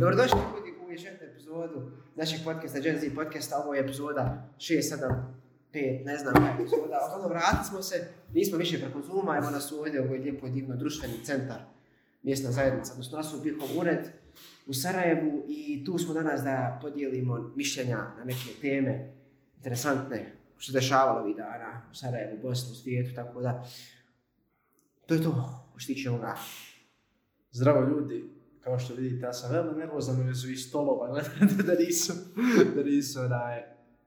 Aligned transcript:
Dobrodošli 0.00 0.38
ljudi 0.38 0.74
u 0.86 0.92
još 0.92 1.04
epizodu 1.04 1.90
našeg 2.16 2.40
podcasta 2.44 2.80
Gen 2.80 2.98
Z 3.00 3.14
podcasta. 3.14 3.58
Ovo 3.58 3.74
je 3.74 3.80
epizoda 3.80 4.48
6, 4.58 4.80
7, 4.80 5.24
5, 5.72 6.04
ne 6.04 6.18
znam 6.18 6.34
koja 6.34 6.54
epizoda. 6.54 6.82
Uglavnom, 6.84 7.30
vratili 7.30 7.64
smo 7.64 7.82
se, 7.82 8.08
nismo 8.34 8.58
više 8.58 8.80
preko 8.80 9.02
Zooma, 9.02 9.36
evo 9.36 9.50
nas 9.50 9.72
ovdje, 9.72 10.02
ovo 10.02 10.14
je 10.14 10.20
lijepo 10.20 10.48
divno 10.48 10.76
društveni 10.76 11.24
centar, 11.24 11.56
mjesna 12.22 12.50
zajednica, 12.50 12.92
odnosno 12.92 13.18
nas 13.18 13.34
u 13.34 13.38
ured 13.80 14.08
u 14.66 14.74
Sarajevu 14.74 15.44
i 15.48 15.84
tu 15.84 15.98
smo 15.98 16.14
danas 16.14 16.42
da 16.42 16.78
podijelimo 16.82 17.52
mišljenja 17.56 17.96
na 17.96 18.24
neke 18.24 18.60
teme 18.60 19.12
interesantne 19.56 20.32
što 20.56 20.72
se 20.72 20.78
dešavalo 20.78 21.20
ovih 21.20 21.36
dana 21.36 21.82
u 21.92 21.94
Sarajevu, 21.94 22.38
Bosni, 22.42 22.72
u 22.72 22.74
svijetu, 22.74 23.14
tako 23.14 23.40
da 23.40 23.64
to 25.06 25.14
je 25.14 25.22
to 25.22 25.64
što 25.76 25.86
tiče 25.86 26.10
ovoga. 26.10 26.36
Zdravo 27.50 27.88
ljudi, 27.88 28.35
kao 28.66 28.78
što 28.78 28.94
vidite, 28.94 29.24
ja 29.24 29.32
sam 29.32 29.52
veoma 29.52 29.72
nervozan 29.74 30.20
u 30.20 30.24
vezu 30.24 30.50
i 30.50 30.56
stolova, 30.58 31.08
da 31.66 31.74
nisu, 31.76 32.12
da 32.76 32.82
nisu, 32.84 33.20
onaj, 33.20 33.62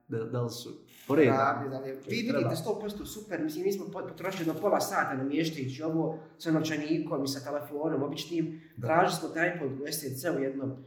da, 0.08 0.18
da 0.20 0.42
li 0.42 0.50
su 0.52 0.70
redu. 1.10 1.32
Pravdi, 1.32 1.70
da 1.70 1.80
li 1.80 1.90
je- 1.90 1.96
Vi 1.96 2.16
vidite 2.18 2.56
100% 2.58 3.06
super, 3.06 3.42
mislim 3.42 3.64
mi 3.64 3.72
smo 3.72 3.86
pot- 3.86 4.08
potrošili 4.08 4.46
do 4.46 4.54
pola 4.54 4.80
sata 4.82 5.14
namještajući 5.16 5.84
ovo 5.84 6.04
sa 6.38 6.52
novčanikom 6.52 7.24
i 7.24 7.28
sa 7.28 7.40
telefonom 7.42 8.04
običnim. 8.04 8.46
Da. 8.78 8.88
Tražili 8.88 9.16
smo 9.16 9.30
tripod 9.30 9.72
u 9.74 9.86
STC-u 9.88 10.40
jedno 10.40 10.78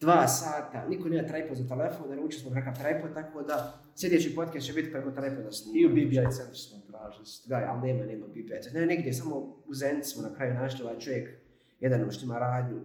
dva 0.00 0.28
sata, 0.28 0.86
niko 0.88 1.08
nema 1.08 1.28
tripod 1.28 1.56
za 1.56 1.68
telefon, 1.68 2.08
naručili 2.10 2.42
smo 2.42 2.50
kakav 2.52 2.74
tripod, 2.76 3.14
tako 3.14 3.42
da 3.42 3.56
sljedeći 3.96 4.34
podcast 4.34 4.66
će 4.66 4.72
biti 4.72 4.92
preko 4.92 5.10
tripoda 5.10 5.52
snimanja. 5.52 5.80
I 5.80 5.86
u 5.86 5.90
BBI 5.90 6.32
centru 6.32 6.56
smo 6.56 6.78
tražili. 6.82 7.24
Da, 7.46 7.66
ali 7.68 7.80
nema, 7.84 8.04
nema 8.04 8.26
BPC. 8.28 8.72
Ne, 8.72 8.86
negdje, 8.86 9.12
samo 9.12 9.36
u 9.66 9.74
Zenici 9.74 10.10
smo 10.10 10.22
na 10.22 10.34
kraju 10.34 10.54
našli 10.54 10.84
ovaj 10.84 10.98
čovjek, 10.98 11.28
jedan 11.80 12.10
što 12.10 12.24
ima 12.24 12.38
radnju 12.38 12.80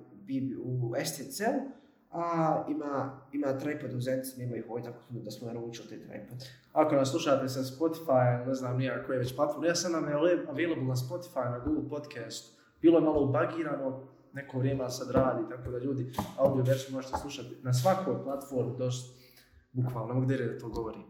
u 0.64 0.94
STC-u, 1.06 1.72
a 2.12 2.66
ima, 2.70 3.20
ima 3.34 3.58
tripod 3.58 3.94
u 3.94 4.02
Zenici, 4.02 4.40
nema 4.40 4.56
ih 4.56 4.64
ovdje, 4.70 4.92
tako 4.92 5.04
da 5.10 5.32
smo 5.32 5.48
naručili 5.48 5.88
te 5.88 6.00
tripod. 6.00 6.48
Ako 6.74 6.96
nas 6.96 7.10
slušate 7.12 7.50
sa 7.50 7.60
Spotify, 7.60 8.48
ne 8.48 8.54
znam 8.54 8.78
nija 8.78 9.04
koje 9.04 9.20
već 9.20 9.36
platforme, 9.36 9.68
ja 9.68 9.76
sam 9.76 9.92
nam 9.92 10.08
je 10.08 10.14
available 10.50 10.84
na 10.84 10.96
Spotify, 10.96 11.52
na 11.52 11.60
Google 11.60 11.90
Podcast. 11.90 12.58
Bilo 12.82 12.98
je 12.98 13.04
malo 13.04 13.24
ubagirano, 13.24 14.08
neko 14.34 14.60
vrijeme 14.60 14.90
sad 14.90 15.12
radi, 15.12 15.44
tako 15.50 15.72
da 15.72 15.78
ljudi 15.78 16.12
audio 16.38 16.64
verziju 16.64 16.96
možete 16.96 17.18
slušati 17.18 17.56
na 17.64 17.74
svakoj 17.74 18.24
platformi, 18.24 18.78
dosta, 18.78 19.20
bukvalno, 19.72 20.08
ne 20.08 20.14
mogu 20.14 20.26
da 20.26 20.60
to 20.60 20.70
govorim. 20.70 21.04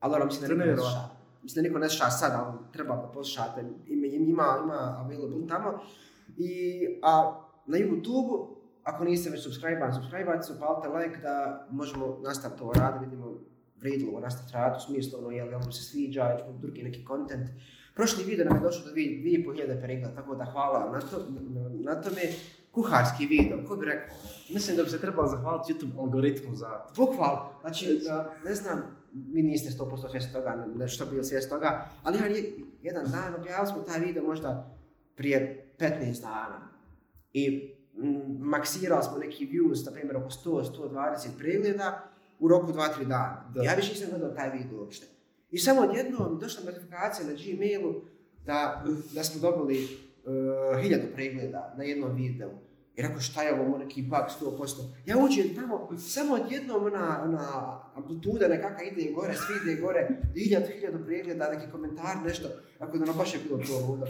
Ali 0.00 0.24
mislim 0.24 0.48
da 0.48 0.54
je 0.54 0.58
niko 0.58 0.70
ne 0.70 0.76
sluša. 0.76 1.08
Mislim 1.42 1.62
da 1.62 1.68
niko 1.68 1.78
ne 1.78 1.88
sluša 1.88 2.10
sad, 2.10 2.32
ali 2.34 2.58
treba 2.72 2.96
da 2.96 3.10
poslušate. 3.14 3.60
Ima, 3.86 4.06
ima, 4.06 4.58
ima 4.64 4.96
available 4.98 5.46
tamo. 5.48 5.78
I, 6.36 7.00
a 7.02 7.45
na 7.66 7.78
YouTube, 7.78 8.46
ako 8.82 9.04
niste 9.04 9.30
već 9.30 9.42
subscribe 9.42 9.92
subscribe 9.94 10.42
se, 10.42 10.52
upalite 10.52 10.88
like 10.98 11.22
da 11.22 11.66
možemo 11.70 12.18
nastaviti 12.24 12.62
ovo 12.62 12.72
rad, 12.72 13.00
vidimo 13.00 13.32
vrijedilo 13.76 14.10
ovo 14.10 14.20
nastaviti 14.20 14.54
rad, 14.54 14.76
u 14.76 14.80
smislu 14.80 15.18
ono, 15.18 15.30
jel, 15.30 15.48
jel 15.50 15.60
se 15.60 15.82
sviđa, 15.82 16.36
ćemo 16.38 16.58
drugi 16.58 16.82
neki 16.82 17.04
content. 17.06 17.48
Prošli 17.94 18.24
video 18.24 18.44
nam 18.44 18.56
je 18.56 18.62
došlo 18.62 18.84
do 18.84 18.90
2.500 18.90 19.82
pregleda, 19.82 20.14
tako 20.14 20.34
da 20.34 20.44
hvala 20.44 20.92
na, 20.92 21.00
to, 21.00 21.26
na, 21.28 21.94
na 21.94 22.02
tome. 22.02 22.22
Kuharski 22.72 23.26
video, 23.26 23.64
ko 23.68 23.76
bi 23.76 23.86
rekao? 23.86 24.16
Mislim 24.54 24.76
da 24.76 24.82
bi 24.82 24.90
se 24.90 25.00
trebalo 25.00 25.28
zahvaliti 25.28 25.72
YouTube 25.72 25.98
algoritmu 25.98 26.54
za 26.54 26.68
to. 26.94 27.58
Znači, 27.60 28.00
da, 28.04 28.34
ne 28.44 28.54
znam, 28.54 28.82
vi 29.12 29.42
niste 29.42 29.70
100% 29.70 30.10
svjesni 30.10 30.32
toga, 30.32 30.66
nešto 30.76 31.06
svjesni 31.22 31.50
toga, 31.50 31.88
ali 32.02 32.18
jedan 32.82 33.04
dan 33.10 33.34
objavili 33.34 33.66
smo 33.66 33.82
taj 33.82 34.00
video 34.00 34.24
možda 34.24 34.76
prije 35.14 35.70
15 35.78 36.20
dana. 36.20 36.75
I 37.36 37.74
mm, 37.96 38.48
maksirali 38.48 39.04
smo 39.04 39.18
neki 39.18 39.46
views, 39.46 39.84
na 39.86 39.92
primjer 39.92 40.16
oko 40.16 40.30
100-120 40.30 41.28
pregleda 41.38 42.08
u 42.38 42.48
roku 42.48 42.72
2-3 42.72 43.04
dana. 43.04 43.50
Da. 43.54 43.62
Ja 43.62 43.74
više 43.74 43.92
nisam 43.92 44.08
gledao 44.10 44.30
taj 44.30 44.50
video 44.50 44.80
uopšte. 44.80 45.06
I 45.50 45.58
samo 45.58 45.80
odjednom 45.80 46.38
došla 46.38 46.64
notifikacija 46.64 47.26
na 47.26 47.32
Gmailu 47.32 47.94
da, 48.46 48.84
da 49.14 49.24
smo 49.24 49.40
dobili 49.40 49.84
uh, 49.84 50.82
hiljadu 50.82 51.04
pregleda 51.14 51.74
na 51.78 51.84
jednom 51.84 52.14
videu. 52.14 52.50
I 52.96 53.02
rekao 53.02 53.20
šta 53.20 53.42
je 53.42 53.60
ovo, 53.60 53.78
neki 53.78 54.02
bug 54.02 54.24
100%. 54.40 54.82
Ja 55.06 55.16
uđem 55.16 55.54
tamo, 55.54 55.88
samo 55.98 56.34
odjednom 56.34 56.84
ona, 56.84 57.22
ona 57.24 57.80
amplituda 57.94 58.48
nekakva 58.48 58.84
ide 58.84 59.12
gore, 59.12 59.34
svi 59.34 59.70
ide 59.70 59.80
gore, 59.80 60.08
hiljadu, 60.34 60.66
hiljadu 60.66 61.04
pregleda, 61.04 61.50
neki 61.50 61.70
komentar, 61.72 62.16
nešto. 62.24 62.48
Tako 62.78 62.98
da 62.98 63.04
ono 63.04 63.12
baš 63.12 63.34
je 63.34 63.40
bilo 63.48 63.58
to 63.58 63.86
ludo. 63.88 64.06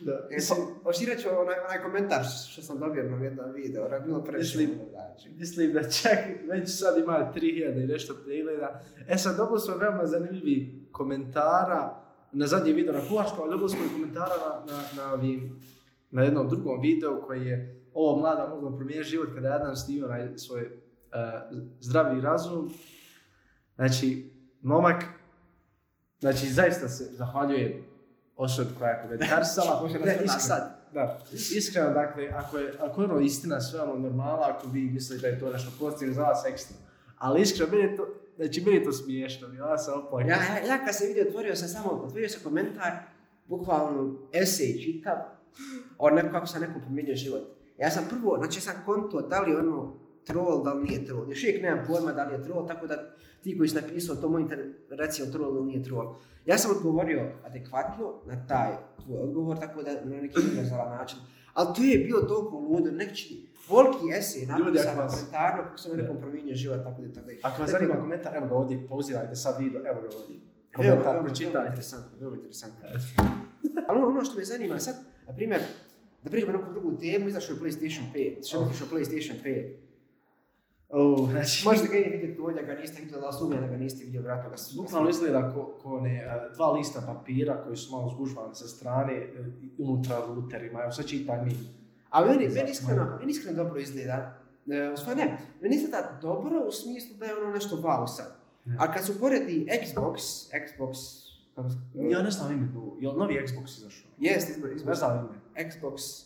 Da. 0.00 0.28
Pa, 0.48 0.88
oširat 0.88 1.18
ću 1.18 1.28
onaj, 1.28 1.58
onaj 1.64 1.82
komentar 1.82 2.24
što 2.50 2.62
sam 2.62 2.78
dobio 2.78 3.02
na 3.04 3.24
jednom 3.24 3.52
video, 3.52 3.86
ono 3.86 3.94
je 3.94 4.00
bilo. 4.00 4.24
Mislim- 4.32 4.70
znači. 4.90 5.30
Mislim 5.38 5.72
da 5.72 5.82
čak 5.82 6.18
već 6.50 6.78
sad 6.78 6.98
ima 6.98 7.32
3000 7.34 7.84
i 7.84 7.86
nešto 7.86 8.14
pregleda. 8.24 8.82
E 9.08 9.18
sad 9.18 9.36
dobili 9.36 9.60
smo 9.60 9.76
veoma 9.76 10.06
zanimljivi 10.06 10.86
komentara 10.92 12.00
na 12.32 12.46
zadnji 12.46 12.72
video 12.72 12.94
na 12.94 13.08
kuharskom, 13.08 13.40
ali 13.40 13.50
dobili 13.50 13.70
smo 13.70 13.84
i 13.84 13.92
komentara 13.92 14.34
na, 14.36 14.72
na, 14.72 14.82
na, 14.96 15.12
ovim, 15.12 15.60
na 16.10 16.22
jednom 16.22 16.48
drugom 16.48 16.80
videu 16.80 17.22
koji 17.26 17.46
je 17.46 17.84
ovo 17.94 18.20
mlada 18.20 18.48
mogla 18.48 18.76
promijeniti 18.76 19.10
život 19.10 19.28
kada 19.34 19.48
je 19.48 19.54
Adam 19.54 19.76
snimio 19.76 20.06
onaj 20.06 20.38
svoj 20.38 20.62
uh, 20.62 21.58
zdravi 21.80 22.20
razum. 22.20 22.70
Znači, 23.74 24.30
momak, 24.62 25.04
znači 26.20 26.46
zaista 26.46 26.88
se 26.88 27.04
zahvaljujem 27.04 27.93
osobi 28.36 28.70
koja 28.78 28.90
je. 28.90 29.18
Može 29.82 29.98
Ne, 29.98 30.18
iskreno. 30.24 30.64
Da, 30.94 31.18
iskreno, 31.32 31.90
dakle, 31.90 32.28
ako 32.34 32.58
je, 32.58 32.74
ako 32.80 33.02
je 33.02 33.08
ono 33.08 33.20
istina, 33.20 33.60
sve 33.60 33.80
ono 33.80 33.94
normala, 33.94 34.54
ako 34.56 34.68
vi 34.68 34.80
mislite 34.80 35.22
da 35.22 35.28
je 35.28 35.40
to 35.40 35.50
nešto 35.50 35.70
pozitivno 35.78 36.14
za 36.14 36.22
vas 36.22 36.44
ekstra. 36.46 36.76
Ali 37.18 37.40
iskreno, 37.40 37.72
meni 37.72 37.82
je 37.82 37.96
to, 37.96 38.06
znači, 38.36 38.60
meni 38.60 38.76
je 38.76 38.84
to 38.84 38.92
smiješno, 38.92 39.48
ja 39.54 39.78
sam 39.78 39.98
oplakao. 39.98 40.28
Ja, 40.28 40.36
ja, 40.36 40.66
ja 40.66 40.84
kad 40.84 40.96
sam 40.96 41.06
vidio, 41.06 41.24
otvorio 41.28 41.56
sam 41.56 41.68
samo, 41.68 41.90
otvorio 41.90 42.28
sam 42.28 42.40
komentar, 42.44 42.92
bukvalno 43.46 44.14
esej 44.32 44.82
čitav, 44.82 45.16
o 45.98 46.10
neko, 46.10 46.28
kako 46.32 46.46
sam 46.46 46.60
nekom 46.60 46.82
promijenio 46.82 47.16
život. 47.16 47.42
Ja 47.78 47.90
sam 47.90 48.04
prvo, 48.10 48.38
znači 48.38 48.60
sam 48.60 48.74
konto, 48.86 49.20
da 49.20 49.40
li 49.40 49.56
ono 49.56 49.96
troll, 50.24 50.64
da 50.64 50.72
li 50.72 50.84
nije 50.84 51.04
troll. 51.04 51.30
Još 51.30 51.42
uvijek 51.42 51.62
nemam 51.62 51.84
pojma 51.86 52.12
da 52.12 52.24
li 52.24 52.34
je 52.34 52.42
troll, 52.42 52.68
tako 52.68 52.86
da 52.86 53.14
ti 53.44 53.58
koji 53.58 53.68
si 53.68 53.74
napisao 53.74 54.16
to 54.16 54.28
mojite, 54.28 54.74
reci 54.90 55.22
je 55.22 55.32
troll 55.32 55.56
ili 55.56 55.66
nije 55.66 55.82
troll. 55.82 56.14
Ja 56.46 56.58
sam 56.58 56.70
odgovorio 56.76 57.32
adekvatno 57.44 58.14
na 58.26 58.46
taj 58.46 58.70
tvoj 59.04 59.18
odgovor, 59.18 59.58
tako 59.58 59.82
da 59.82 59.92
na 60.04 60.16
neki 60.22 60.40
univerzalan 60.40 60.96
način. 60.98 61.18
Ali 61.54 61.74
to 61.76 61.82
je 61.82 61.98
bilo 61.98 62.20
toliko 62.20 62.56
ludo, 62.58 62.90
neki 62.90 63.46
volki 63.68 64.06
esej 64.18 64.46
napisan 64.46 64.96
na 64.96 65.02
komentarno 65.04 65.64
kako 65.64 65.78
sam 65.78 65.96
nekom 65.96 66.16
promijenio 66.20 66.54
život, 66.54 66.78
tako 66.84 67.02
da 67.02 67.12
tako 67.12 67.26
da. 67.26 67.48
Ako 67.48 67.62
vas 67.62 67.70
zanima 67.70 67.94
komentar, 67.94 68.36
evo 68.36 68.46
ga 68.46 68.54
ovdje, 68.54 68.86
pauzirajte 68.88 69.36
sad 69.36 69.54
video, 69.58 69.80
evo 69.86 70.00
ga 70.00 70.08
ovdje. 70.16 70.36
Komentar, 70.76 71.12
Veoma 71.14 71.22
pročitajte. 71.24 71.66
interesantno, 71.68 72.10
veoma 72.20 72.36
interesantno. 72.36 72.88
Ali 73.88 73.98
ono, 73.98 74.08
ono 74.08 74.24
što 74.24 74.38
me 74.38 74.44
zanima 74.44 74.78
sad, 74.78 74.94
na 75.26 75.34
primjer, 75.34 75.60
da 76.22 76.30
priđemo 76.30 76.52
neku 76.52 76.72
drugu 76.72 76.96
temu, 76.98 77.28
izašao 77.28 77.54
je 77.54 77.60
PlayStation 77.60 78.02
5. 78.14 78.48
Što 78.48 78.60
je 78.60 78.90
PlayStation 78.92 79.34
5? 79.44 79.83
Oh, 80.96 81.30
znači, 81.30 81.68
Možete 81.68 81.88
ga 81.88 81.96
i 81.96 82.10
vidjeti 82.10 82.40
ovdje, 82.40 82.62
ga 82.62 82.74
niste 82.74 83.02
vidjeli, 83.02 83.22
ali 83.24 83.32
sumnjam 83.32 83.60
da 83.60 83.66
ga 83.66 83.76
niste 83.76 84.04
vidio, 84.04 84.22
vratno 84.22 84.50
ga 84.50 84.56
su. 84.56 84.82
Bukvalno 84.82 85.10
izgleda 85.10 85.52
ko, 85.54 85.78
ko 85.82 86.00
ne, 86.00 86.14
e, 86.16 86.54
dva 86.54 86.72
lista 86.72 87.00
papira 87.06 87.62
koji 87.64 87.76
su 87.76 87.92
malo 87.92 88.10
zgužvani 88.10 88.54
sa 88.54 88.68
strane, 88.68 89.12
e, 89.12 89.28
unutra 89.78 90.22
ruterima, 90.26 90.82
evo 90.82 90.92
sad 90.92 91.06
čitaj 91.06 91.44
mi. 91.44 91.52
A 92.10 92.24
meni, 92.24 92.48
meni 92.48 92.70
iskreno, 92.70 93.16
meni 93.20 93.30
iskreno 93.30 93.64
dobro 93.64 93.80
izgleda. 93.80 94.38
E, 94.66 94.94
u 95.12 95.16
ne, 95.16 95.38
meni 95.60 95.76
izgleda 95.76 96.18
dobro 96.22 96.64
u 96.68 96.72
smislu 96.72 97.16
da 97.16 97.26
je 97.26 97.36
ono 97.36 97.50
nešto 97.52 97.76
wow 97.76 98.06
sad. 98.06 98.36
Ne. 98.64 98.76
A 98.80 98.92
kad 98.92 99.04
su 99.04 99.20
poredi 99.20 99.66
Xbox, 99.82 100.16
Xbox, 100.52 100.94
kako 101.54 101.70
se- 101.70 101.76
Ja 102.10 102.22
ne 102.22 102.30
znam 102.30 102.52
ime 102.52 102.72
tu, 102.72 102.96
je 103.00 103.08
li 103.08 103.18
novi 103.18 103.34
Xbox 103.34 103.78
izašao? 103.78 104.10
Jest, 104.18 104.50
izbor, 104.50 104.72
izbor. 104.72 104.88
Ne 104.88 104.94
znam 104.94 105.18
ime. 105.18 105.68
Xbox, 105.68 106.24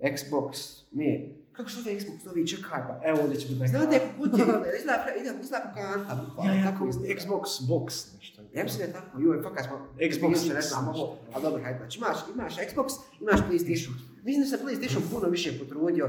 Xbox, 0.00 0.80
nije. 0.92 1.41
Kako 1.52 1.68
što 1.68 1.90
je 1.90 2.00
Xbox 2.00 2.26
novi, 2.26 2.46
čekaj 2.46 2.80
pa. 2.88 3.00
Evo 3.04 3.18
ovdje 3.22 3.40
će 3.40 3.48
biti. 3.48 3.68
Znate, 3.68 4.00
kutije, 4.18 4.44
izgleda, 4.78 5.04
pre- 5.04 5.16
izgleda, 5.20 5.40
izgleda 5.40 5.72
kao 5.74 5.82
kanta, 5.82 6.24
bukvalno, 6.26 6.54
ja, 6.54 6.70
tako 6.70 6.88
izgleda. 6.88 7.14
Xbox 7.14 7.44
box 7.68 8.16
nešto. 8.18 8.42
Ja 8.54 8.64
mislim 8.64 8.78
da 8.78 8.84
je 8.84 8.92
tako, 8.92 9.20
joj, 9.20 9.42
fakat 9.42 9.64
smo, 9.66 9.88
Xbox 9.98 10.54
ne 10.54 10.60
znam 10.60 10.88
ovo, 10.88 11.18
ali 11.32 11.42
dobro, 11.42 11.62
hajde, 11.62 11.78
znači 11.78 11.98
imaš, 11.98 12.16
imaš 12.34 12.56
Xbox, 12.56 12.88
imaš 13.20 13.40
PlayStation. 13.50 13.92
Mislim 14.22 14.42
da 14.42 14.48
se 14.56 14.64
PlayStation 14.64 15.00
puno 15.12 15.28
više 15.28 15.58
potrudio, 15.58 16.08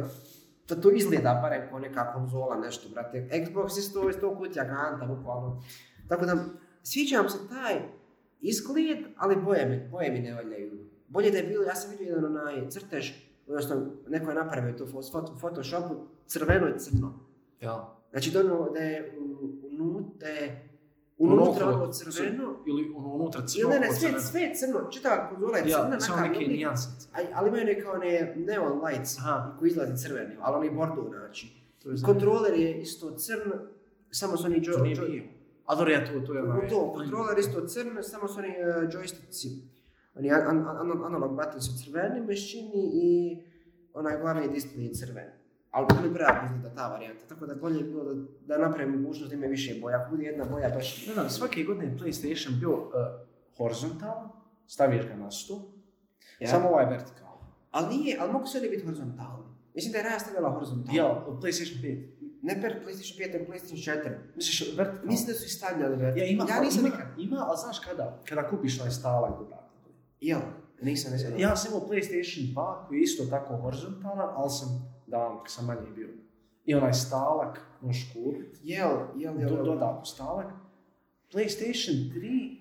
da 0.69 0.81
to 0.81 0.91
izgleda 0.91 1.39
barem 1.41 1.69
kao 1.69 1.79
neka 1.79 2.13
konzola, 2.13 2.55
nešto, 2.55 2.89
brate. 2.89 3.27
Xbox 3.31 3.79
isto, 3.79 4.09
isto 4.09 4.35
kutija 4.37 4.67
kanta, 4.67 5.05
bukvalno. 5.05 5.63
Tako 6.09 6.25
da, 6.25 6.45
sviđa 6.83 7.17
vam 7.17 7.29
se 7.29 7.37
taj 7.49 7.81
izgled, 8.41 8.97
ali 9.17 9.35
boje 9.35 9.65
mi, 9.65 9.89
boje 9.89 10.11
mi 10.11 10.19
ne 10.19 10.33
valjaju. 10.33 10.71
Bolje 11.07 11.31
da 11.31 11.37
je 11.37 11.43
bilo, 11.43 11.63
ja 11.63 11.75
sam 11.75 11.91
vidio 11.91 12.15
jedan 12.15 12.25
onaj 12.25 12.69
crtež, 12.69 13.11
odnosno 13.47 13.75
neko 14.07 14.29
je 14.31 14.35
napravio 14.35 14.73
to 14.73 14.83
u 14.83 15.01
Photoshopu, 15.39 15.95
crveno 16.27 16.67
i 16.67 16.79
crno. 16.79 17.19
Ja. 17.61 17.95
Znači 18.11 18.31
da, 18.31 18.39
ono, 18.41 18.69
da 18.69 18.79
je 18.79 19.17
u- 19.19 19.37
unu- 19.63 20.03
da 20.19 20.27
je 20.27 20.69
unutra 21.17 21.67
Ono 21.67 21.75
ono 21.75 21.91
crveno, 21.91 22.55
Ili 22.67 22.93
ono 22.95 23.07
unutra 23.07 23.41
crno. 23.47 23.69
ne, 23.69 23.79
ne, 23.79 23.91
sve, 23.91 24.19
sve 24.21 24.41
je 24.41 24.55
crno, 24.55 24.89
čitava 24.91 25.29
konzola 25.29 25.57
je 25.57 25.63
crna, 25.63 25.93
Ja, 25.93 25.99
samo 25.99 26.21
neke 26.21 26.45
a- 27.13 27.27
ali 27.33 27.49
imaju 27.49 27.65
neke 27.65 27.87
one 27.87 28.33
neon 28.37 28.81
lights 28.81 29.19
Aha. 29.19 29.55
koji 29.59 29.69
izlazi 29.69 29.97
crveni, 29.97 30.35
ali 30.41 30.57
oni 30.57 30.75
bordo 30.77 31.09
znači. 31.09 31.47
Je. 31.85 32.01
Kontroler 32.03 32.53
je 32.53 32.81
isto 32.81 33.11
crn, 33.11 33.51
samo 34.11 34.37
su 34.37 34.45
oni 34.45 34.63
To 34.63 34.71
jo, 34.71 34.77
nije 34.77 34.95
jo, 34.95 35.05
bio. 35.05 35.23
A 35.65 35.75
dobro, 35.75 35.91
ja 35.91 36.05
to, 36.05 36.19
to 36.19 36.33
je 36.33 36.43
onaj... 36.43 36.67
to, 36.67 36.93
kontroler 36.93 37.39
isto 37.39 37.61
crn, 37.61 37.89
samo 38.01 38.27
su 38.27 38.39
oni 38.39 38.47
uh, 38.83 38.89
joysticki. 40.15 40.19
Oni 40.19 40.31
an, 40.31 40.67
an, 40.67 40.91
an, 40.91 41.05
analog 41.05 41.35
buttons 41.35 41.65
su 41.65 41.83
crveni 41.83 42.21
mešćini 42.21 42.91
i 42.93 43.37
onaj 43.93 44.17
glavni 44.21 44.47
display 44.49 44.79
je 44.87 44.93
crven. 44.93 45.29
Ali 45.71 45.87
oni 45.99 46.13
pravo 46.13 46.45
izgleda 46.45 46.75
ta 46.75 46.87
varijanta, 46.87 47.25
tako 47.27 47.45
da 47.45 47.55
bolje 47.55 47.77
je 47.77 47.83
bilo 47.83 48.03
da, 48.03 48.23
da 48.47 48.67
napravim 48.67 49.01
mogućnost 49.01 49.29
da 49.29 49.35
ima 49.35 49.47
više 49.47 49.79
boja. 49.81 50.01
Ako 50.01 50.09
bude 50.11 50.23
jedna 50.23 50.45
boja 50.45 50.69
baš... 50.69 51.07
Ne 51.07 51.13
znam, 51.13 51.29
svake 51.29 51.63
godine 51.63 51.85
je 51.85 51.97
PlayStation 51.99 52.59
bio 52.59 52.73
uh, 52.73 52.89
horizontalan, 53.57 54.29
staviš 54.67 55.07
ga 55.07 55.15
na 55.15 55.31
stu, 55.31 55.61
Ja. 56.39 56.47
samo 56.47 56.69
ovaj 56.69 56.85
vertikalan. 56.85 57.37
Ali 57.71 57.97
nije, 57.97 58.17
ali 58.19 58.33
mogu 58.33 58.45
se 58.47 58.57
ovdje 58.57 58.69
biti 58.69 58.85
horizontalni. 58.85 59.43
Mislim 59.75 59.91
da 59.91 59.97
je 59.97 60.03
Raja 60.03 60.19
stavila 60.19 60.49
horizontalno. 60.49 60.97
Ja, 60.99 61.25
PlayStation 61.41 61.81
5. 61.83 62.07
Ne 62.41 62.61
per 62.61 62.73
PlayStation 62.85 63.17
5, 63.19 63.33
nego 63.33 63.51
PlayStation 63.51 64.03
4. 64.03 64.17
Misliš 64.35 64.77
vertikalan? 64.77 65.07
Mislim 65.07 65.27
da 65.27 65.33
su 65.33 65.45
i 65.45 65.49
stavljali 65.49 65.95
vert. 65.95 66.17
Ja, 66.17 66.25
ima, 66.25 66.45
ja 66.49 66.61
nisam 66.61 66.85
ima, 66.85 66.89
nikad. 66.89 67.07
Ima, 67.17 67.37
ali 67.47 67.57
znaš 67.63 67.79
kada? 67.79 68.19
Kada 68.29 68.49
kupiš 68.49 68.79
onaj 68.79 68.91
stalak 68.91 69.39
dodatno. 69.39 69.62
Jel, 70.23 70.39
nisam, 70.81 71.11
nisam. 71.13 71.39
Ja 71.39 71.55
sam 71.55 71.71
imao 71.71 71.87
PlayStation 71.87 72.53
2 72.53 72.87
koji 72.87 72.97
je 72.97 73.03
isto 73.03 73.25
tako 73.25 73.57
horizontalan, 73.57 74.29
ali 74.35 74.49
sam 74.49 74.93
kad 75.43 75.51
sam 75.51 75.65
manje 75.65 75.91
bio. 75.95 76.09
I 76.65 76.75
onaj 76.75 76.93
stalak 76.93 77.59
možeš 77.81 78.13
kupiti, 78.13 78.59
Jel, 78.63 78.97
jel, 79.15 79.39
jel. 79.39 79.49
do, 79.49 79.55
jel. 79.55 79.65
dodatno 79.65 80.05
stalak. 80.05 80.45
PlayStation 81.33 82.13
3 82.13 82.57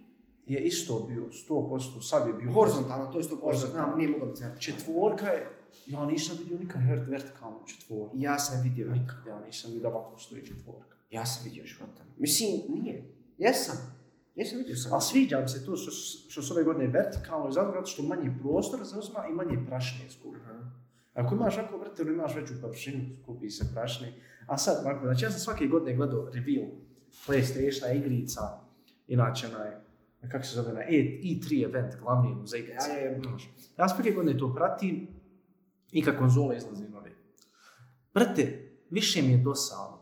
je 0.46 0.60
isto 0.60 1.06
bio 1.08 1.22
100%, 1.48 2.08
sad 2.08 2.26
je 2.26 2.34
bio 2.34 2.52
Horizontalno, 2.52 3.12
to 3.12 3.18
je 3.18 3.24
100%, 3.24 3.40
Horizontalno. 3.40 3.86
znam, 3.86 3.98
nije 3.98 4.10
mogao 4.10 4.26
biti. 4.28 4.42
Četvorka 4.60 5.26
je, 5.26 5.48
ja 5.86 6.06
nisam 6.06 6.36
vidio 6.38 6.58
nikad 6.58 6.80
vert, 6.88 7.08
vertikalnu 7.08 7.58
četvorku. 7.66 8.16
Ja 8.18 8.38
sam 8.38 8.62
vidio. 8.62 8.90
Nikad, 8.90 9.16
ja 9.28 9.40
nisam 9.46 9.70
vidio 9.70 9.90
da 9.90 9.96
ovako 9.96 10.18
stoji 10.18 10.46
četvorka. 10.46 10.96
Ja 11.10 11.26
sam 11.26 11.44
vidio 11.44 11.64
života. 11.66 12.02
Mislim, 12.18 12.50
nije. 12.68 13.14
Jesam. 13.38 14.01
Jesam 14.34 14.58
vidio 14.58 14.76
sam. 14.76 14.92
Ali 14.92 15.02
sviđa 15.02 15.40
mi 15.40 15.48
se 15.48 15.66
to 15.66 15.76
što, 15.76 15.90
što 16.28 16.42
su 16.42 16.54
ove 16.54 16.64
godine 16.64 16.86
vertikalno, 16.86 17.50
zato 17.50 17.86
što 17.86 18.02
manje 18.02 18.34
prostora 18.42 18.84
zauzima 18.84 19.26
i 19.30 19.32
manje 19.32 19.58
prašnje 19.66 20.10
skupi. 20.10 20.38
Ako 21.14 21.34
imaš 21.34 21.58
ovako 21.58 21.78
vrtelu, 21.78 22.12
imaš 22.12 22.34
veću 22.34 22.54
površinu, 22.60 23.04
skupi 23.22 23.50
se 23.50 23.70
prašni. 23.74 24.12
A 24.46 24.58
sad, 24.58 24.86
ovako, 24.86 25.06
znači 25.06 25.24
ja 25.24 25.30
sam 25.30 25.40
svake 25.40 25.66
godine 25.66 25.96
gledao 25.96 26.30
review 26.32 26.68
PlayStationa 27.26 27.96
igrica, 27.96 28.40
inače 29.08 29.46
onaj, 29.46 29.70
kako 30.30 30.44
se 30.44 30.54
zove, 30.54 30.72
na 30.72 30.80
E, 30.80 31.20
E3 31.22 31.64
event, 31.64 31.94
glavni 32.00 32.46
za 32.46 32.56
igrice. 32.56 32.90
Ja, 32.90 32.98
ja, 32.98 33.10
ja. 33.10 33.18
Ja 33.78 33.88
svake 33.88 34.10
godine 34.10 34.38
to 34.38 34.54
pratim 34.54 35.08
i 35.92 36.04
kad 36.04 36.18
konzole 36.18 36.56
izlaze 36.56 36.88
nove. 36.88 37.10
Brate, 38.14 38.70
više 38.90 39.22
mi 39.22 39.32
je 39.32 39.38
dosadno. 39.38 40.01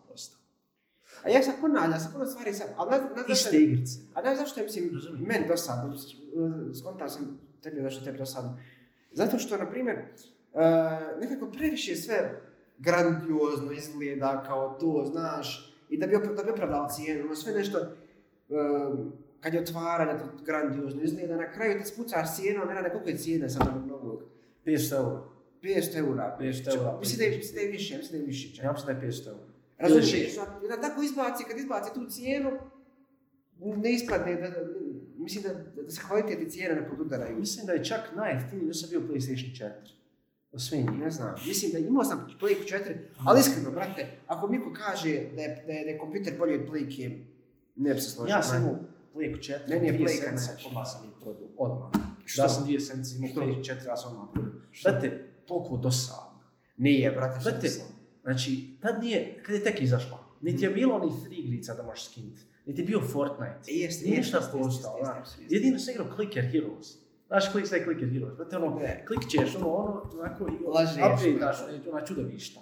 A 1.25 1.29
ja 1.29 1.43
sam 1.43 1.55
ponavlja, 1.61 1.99
sam 1.99 2.13
puno 2.13 2.27
stvari 2.27 2.53
sam, 2.55 2.67
ali 2.77 2.91
ne, 2.91 2.97
ne, 2.99 3.05
ne, 3.05 3.33
Iste 3.33 3.57
igrice. 3.57 3.99
A 4.15 4.23
ne, 4.23 4.37
zašto 4.37 4.61
je, 4.61 4.65
mislim, 4.65 4.91
Razumijem. 4.95 5.29
meni 5.29 5.49
dosadno, 5.49 5.95
uh, 5.95 6.77
skontao 6.81 7.09
sam 7.09 7.41
tebi 7.63 7.83
zašto 7.83 8.05
tebi 8.05 8.19
dosadno. 8.19 8.59
Zato 9.13 9.39
što, 9.39 9.57
na 9.57 9.71
primjer, 9.71 9.97
uh, 10.53 10.61
nekako 11.21 11.51
previše 11.51 11.97
sve 11.97 12.41
grandiozno 12.79 13.73
izgleda 13.73 14.45
kao 14.47 14.77
to, 14.81 15.05
znaš, 15.13 15.75
i 15.89 15.99
da 15.99 16.07
bi, 16.07 16.19
da 16.37 16.43
bi 16.43 16.51
opravdalo 16.51 16.89
cijenu, 16.89 17.25
ono 17.25 17.35
sve 17.35 17.53
nešto, 17.53 17.79
uh, 17.79 18.99
kad 19.41 19.55
je 19.55 19.61
otvaranje, 19.61 20.19
to 20.19 20.45
grandiozno 20.45 21.03
izgleda, 21.03 21.37
na 21.37 21.53
kraju 21.53 21.79
te 21.79 21.85
spucaš 21.85 22.37
cijenu, 22.37 22.65
ne 22.65 22.75
rade 22.75 22.91
koliko 22.91 23.09
je 23.09 23.17
cijena 23.17 23.49
sad 23.49 23.69
ovog 23.69 23.87
novog. 23.87 24.23
500 24.67 24.97
eura. 24.97 25.21
500 25.63 25.99
eura. 25.99 26.37
500 26.41 26.77
eura. 26.77 26.99
Mislim 27.01 27.19
da 27.19 27.25
je, 27.25 27.31
više, 27.71 27.99
mislim 27.99 28.13
da 28.13 28.19
je 28.19 28.27
više. 28.27 28.63
Ja 28.63 28.73
mislim 28.73 28.87
da 29.01 29.07
je 29.07 29.13
500 29.13 29.29
eura. 29.29 29.50
Razumiješ, 29.81 30.35
da, 30.69 30.81
tako 30.81 31.03
izbaci, 31.03 31.44
kad 31.49 31.59
izbaci 31.59 31.94
tu 31.94 32.06
cijenu, 32.11 32.50
ne 33.59 33.93
ispadne, 33.93 34.35
da, 34.37 34.49
mislim 35.19 35.43
da, 35.44 35.82
da 35.82 35.91
se 35.91 36.00
kvalitet 36.09 36.41
i 36.43 36.50
cijene 36.50 36.75
ne 36.75 36.88
podudaraju. 36.88 37.38
Mislim 37.38 37.67
da 37.67 37.73
je 37.73 37.85
čak 37.85 38.00
najjeftiniji 38.17 38.67
da 38.67 38.75
sam 38.75 38.91
bio 38.91 39.00
PlayStation 39.00 39.56
4. 39.59 39.71
Od 40.53 40.62
sve 40.62 40.79
njih. 40.79 40.93
Ne 40.93 41.11
znam, 41.11 41.35
mislim 41.47 41.73
da 41.73 41.79
imao 41.79 42.05
sam 42.05 42.27
Playku 42.41 42.65
4, 42.65 42.97
ali 43.19 43.41
iskreno, 43.41 43.71
brate, 43.71 44.06
ako 44.27 44.49
mi 44.49 44.61
kaže 44.75 45.09
da 45.09 45.43
je, 45.43 45.65
da 45.67 45.73
je, 45.73 45.85
da 45.85 45.91
je 45.91 45.99
kompjuter 45.99 46.35
bolji 46.38 46.55
od 46.55 46.69
Playke, 46.71 47.25
ne 47.76 47.94
bi 47.94 48.00
se 48.00 48.11
složio. 48.11 48.31
Ja 48.33 48.43
sam 48.43 48.62
imao 48.62 48.79
Playku 49.15 49.37
4, 49.37 49.69
Meni 49.69 49.87
je 49.87 49.93
Playka 49.99 50.35
najjača. 50.35 50.69
odmah 50.69 50.87
sam 50.93 51.05
ih 51.05 51.11
prodao, 51.23 51.49
odmah. 51.56 51.91
Da 52.37 52.49
sam 52.49 52.65
dvije 52.65 52.81
sedmice 52.81 53.17
imao? 53.17 53.31
Playku 53.31 53.61
4, 53.61 53.87
ja 53.87 53.97
sam 53.97 54.12
odmah 54.12 54.29
prodao. 54.33 54.53
Brate, 54.83 55.25
toliko 55.47 55.76
dosadno. 55.76 56.41
Nije, 56.76 57.11
brate, 57.11 57.41
što 57.41 57.50
Brate, 57.50 57.69
sam. 57.69 58.00
Znači, 58.23 58.77
tad 58.81 59.03
nije, 59.03 59.43
kad 59.43 59.55
je 59.55 59.65
tek 59.65 59.83
izašla, 59.83 60.19
niti 60.41 60.65
je 60.65 60.71
bilo 60.71 60.99
ni 60.99 61.13
free 61.25 61.39
igrica 61.39 61.75
da 61.75 61.83
možeš 61.83 62.05
skinti. 62.11 62.43
Niti 62.67 62.81
je 62.81 62.87
bio 62.87 63.01
Fortnite. 63.01 63.61
E, 63.69 63.75
Jeste, 63.75 64.05
Nije 64.05 64.19
ništa 64.19 64.51
postao. 64.53 64.99
Jedino 65.49 65.79
sam 65.79 65.95
igrao 65.95 66.15
Clicker 66.17 66.45
Heroes. 66.45 66.87
Znaš 67.27 67.53
koji 67.53 67.63
je 67.63 67.85
Clicker 67.85 68.09
Heroes? 68.13 68.35
Znate 68.37 68.57
ono, 68.57 68.79
Ne. 68.79 69.05
klikćeš 69.07 69.57
ono, 69.57 69.69
ono, 69.69 70.11
onako, 70.21 70.45
Lažeš, 70.75 70.95
upgrade-daš, 70.97 71.57
da. 71.85 71.91
ona, 71.93 72.05
čudovišta. 72.07 72.61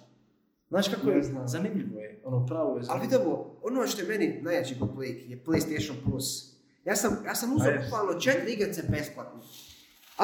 Znaš 0.69 0.89
kako 0.89 1.11
je, 1.11 1.23
znam. 1.23 1.49
zanimljivo 1.49 2.01
je, 2.01 2.21
ono 2.25 2.47
pravo 2.47 2.69
je 2.69 2.75
Ali 2.77 2.85
zanimljivo. 2.85 3.21
vidi 3.21 3.31
ovo, 3.31 3.61
ono 3.63 3.87
što 3.87 4.03
je 4.03 4.09
meni 4.09 4.41
najjači 4.43 4.79
kod 4.81 4.89
Playke 4.97 5.31
je 5.31 5.45
PlayStation 5.45 5.95
Plus. 6.05 6.55
Ja 6.85 6.97
sam, 6.97 7.17
ja 7.27 7.35
sam 7.35 7.61
Ajde. 7.61 7.85
bukvalno 7.85 8.21
četiri 8.21 8.53
igrice 8.53 8.83
besplatno. 8.91 9.41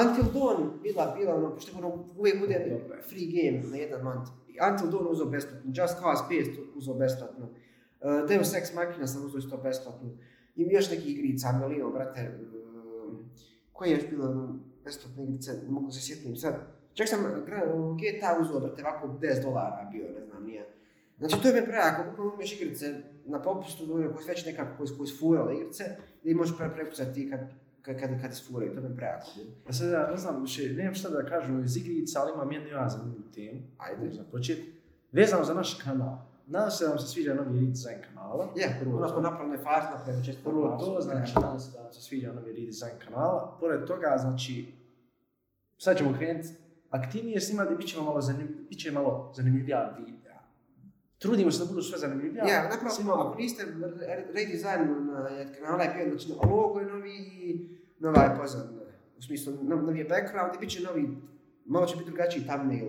Until 0.02 0.24
Dawn 0.32 0.82
bila, 0.82 1.16
bila 1.18 1.34
ono, 1.34 1.54
pošto 1.54 1.78
ono 1.78 2.04
uvijek 2.16 2.40
bude 2.40 2.80
free 3.08 3.26
game 3.26 3.70
na 3.70 3.76
jedan 3.76 4.02
month. 4.02 4.30
Until 4.70 4.90
Dawn 4.90 5.06
uzeo 5.10 5.26
besplatno, 5.26 5.72
Just 5.74 5.98
Cause 6.00 6.24
5 6.30 6.58
uzeo 6.74 6.94
besplatno. 6.94 7.44
Uh, 7.44 8.28
Deus 8.28 8.54
Ex 8.54 8.74
Machina 8.74 9.06
sam 9.06 9.26
uzeo 9.26 9.38
isto 9.38 9.56
besplatno. 9.56 10.10
I 10.56 10.66
još 10.70 10.90
neki 10.90 11.12
igrica, 11.12 11.52
milino, 11.52 11.90
brate. 11.90 12.38
Uh, 12.40 13.18
koje 13.72 13.88
je 13.88 13.94
još 13.94 14.10
bilo 14.10 14.30
ono, 14.30 14.58
besplatne 14.84 15.24
igrice, 15.24 15.52
mogu 15.68 15.90
se 15.90 16.00
sjetim 16.00 16.36
sad. 16.36 16.54
Čak 16.94 17.08
sam 17.08 17.20
GTA 17.20 18.38
uzeo, 18.40 18.60
brate, 18.60 18.82
ovako 18.82 19.08
10 19.08 19.42
dolara 19.42 19.88
bio, 19.92 20.04
ne 20.18 20.26
znam, 20.26 20.44
nije. 20.44 20.68
Znači 21.18 21.42
to 21.42 21.48
je 21.48 21.60
mi 21.60 21.66
prejako, 21.66 22.10
bukvalno 22.10 22.34
imaš 22.34 22.52
igrice 22.52 22.94
na 23.24 23.42
popustu, 23.42 23.94
ono, 23.94 24.12
koje 24.12 24.22
su 24.22 24.28
već 24.28 24.46
nekako 24.46 24.76
koji 24.76 25.08
su 25.08 25.18
furale 25.18 25.56
igrice, 25.56 25.84
i 26.24 26.34
možeš 26.34 26.56
pre 26.56 26.74
prekucati 26.74 27.30
kad, 27.30 27.40
kad, 27.84 28.20
kad, 28.22 28.32
isfuraju, 28.32 28.74
to 28.74 28.80
je 28.80 28.88
mi 28.88 28.96
prejako. 28.96 29.26
Pa 29.66 29.72
sad 29.72 29.90
ja 29.90 30.10
ne 30.10 30.16
znam 30.16 30.42
više, 30.42 30.72
nemam 30.72 30.94
šta 30.94 31.08
da 31.08 31.24
kažem 31.26 31.64
iz 31.64 31.76
igrica, 31.76 32.20
ali 32.20 32.32
imam 32.34 32.52
jednu 32.52 32.68
ja 32.68 32.88
zanimljivu 32.88 33.30
temu. 33.34 33.60
Ajde. 33.78 34.10
Za 34.14 34.22
počet. 34.32 34.58
Vezano 35.12 35.44
za 35.44 35.54
naš 35.54 35.74
kanal. 35.74 36.18
Nadam 36.46 36.70
se 36.70 36.84
da 36.84 36.90
vam 36.90 36.98
se 36.98 37.06
sviđa 37.06 37.34
novi 37.34 37.60
redizajn 37.60 37.98
kanala. 38.08 38.52
Je, 38.56 38.76
Prvo 38.80 38.96
ono 38.96 39.06
to. 39.06 39.12
smo 39.12 39.22
napravili 39.22 39.58
fart, 39.58 39.84
napravili 39.98 40.24
često. 40.24 40.50
Prvo 40.50 40.76
to, 40.80 41.00
znači, 41.00 41.32
nadam 41.34 41.60
se 41.60 41.72
da 41.72 41.82
vam 41.82 41.92
se 41.92 42.00
sviđa 42.00 42.32
novi 42.32 42.52
redizajn 42.52 42.94
kanala. 43.04 43.56
Pored 43.60 43.84
toga, 43.86 44.16
znači, 44.18 44.72
sad 45.78 45.98
ćemo 45.98 46.14
krenuti 46.18 46.48
aktivnije 46.90 47.40
snimati, 47.40 47.74
bit 47.74 47.86
će 47.88 48.00
malo, 48.00 48.20
zanim, 48.20 48.66
bit 48.68 48.78
će 48.78 48.90
malo 48.92 49.32
zanimljivija 49.36 49.96
videa. 49.98 50.23
Trudimo 51.24 51.50
se 51.50 51.58
da 51.58 51.68
budu 51.68 51.82
sve 51.82 51.98
zanimljivija. 51.98 52.44
Ja, 52.44 52.62
napravo, 52.62 52.94
Snimamo- 52.94 53.20
ako 53.20 53.38
niste 53.38 53.66
na 53.66 53.88
kanala 55.56 55.84
bio, 55.94 56.18
znači 56.18 56.32
logo 56.50 56.80
je 56.80 56.86
novi 56.86 57.14
i 57.42 57.68
nova 57.98 58.22
je 58.22 58.36
pozadina. 58.40 58.80
U 59.18 59.22
smislu, 59.22 59.52
no, 59.62 59.76
novi 59.76 59.98
je 59.98 60.04
background 60.04 60.54
i 60.54 60.58
bit 60.58 60.70
će 60.70 60.82
novi, 60.82 61.08
malo 61.64 61.86
će 61.86 61.96
biti 61.96 62.10
drugačiji 62.10 62.44
thumbnail. 62.46 62.88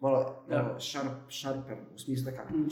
Malo, 0.00 0.44
malo 0.50 0.80
sharp, 0.80 1.12
sharper, 1.30 1.76
u 1.94 1.98
smislu 1.98 2.30
nekako. 2.30 2.54
Mm, 2.54 2.68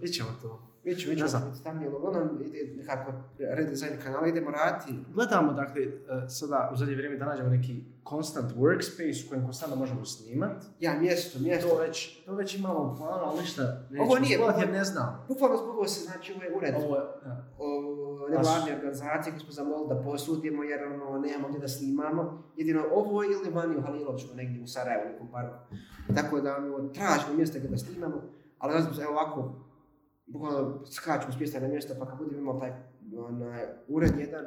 vidjet 0.00 0.14
ćemo 0.16 0.28
to. 0.42 0.73
Ne 0.84 0.94
ćemo 0.94 1.14
biti 1.14 1.62
thumbnail, 1.62 1.96
ono 2.02 2.30
ide 2.40 2.74
nekako 2.76 3.12
redesign 3.38 3.92
kanala, 4.02 4.28
idemo 4.28 4.50
raditi. 4.50 4.92
Gledamo, 5.14 5.52
dakle, 5.52 5.82
eh, 5.82 6.28
sada 6.28 6.70
u 6.72 6.76
zadnje 6.76 6.94
vrijeme 6.94 7.16
da 7.16 7.24
nađemo 7.24 7.48
neki 7.48 7.84
constant 8.08 8.52
workspace 8.56 9.26
u 9.26 9.28
kojem 9.28 9.44
konstantno 9.44 9.76
možemo 9.76 10.04
snimati. 10.04 10.66
Ja, 10.80 10.98
mjesto, 11.00 11.38
mjesto. 11.38 11.68
To 11.68 11.78
već, 11.80 12.24
to 12.24 12.34
već 12.34 12.58
imamo 12.58 12.92
u 12.92 12.96
planu, 12.96 13.24
ali 13.24 13.40
ništa 13.40 13.62
nećemo 13.90 14.04
Ovo 14.04 14.18
nije, 14.18 14.38
jer 14.58 14.72
ne 14.72 14.84
znam. 14.84 15.24
Bukvalno 15.28 15.56
zbog 15.56 15.68
ovo 15.68 15.88
se, 15.88 16.04
znači, 16.04 16.32
ovaj 16.32 16.48
ured 16.56 16.74
Ovo 16.84 16.96
je, 16.96 17.02
ja. 17.26 17.44
o 17.58 17.94
nevladne 18.30 18.74
organizacije 18.76 19.32
koje 19.32 19.40
smo 19.40 19.52
zamolili 19.52 19.88
da 19.88 20.02
posudimo 20.02 20.62
jer 20.62 20.84
ono, 20.84 21.18
nemamo 21.18 21.48
gdje 21.48 21.60
da 21.60 21.68
snimamo. 21.68 22.42
Jedino 22.56 22.84
ovo 22.92 23.24
ili 23.24 23.50
vani 23.50 23.76
u 23.76 23.82
Haliloviću, 23.82 24.26
negdje 24.34 24.62
u 24.62 24.66
Sarajevu, 24.66 25.12
nekom 25.12 25.28
parku. 25.32 25.58
Tako 26.14 26.40
da 26.40 26.56
ono, 26.56 26.88
tražimo 26.88 27.36
mjesto 27.36 27.58
gdje 27.58 27.70
da 27.70 27.76
snimamo, 27.76 28.22
ali 28.58 28.74
evo 28.74 29.10
ovako, 29.10 29.63
bukvalno 30.26 30.86
skačemo 30.86 31.32
s 31.32 31.38
mjesta 31.38 31.60
na 31.60 31.68
mjesto, 31.68 31.94
pa 31.98 32.06
kad 32.06 32.18
budemo 32.18 32.38
imali 32.40 32.60
taj 32.60 32.72
onaj, 33.18 33.62
ured 33.88 34.18
jedan, 34.18 34.44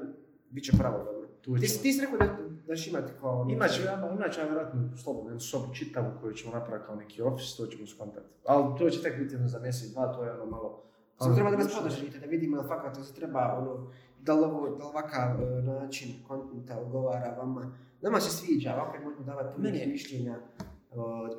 bit 0.50 0.64
će 0.64 0.78
pravo 0.78 0.98
dobro. 1.04 1.28
Ti, 1.62 1.68
si- 1.68 1.82
ti 1.82 1.94
si 1.94 2.02
rekao 2.02 2.18
da, 2.18 2.38
da 2.68 2.76
ćeš 2.76 2.88
imati 2.88 3.12
kao... 3.22 3.42
ono, 3.42 3.52
Imat 3.52 3.70
ćemo, 3.72 3.86
ja, 3.88 4.12
imat 4.16 4.32
ćemo 4.34 4.46
vjerojatno 4.48 4.98
slobodno 4.98 5.30
jednu 5.30 5.40
sobu 5.40 5.74
čitavu 5.74 6.08
koju 6.22 6.34
ćemo 6.34 6.54
napraviti 6.54 6.86
kao 6.86 6.96
neki 6.96 7.22
office, 7.22 7.58
to 7.58 7.68
ćemo 7.68 7.88
skontati. 7.88 8.28
Ali 8.46 8.78
to 8.78 8.90
će 8.90 9.02
tek 9.02 9.20
biti 9.20 9.34
jedno 9.34 9.48
za 9.48 9.60
mjesec, 9.60 9.90
dva, 9.92 10.14
to 10.14 10.24
je 10.24 10.32
ono 10.32 10.46
malo... 10.46 10.84
Samo 11.20 11.36
treba 11.36 11.52
da 11.52 11.58
nas 11.58 11.74
podržite, 11.78 12.20
da 12.20 12.26
vidimo 12.26 12.58
da 12.58 12.68
fakat 12.68 12.96
se 13.06 13.14
treba, 13.14 13.56
ono, 13.60 13.92
da 14.22 14.34
li, 14.34 14.46
ovo, 14.46 14.70
da 14.70 14.84
li 14.84 14.90
ovakav 14.90 15.42
e, 15.42 15.62
način 15.62 16.08
kontenta 16.28 16.80
odgovara 16.80 17.36
vama. 17.38 17.78
Nama 18.02 18.20
se 18.20 18.30
sviđa, 18.30 18.74
ovako 18.76 18.98
možemo 19.04 19.26
davati 19.26 19.62
mišljenja, 19.88 20.40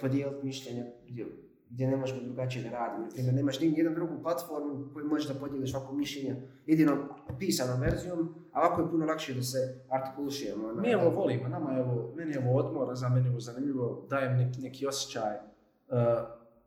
podijeliti 0.00 0.46
mišljenja, 0.46 0.84
gdje 1.70 1.88
ne 1.88 1.96
možemo 1.96 2.20
drugačije 2.22 2.64
da 2.64 2.70
radimo. 2.70 3.08
Primjer, 3.12 3.34
nemaš 3.34 3.60
ni 3.60 3.74
jednu 3.76 3.94
drugu 3.94 4.22
platformu 4.22 4.90
koju 4.94 5.06
možeš 5.08 5.28
da 5.28 5.40
podijeliš 5.40 5.74
ovako 5.74 5.94
mišljenje 5.94 6.42
jedino 6.66 6.96
pisanom 7.38 7.80
verzijom, 7.80 8.34
a 8.52 8.60
ovako 8.60 8.82
je 8.82 8.90
puno 8.90 9.06
lakše 9.06 9.34
da 9.34 9.42
se 9.42 9.58
artikulišemo. 9.88 10.68
ono. 10.68 10.82
Mi 10.82 10.94
ovo 10.94 11.10
volimo, 11.10 11.48
nama 11.48 11.72
je 11.72 11.84
ovo, 11.84 12.12
meni 12.16 12.32
je 12.32 12.38
ovo 12.38 12.58
odmor, 12.58 12.94
za 12.94 13.08
meni 13.08 13.26
je 13.26 13.30
ovo 13.30 13.40
zanimljivo, 13.40 14.06
dajem 14.10 14.36
neki, 14.36 14.60
neki 14.60 14.86
osjećaj 14.86 15.36
uh, 15.36 15.96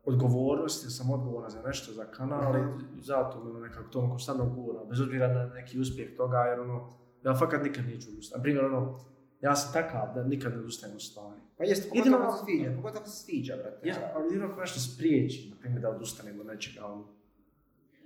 odgovornosti, 0.04 0.90
sam 0.90 1.10
odgovoran 1.10 1.50
za 1.50 1.62
nešto, 1.62 1.92
za 1.92 2.04
kanal 2.04 2.56
i 2.98 3.00
zato 3.00 3.44
me 3.44 3.50
ono 3.50 3.60
nekako 3.60 3.88
to 3.88 4.00
konstantno 4.00 4.46
gura, 4.46 4.84
bez 4.84 5.00
obzira 5.00 5.28
na 5.28 5.46
neki 5.46 5.80
uspjeh 5.80 6.16
toga, 6.16 6.38
jer 6.38 6.60
ono, 6.60 6.88
ja 7.24 7.34
fakat 7.34 7.62
nikad 7.62 7.84
neću 7.84 8.10
odustati. 8.10 8.38
Na 8.38 8.42
primjer, 8.42 8.64
ono, 8.64 8.98
ja 9.40 9.56
sam 9.56 9.72
takav 9.72 10.14
da 10.14 10.24
nikad 10.24 10.52
ne 10.52 10.58
odustajem 10.58 10.94
od 10.94 11.02
stvari. 11.02 11.40
Pa 11.62 11.96
Jedino 11.96 12.16
pogotovo 12.18 12.24
ako 12.24 12.36
se 12.36 12.44
sviđa, 12.44 12.72
pogotovo 12.76 13.06
se 13.06 13.24
sviđa, 13.24 13.56
brate. 13.56 13.88
Ja, 13.88 14.12
ali 14.14 14.24
jedino 14.26 14.46
ako 14.46 14.60
nešto 14.60 14.80
spriječi, 14.80 15.50
na 15.50 15.56
primjer 15.56 15.82
da 15.82 15.90
odustanem 15.90 16.40
od 16.40 16.46
nečega, 16.46 16.86
ono, 16.86 17.04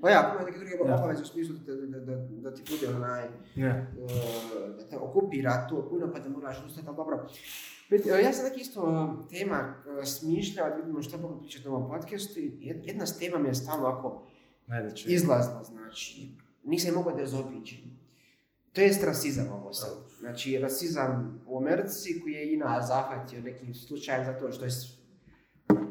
Pa 0.01 0.11
ja, 0.11 0.21
ako 0.21 0.37
ima 0.37 0.47
neke 0.47 0.59
druge 0.59 0.75
Ja. 0.89 0.95
obaveze 0.95 1.23
u 1.23 1.27
smislu 1.27 1.55
da, 1.57 1.75
da, 1.77 1.99
da, 2.01 2.17
da 2.17 2.55
ti 2.55 2.63
bude 2.71 2.97
onaj, 2.97 3.29
ne. 3.57 3.93
uh, 3.99 4.11
da 4.77 4.89
te 4.89 4.97
okupira 4.99 5.67
to 5.69 5.89
puno 5.91 6.13
pa 6.13 6.19
da 6.19 6.29
moraš 6.29 6.57
ustati, 6.67 6.87
ali 6.89 6.97
dobro. 6.97 7.29
Ja 8.23 8.33
sam 8.33 8.45
neki 8.45 8.61
isto 8.61 8.83
uh, 8.83 9.29
tema 9.31 9.75
uh, 9.89 10.05
smišljao, 10.05 10.69
da 10.71 10.77
vidimo 10.77 11.03
što 11.03 11.19
mogu 11.19 11.41
pričati 11.41 11.65
na 11.65 11.75
ovom 11.75 11.89
podcastu 11.89 12.41
i 12.41 12.51
jed- 12.51 12.87
jedna 12.87 13.07
s 13.07 13.19
tema 13.19 13.39
mi 13.39 13.49
je 13.49 13.55
stalno 13.55 13.87
ako 13.87 14.23
Najde 14.67 14.97
ću. 14.97 15.11
izlazla, 15.11 15.65
znači, 15.65 16.29
nisam 16.65 16.95
mogao 16.95 17.13
da 17.13 17.21
je 17.21 17.27
zaobiđem. 17.27 17.79
To 18.77 18.83
je 18.83 18.99
rasizam 19.07 19.53
ovo 19.53 19.73
sad. 19.73 19.91
Znači, 20.19 20.59
rasizam 20.59 21.41
u 21.47 21.59
Americi 21.59 22.21
koji 22.21 22.33
je 22.33 22.55
i 22.55 22.57
nas 22.57 22.89
zahvatio 22.89 23.41
nekim 23.41 23.75
slučajem 23.75 24.25
zato 24.25 24.53
što 24.53 24.65
je 24.65 24.71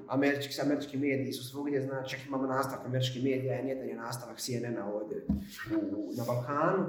američki, 0.08 0.62
američki 0.62 0.98
mediji 0.98 1.34
su 1.34 1.50
svugdje, 1.50 1.82
znači 1.82 2.10
čak 2.10 2.27
imamo 2.27 2.48
nastavak 2.48 2.86
američkih 2.86 3.24
medija, 3.24 3.56
jedan 3.56 3.88
je 3.88 3.96
nastavak 3.96 4.39
CNN-a 4.39 4.86
ovdje 4.86 5.25
u, 5.72 6.13
na 6.18 6.24
Balkanu. 6.27 6.86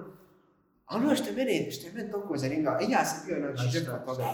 A 0.86 0.96
ono 0.96 1.16
što 1.16 1.28
je 1.28 1.36
mene, 1.36 1.70
što 1.70 1.86
je 1.86 1.92
mene 1.92 2.10
toliko 2.10 2.36
zanimljivo, 2.36 2.72
e, 2.72 2.84
ja 2.88 3.04
sam 3.04 3.26
bio 3.26 3.54
znači, 3.54 3.78
žrtva 3.78 3.98
toga. 3.98 4.24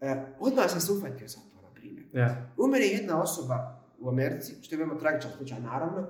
E, 0.00 0.24
odmah 0.40 0.70
sam 0.70 0.80
se 0.80 0.92
uhvatio 0.92 1.28
za 1.28 1.36
to, 1.36 1.62
na 1.62 1.74
primjer. 1.74 2.06
Ja. 2.12 2.52
Umere 2.56 2.84
jedna 2.84 3.22
osoba 3.22 3.84
u 4.00 4.08
Americi, 4.08 4.54
što 4.62 4.74
je 4.74 4.78
veoma 4.78 4.98
tragičan 4.98 5.30
slučaj, 5.36 5.60
naravno. 5.60 6.06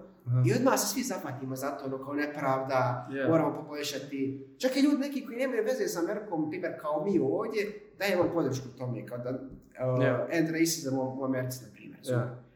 I 0.46 0.52
odmah 0.54 0.78
se 0.78 0.86
svi 0.86 1.02
zahvatimo 1.02 1.56
za 1.56 1.70
to, 1.70 1.84
ono 1.84 2.04
kao 2.04 2.14
nepravda, 2.14 3.08
Je. 3.12 3.28
moramo 3.28 3.62
poboljšati. 3.62 4.46
Čak 4.58 4.76
i 4.76 4.80
ljudi 4.80 4.98
neki 4.98 5.26
koji 5.26 5.38
nemaju 5.38 5.64
veze 5.64 5.88
sa 5.88 6.00
Amerikom, 6.00 6.50
primjer 6.50 6.80
kao 6.80 7.04
mi 7.04 7.18
ovdje, 7.18 7.80
dajemo 7.98 8.30
podršku 8.34 8.68
tome, 8.78 9.06
kao 9.06 9.18
da 9.18 9.30
uh, 9.30 10.04
Je. 10.04 10.26
end 10.30 10.50
racism 10.50 10.98
u, 10.98 11.24
Americi, 11.24 11.64
na 11.64 11.70
primjer. 11.74 12.00
Ja. 12.04 12.47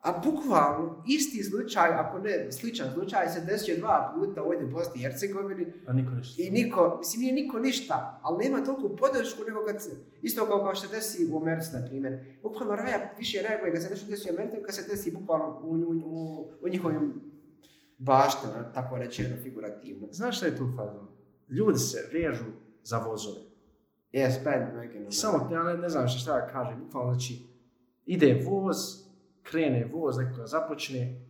A 0.00 0.20
bukvalno, 0.24 1.02
isti 1.06 1.42
slučaj, 1.42 1.90
ako 1.90 2.18
ne 2.18 2.52
sličan 2.52 2.92
slučaj, 2.94 3.28
se 3.28 3.40
desio 3.40 3.76
dva 3.76 4.14
puta 4.14 4.42
ovdje 4.42 4.64
u 4.64 4.70
Bosni 4.70 5.00
i 5.00 5.02
Hercegovini 5.02 5.72
A 5.86 5.92
niko 5.92 6.10
ništa. 6.10 6.42
i 6.42 6.50
niko, 6.50 6.96
mislim 6.98 7.20
nije 7.20 7.34
niko 7.34 7.58
ništa, 7.58 8.20
ali 8.22 8.44
nema 8.44 8.64
toliko 8.64 8.96
podršku 8.96 9.42
nego 9.48 9.64
kad 9.66 9.82
se, 9.82 9.90
isto 10.22 10.46
kao, 10.46 10.58
kao 10.58 10.74
što 10.74 10.88
desi 10.88 11.26
u 11.32 11.36
Americi, 11.36 11.70
na 11.72 11.86
primjer. 11.86 12.38
Bukvalno 12.42 12.76
raja 12.76 13.14
više 13.18 13.42
reaguje 13.42 13.72
kad 13.72 13.82
se 13.82 13.90
nešto 13.90 14.10
desi 14.10 14.30
u 14.30 14.34
Americi, 14.34 14.56
kad 14.66 14.74
se 14.74 14.88
desi 14.90 15.10
bukvalno 15.10 15.60
u, 15.62 15.74
u, 15.74 15.90
u, 16.04 16.48
u 16.62 16.68
njihovim 16.68 17.14
baštima, 17.98 18.72
tako 18.74 18.98
rečeno, 18.98 19.36
figurativno. 19.42 20.08
Znaš 20.10 20.36
šta 20.36 20.46
je 20.46 20.56
tu 20.56 20.68
fazon? 20.76 21.08
Ljudi 21.48 21.78
se 21.78 22.10
vežu 22.12 22.44
za 22.82 22.98
vozove. 22.98 23.40
Yes, 24.12 24.44
bad. 24.44 24.62
I 25.08 25.12
samo, 25.12 25.48
ja 25.52 25.62
ne, 25.62 25.76
ne 25.76 25.88
znam 25.88 26.08
šta, 26.08 26.18
šta 26.18 26.40
da 26.40 26.46
kažem, 26.46 26.80
bukvalno 26.84 27.12
znači, 27.12 27.46
ide 28.06 28.42
voz, 28.46 28.76
krene 29.50 29.90
voz, 29.92 30.18
neko 30.18 30.46
započne, 30.46 31.20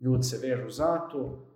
ljudi 0.00 0.22
se 0.22 0.38
vežu 0.48 0.70
za 0.70 0.98
to, 1.12 1.46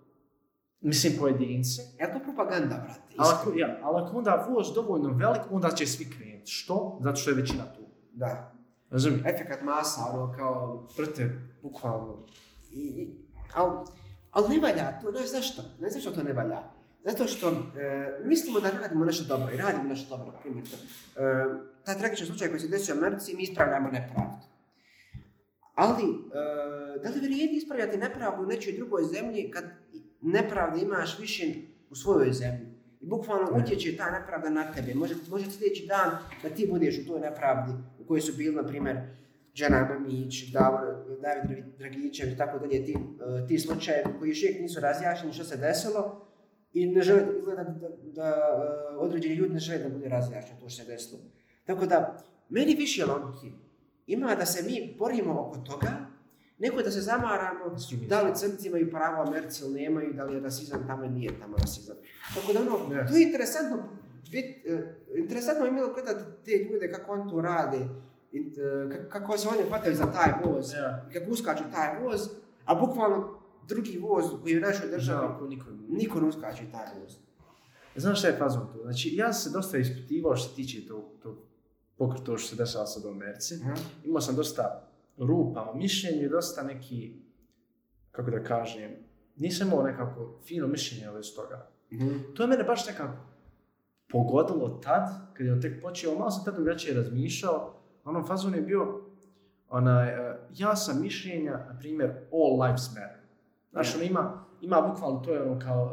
mislim 0.81 1.13
pojedinci, 1.19 1.81
Je 1.99 2.13
to 2.13 2.19
propaganda, 2.19 2.75
brate? 2.75 3.15
ali 3.17 3.33
ako, 3.33 3.53
ja, 3.55 3.79
ali 3.83 4.03
ako 4.03 4.17
onda 4.17 4.47
voz 4.49 4.73
dovoljno 4.75 5.09
velik, 5.09 5.41
onda 5.51 5.69
će 5.69 5.85
svi 5.85 6.09
krenuti. 6.09 6.51
Što? 6.51 6.99
Zato 7.01 7.15
što 7.15 7.29
je 7.29 7.35
većina 7.35 7.63
tu. 7.75 7.81
Da. 8.13 8.51
Razumiješ? 8.89 9.21
Efekat 9.25 9.61
masa, 9.61 10.01
ono, 10.13 10.33
kao... 10.37 10.87
Brate, 10.97 11.39
bukvalno. 11.61 12.25
I, 12.71 12.79
i, 12.79 13.15
al, 13.53 13.85
al 14.31 14.49
ne 14.49 14.59
valja, 14.59 14.99
to, 15.01 15.11
znaš 15.11 15.31
zašto? 15.31 15.61
Ne 15.79 15.89
znam 15.89 16.01
što 16.01 16.11
to 16.11 16.23
ne 16.23 16.33
valja. 16.33 16.63
Zato 17.03 17.27
što 17.27 17.49
e, 17.49 17.53
mislimo 18.23 18.59
da 18.59 18.69
radimo 18.69 19.05
nešto 19.05 19.23
dobro 19.37 19.53
i 19.53 19.57
radimo 19.57 19.83
nešto 19.83 20.17
dobro, 20.17 20.33
primjer. 20.41 20.65
E, 20.65 21.21
taj 21.83 21.97
tragičan 21.97 22.27
slučaj 22.27 22.47
koji 22.47 22.59
se 22.59 22.67
desio 22.67 22.95
u 22.95 22.97
Americi, 22.97 23.35
mi 23.35 23.43
ispravljamo 23.43 23.89
nepravdu. 23.91 24.37
Ali, 25.77 26.03
e, 26.03 26.99
da 27.03 27.09
li 27.09 27.19
vrijedi 27.19 27.55
ispravljati 27.55 27.97
nepravdu 27.97 28.43
u 28.43 28.45
nečoj 28.45 28.73
drugoj 28.73 29.03
zemlji 29.03 29.51
kad 29.51 29.63
nepravde 30.21 30.81
imaš 30.81 31.19
više 31.19 31.43
u 31.89 31.95
svojoj 31.95 32.33
zemlji? 32.33 32.67
I 33.01 33.05
bukvalno 33.05 33.63
utječe 33.63 33.97
ta 33.97 34.19
nepravda 34.19 34.49
na 34.49 34.71
tebe. 34.71 34.93
Može, 34.93 35.15
može 35.29 35.51
sljedeći 35.51 35.85
dan 35.85 36.09
da 36.43 36.49
ti 36.49 36.67
budeš 36.71 36.99
u 36.99 37.07
toj 37.07 37.19
nepravdi 37.19 37.71
u 37.99 38.07
kojoj 38.07 38.21
su 38.21 38.33
bili, 38.37 38.55
na 38.55 38.67
primjer, 38.67 38.97
Džana 39.53 39.87
Mamić, 39.89 40.51
David 41.21 41.65
Dragičević 41.77 42.33
i 42.33 42.37
tako 42.37 42.59
dalje, 42.59 42.85
ti, 42.85 42.93
e, 42.93 43.47
ti 43.47 43.59
slučajevi 43.59 44.09
koji 44.19 44.29
još 44.29 44.43
uvijek 44.43 44.61
nisu 44.61 44.79
razjašnjeni 44.79 45.33
što 45.33 45.43
se 45.43 45.57
desilo 45.57 46.27
i 46.73 46.85
ne 46.85 47.01
žele, 47.01 47.21
izgleda 47.39 47.63
da, 47.63 47.71
da, 47.71 47.89
da 48.03 48.29
e, 48.93 48.97
određeni 48.97 49.35
ljudi 49.35 49.53
ne 49.53 49.59
žele 49.59 49.83
da 49.83 49.89
bude 49.89 50.09
razjašnjeno 50.09 50.59
to 50.61 50.69
što 50.69 50.83
se 50.83 50.91
desilo. 50.91 51.21
Tako 51.65 51.85
da, 51.85 52.17
meni 52.49 52.75
više 52.75 53.05
logike 53.05 53.66
ima 54.07 54.35
da 54.35 54.45
se 54.45 54.63
mi 54.63 54.95
borimo 54.99 55.41
oko 55.41 55.57
toga, 55.59 55.91
nego 56.59 56.81
da 56.81 56.91
se 56.91 57.01
zamaramo 57.01 57.75
da 58.07 58.21
li 58.21 58.35
crnci 58.35 58.67
imaju 58.67 58.89
pravo 58.91 59.21
Americi 59.23 59.63
ili 59.63 59.73
nemaju, 59.73 60.13
da 60.13 60.23
li 60.23 60.35
je 60.35 60.39
rasizam 60.39 60.87
tamo 60.87 61.03
ili 61.03 61.13
nije 61.13 61.39
tamo 61.39 61.57
rasizam. 61.57 61.95
Tako 62.35 62.53
da 62.53 62.59
ono, 62.61 62.87
Ne. 62.89 63.07
to 63.07 63.15
je 63.15 63.23
interesantno, 63.23 63.77
vid, 64.31 64.45
e, 64.45 64.83
interesantno 65.15 65.65
je 65.65 65.71
bilo 65.71 65.93
gledati 65.93 66.23
te 66.45 66.51
ljude 66.63 66.91
kako 66.91 67.11
oni 67.11 67.31
to 67.31 67.41
rade, 67.41 67.77
i, 68.31 68.51
ka- 68.51 69.09
kako 69.09 69.37
se 69.37 69.47
oni 69.49 69.67
hvataju 69.67 69.95
za 69.95 70.05
taj 70.05 70.33
voz, 70.45 70.73
i 71.09 71.13
kako 71.13 71.31
uskaču 71.31 71.63
taj 71.71 71.99
voz, 71.99 72.21
a 72.65 72.75
bukvalno 72.77 73.37
drugi 73.67 73.97
voz 73.97 74.25
koji 74.41 74.51
je 74.51 74.57
u 74.57 74.61
našoj 74.61 74.89
državi, 74.89 75.27
ko 75.39 75.47
niko 75.47 75.65
niko 75.89 76.19
ne 76.19 76.27
uskače 76.27 76.63
taj 76.71 76.85
voz. 77.01 77.15
Znaš 77.95 78.19
šta 78.19 78.27
je 78.27 78.35
fazon 78.35 78.67
tu? 78.67 78.81
Znači, 78.81 79.09
ja 79.13 79.33
sam 79.33 79.41
se 79.43 79.57
dosta 79.57 79.77
ispitivao 79.77 80.35
što 80.35 80.49
se 80.49 80.55
tiče 80.55 80.87
tog, 80.87 81.03
tog 81.23 81.35
pokret 81.97 82.23
to 82.23 82.37
što 82.37 82.49
se 82.49 82.55
dešava 82.55 82.85
sad 82.85 83.05
u 83.05 83.09
Americi. 83.09 83.53
Imao 84.03 84.21
sam 84.21 84.35
dosta 84.35 84.87
rupa 85.17 85.71
u 85.73 85.77
mišljenju 85.77 86.25
i 86.25 86.29
dosta 86.29 86.63
neki, 86.63 87.13
kako 88.11 88.31
da 88.31 88.43
kažem, 88.43 88.91
nisam 89.35 89.67
imao 89.67 89.83
nekako 89.83 90.39
fino 90.47 90.67
mišljenje 90.67 91.09
od 91.09 91.35
toga. 91.35 91.67
To 92.35 92.43
je 92.43 92.47
mene 92.47 92.63
baš 92.63 92.87
nekako 92.87 93.13
pogodilo 94.09 94.69
tad, 94.83 95.09
kad 95.33 95.45
je 95.45 95.53
on 95.53 95.61
tek 95.61 95.81
počeo, 95.81 96.17
malo 96.17 96.31
sam 96.31 96.45
tad 96.45 96.55
drugačije 96.55 96.95
razmišljao, 96.95 97.73
onom 98.03 98.25
fazon 98.27 98.55
je 98.55 98.61
bio, 98.61 99.01
onaj, 99.69 100.07
e, 100.09 100.37
ja 100.55 100.75
sam 100.75 101.01
mišljenja, 101.01 101.51
na 101.51 101.75
primjer, 101.79 102.09
all 102.33 102.61
lives 102.63 102.87
matter. 102.89 103.17
Znaš, 103.71 103.87
Ja. 103.89 103.95
ono 103.95 104.03
ima, 104.05 104.45
ima 104.61 104.81
bukvalno, 104.81 105.19
to 105.19 105.33
je 105.33 105.41
ono 105.41 105.59
kao, 105.59 105.91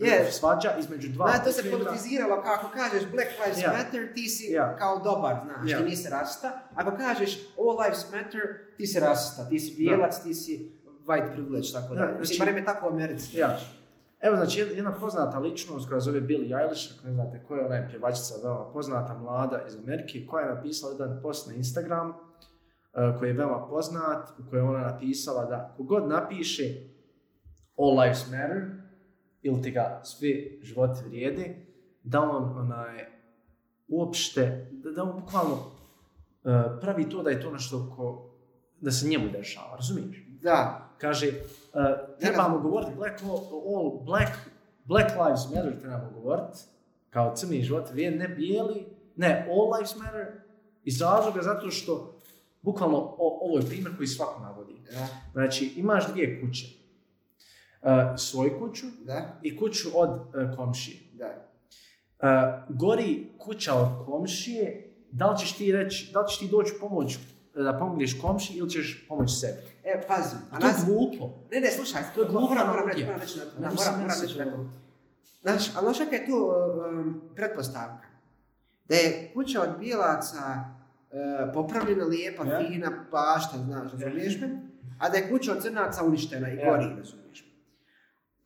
e, 0.00 0.06
Je. 0.06 0.32
svađa 0.32 0.74
između 0.78 1.08
dva 1.08 1.26
Da, 1.26 1.38
to 1.38 1.52
se 1.52 1.70
politiziralo, 1.70 2.42
kako 2.42 2.68
kažeš 2.68 3.02
Black 3.12 3.28
Lives 3.40 3.62
Ja. 3.62 3.72
Matter, 3.72 4.14
ti 4.14 4.28
si 4.28 4.44
Ja. 4.44 4.76
kao 4.76 4.98
dobar, 4.98 5.36
znaš, 5.44 5.70
Ja. 5.70 5.78
ti 5.78 5.84
nisi 5.84 6.10
rasista. 6.10 6.60
Ako 6.74 6.96
kažeš 6.96 7.38
All 7.58 7.80
Lives 7.80 8.12
Matter, 8.12 8.40
ti 8.76 8.86
si 8.86 9.00
rasista, 9.00 9.48
ti 9.48 9.58
si 9.58 9.74
bijelac, 9.76 10.22
ti 10.22 10.34
si 10.34 10.72
white 11.06 11.32
privilege, 11.32 11.66
tako 11.72 11.94
da. 11.94 12.00
Da, 12.00 12.06
Mislim, 12.06 12.24
znači- 12.26 12.38
barem 12.38 12.56
je 12.56 12.64
tako 12.64 12.86
u 12.86 12.90
Americi. 12.90 13.38
Ja. 13.38 13.58
Evo, 14.20 14.36
znači, 14.36 14.60
jedna- 14.60 14.92
poznata 14.92 15.38
ličnost 15.38 15.88
koja 15.88 16.00
zove 16.00 16.20
Billie 16.20 16.58
Eilish, 16.58 16.92
ako 16.94 17.06
ne 17.06 17.12
znate 17.12 17.44
ko 17.48 17.54
je 17.54 17.66
ona 17.66 17.74
je 17.74 17.88
pjevačica, 17.90 18.34
veoma 18.44 18.72
poznata, 18.72 19.14
mlada 19.14 19.62
iz 19.68 19.76
Amerike, 19.76 20.26
koja 20.26 20.46
je 20.46 20.54
napisala 20.54 20.92
jedan 20.92 21.18
post 21.22 21.48
na 21.48 21.54
Instagram, 21.54 22.08
uh, 22.08 22.14
koji 23.18 23.28
je 23.28 23.34
veoma 23.34 23.66
poznat, 23.68 24.28
u 24.38 24.50
kojem 24.50 24.64
je 24.64 24.70
ona 24.70 24.80
napisala 24.80 25.44
da 25.44 25.74
kogod 25.76 26.08
napiše 26.08 26.64
All 27.76 28.00
Lives 28.00 28.26
Matter, 28.26 28.62
ili 29.42 29.62
ti 29.62 29.70
ga 29.70 30.00
svi 30.04 30.60
životi 30.62 31.00
vrijede, 31.08 31.56
da 32.02 32.20
on 32.20 32.58
onaj, 32.58 33.04
uopšte, 33.88 34.70
da, 34.72 34.90
da 34.90 35.02
on 35.02 35.20
bukvalno 35.20 35.54
uh, 35.54 36.52
pravi 36.80 37.08
to 37.08 37.22
da 37.22 37.30
je 37.30 37.40
to 37.40 37.50
nešto 37.50 37.92
ko, 37.96 38.30
da 38.80 38.90
se 38.90 39.08
njemu 39.08 39.28
dešava, 39.28 39.76
razumiješ? 39.76 40.24
Da, 40.42 40.88
Kaže, 40.98 41.28
uh, 41.28 42.18
trebamo 42.20 42.58
govoriti 42.58 42.92
black, 42.96 43.22
all, 43.22 44.02
black, 44.04 44.32
black 44.84 45.10
lives 45.10 45.50
matter 45.54 45.80
trebamo 45.80 46.10
govoriti, 46.10 46.58
kao 47.10 47.36
crni 47.36 47.62
život, 47.62 47.90
vrijed, 47.90 48.18
ne 48.18 48.28
bijeli, 48.28 48.86
ne, 49.16 49.48
all 49.50 49.72
lives 49.74 49.96
matter, 49.96 50.26
iz 50.84 51.00
razloga 51.00 51.42
zato 51.42 51.70
što, 51.70 52.18
bukvalno, 52.62 52.96
o, 52.98 53.38
ovo 53.42 53.58
je 53.58 53.66
primjer 53.66 53.96
koji 53.96 54.06
svako 54.06 54.40
navodi. 54.40 54.74
da, 54.92 55.08
Znači, 55.32 55.72
imaš 55.76 56.12
dvije 56.12 56.40
kuće. 56.40 56.77
Uh, 57.82 57.90
svoju 58.16 58.58
kuću 58.58 58.86
da, 59.04 59.38
i 59.42 59.56
kuću 59.56 59.88
od 59.94 60.10
uh, 60.10 60.56
komšije. 60.56 60.98
da. 61.12 61.26
Uh, 62.22 62.76
gori 62.76 63.26
kuća 63.38 63.74
od 63.74 64.06
komšije, 64.06 64.94
da 65.10 65.30
li 65.30 65.38
ćeš 65.38 65.52
ti 65.56 65.72
reći, 65.72 66.10
da 66.12 66.20
li 66.20 66.28
ćeš 66.28 66.38
ti 66.38 66.48
doći 66.48 66.72
pomoć 66.80 67.18
da 67.54 67.78
pomogneš 67.78 68.20
komši 68.20 68.52
ili 68.52 68.70
ćeš 68.70 69.06
pomoći 69.08 69.34
sebi. 69.34 69.58
E, 69.84 70.02
pazi. 70.08 70.36
A 70.50 70.58
to 70.60 70.66
je 70.66 70.72
glupo. 70.86 71.34
Ne, 71.52 71.60
ne, 71.60 71.70
slušaj, 71.70 72.02
To 72.14 72.20
je 72.20 72.28
glupa 72.28 72.48
moram, 72.48 72.68
moram 72.68 72.88
reći, 72.88 73.04
moram 73.04 73.20
reći 73.20 73.38
na 73.38 73.44
to. 73.44 73.74
Moram, 73.74 74.00
moram 74.00 74.20
reći 74.22 74.38
na 74.38 74.44
to. 74.44 74.70
Znaš, 75.42 75.76
ali 75.76 75.94
znaš 75.94 76.12
je 76.12 76.26
tu 76.26 76.52
um, 76.90 77.20
pretpostavka? 77.36 78.08
Da 78.88 78.94
je 78.94 79.30
kuća 79.34 79.62
od 79.62 79.78
bijelaca 79.78 80.38
uh, 80.38 81.54
popravljena, 81.54 82.04
lijepa, 82.04 82.44
Ja. 82.44 82.58
fina, 82.58 82.90
bašta, 83.10 83.58
znaš, 83.58 83.92
razumiješ 83.92 84.40
me? 84.40 84.48
A 84.98 85.08
da 85.08 85.16
je 85.16 85.30
kuća 85.30 85.52
od 85.52 85.62
crnaca 85.62 86.04
uništena 86.04 86.48
i 86.52 86.56
Ja. 86.56 86.70
gori, 86.70 86.84
razumiješ 86.98 87.44
me? 87.44 87.47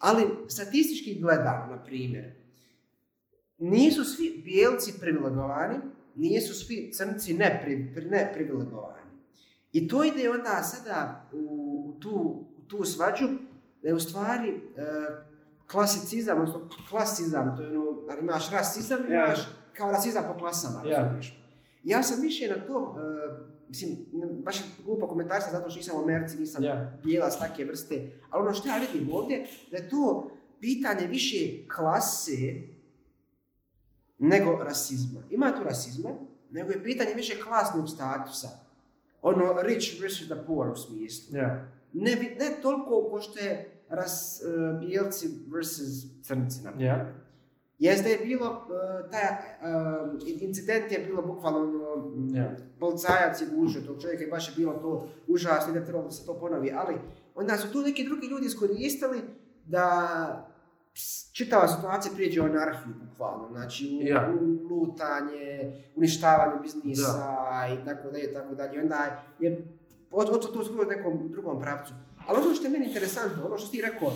Ali 0.02 0.22
statistički 0.48 1.20
gledano, 1.20 1.66
na 1.66 1.82
primjer, 1.84 2.32
nisu 3.58 4.04
svi 4.04 4.42
bijelci 4.44 4.92
privilegovani, 5.00 5.76
nisu 6.14 6.54
svi 6.56 6.92
crnci 6.92 7.34
nepri, 7.34 7.92
pri- 7.94 8.10
neprivilegovani. 8.10 9.02
I 9.72 9.88
to 9.88 10.04
ide 10.04 10.30
onda 10.30 10.62
sada 10.62 11.28
u, 11.32 11.46
tu, 12.00 12.44
tu 12.68 12.84
svađu, 12.84 13.28
da 13.82 13.88
je 13.88 13.94
u 13.94 14.00
stvari 14.00 14.48
e, 14.48 14.82
klasicizam, 15.66 16.38
odnosno 16.38 16.60
klasizam, 16.90 17.56
to 17.56 17.62
je 17.62 17.78
ono, 17.78 17.96
imaš 18.20 18.50
rasizam, 18.50 18.98
imaš 19.08 19.38
kao 19.72 19.90
rasizam 19.90 20.24
po 20.32 20.38
klasama, 20.38 20.82
Ja. 20.86 20.98
razumiješ? 20.98 21.38
Ja 21.84 22.02
sam 22.02 22.20
više 22.22 22.48
na 22.48 22.66
to, 22.66 22.96
e, 22.98 23.02
mislim, 23.72 23.98
baš 24.44 24.56
je 24.56 24.62
glupo 24.84 25.06
komentarstva 25.08 25.52
zato 25.52 25.70
što 25.70 25.78
nisam 25.78 25.96
u 25.96 26.02
Americi, 26.02 26.38
nisam 26.38 26.64
Ja. 26.64 26.98
bijelac 27.04 27.38
takve 27.38 27.64
vrste, 27.64 28.10
ali 28.30 28.42
ono 28.42 28.54
što 28.54 28.68
ja 28.68 28.76
vidim 28.76 29.14
ovdje, 29.14 29.46
da 29.70 29.76
je 29.76 29.88
to 29.88 30.30
pitanje 30.60 31.06
više 31.06 31.68
klase 31.76 32.62
nego 34.18 34.64
rasizma. 34.64 35.20
Ima 35.30 35.52
tu 35.56 35.62
rasizma, 35.64 36.10
nego 36.50 36.70
je 36.70 36.84
pitanje 36.84 37.14
više 37.14 37.40
klasnog 37.40 37.88
statusa. 37.88 38.48
Ono, 39.22 39.62
rich 39.62 40.00
versus 40.02 40.26
the 40.26 40.46
poor 40.46 40.68
u 40.68 40.76
smislu. 40.76 41.36
Ja. 41.36 41.68
Ne, 41.92 42.16
ne 42.16 42.62
toliko 42.62 43.08
ko 43.10 43.20
što 43.20 43.38
je 43.38 43.70
ras, 43.88 44.42
uh, 44.44 44.80
bijelci 44.80 45.28
versus 45.54 46.04
crnci. 46.22 46.62
Na 46.62 46.70
primjer. 46.70 47.06
Jeste 47.82 48.10
je 48.10 48.18
bilo, 48.26 48.46
uh, 48.50 49.10
taj 49.10 49.22
uh, 49.22 50.42
incident 50.42 50.92
je 50.92 50.98
bilo 50.98 51.22
bukvalno 51.22 51.58
ono, 51.58 52.08
mm, 52.16 52.36
Ja. 52.36 52.56
policajac 52.80 53.40
je 53.40 53.46
gužio 53.56 53.82
tog 53.82 54.02
čovjeka 54.02 54.24
i 54.24 54.30
baš 54.30 54.48
je 54.48 54.54
bilo 54.56 54.72
to 54.72 55.08
užasno 55.26 55.72
i 55.72 55.78
da 55.78 55.84
trebalo 55.84 56.04
da 56.04 56.10
se 56.10 56.26
to 56.26 56.38
ponovi, 56.40 56.72
ali 56.76 56.94
onda 57.34 57.56
su 57.56 57.72
tu 57.72 57.80
neki 57.80 58.04
drugi 58.04 58.26
ljudi 58.26 58.46
iskoristili 58.46 59.20
da 59.64 60.48
čitava 61.32 61.68
situacija 61.68 62.14
prijeđe 62.14 62.40
u 62.40 62.44
anarhiju 62.44 62.94
bukvalno, 63.10 63.48
znači 63.52 64.00
u, 64.02 64.08
Ja. 64.08 64.32
u 64.40 64.74
lutanje, 64.74 65.72
uništavanje 65.96 66.60
biznisa 66.62 67.36
i 67.74 67.84
tako 67.84 68.10
dalje, 68.10 68.32
tako 68.34 68.54
dalje. 68.54 68.80
Onda 68.80 69.22
je 69.40 69.64
otišlo 70.10 70.64
to 70.64 70.82
u 70.82 70.84
nekom 70.84 71.28
drugom 71.30 71.60
pravcu. 71.60 71.92
Ali 72.26 72.38
ono 72.44 72.54
što 72.54 72.64
je 72.64 72.70
meni 72.70 72.86
interesantno, 72.86 73.46
ono 73.46 73.58
što 73.58 73.70
ti 73.70 73.82
rekao, 73.82 74.12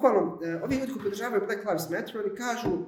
bukvalno, 0.00 0.38
e, 0.44 0.60
ovi 0.62 0.76
ljudi 0.76 0.92
koji 0.92 1.02
podržavaju 1.04 1.42
Black 1.46 1.64
Lives 1.64 1.90
Matter, 1.90 2.18
oni 2.26 2.36
kažu 2.36 2.68
e, 2.68 2.80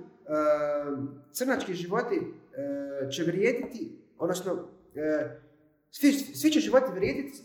crnački 1.33 1.75
životi 1.75 2.17
e, 2.17 3.11
će 3.11 3.23
vrijediti, 3.25 3.99
odnosno 4.19 4.69
svi, 5.91 6.13
svi 6.13 6.51
će 6.51 6.61
životi 6.61 6.93
vrijediti 6.95 7.39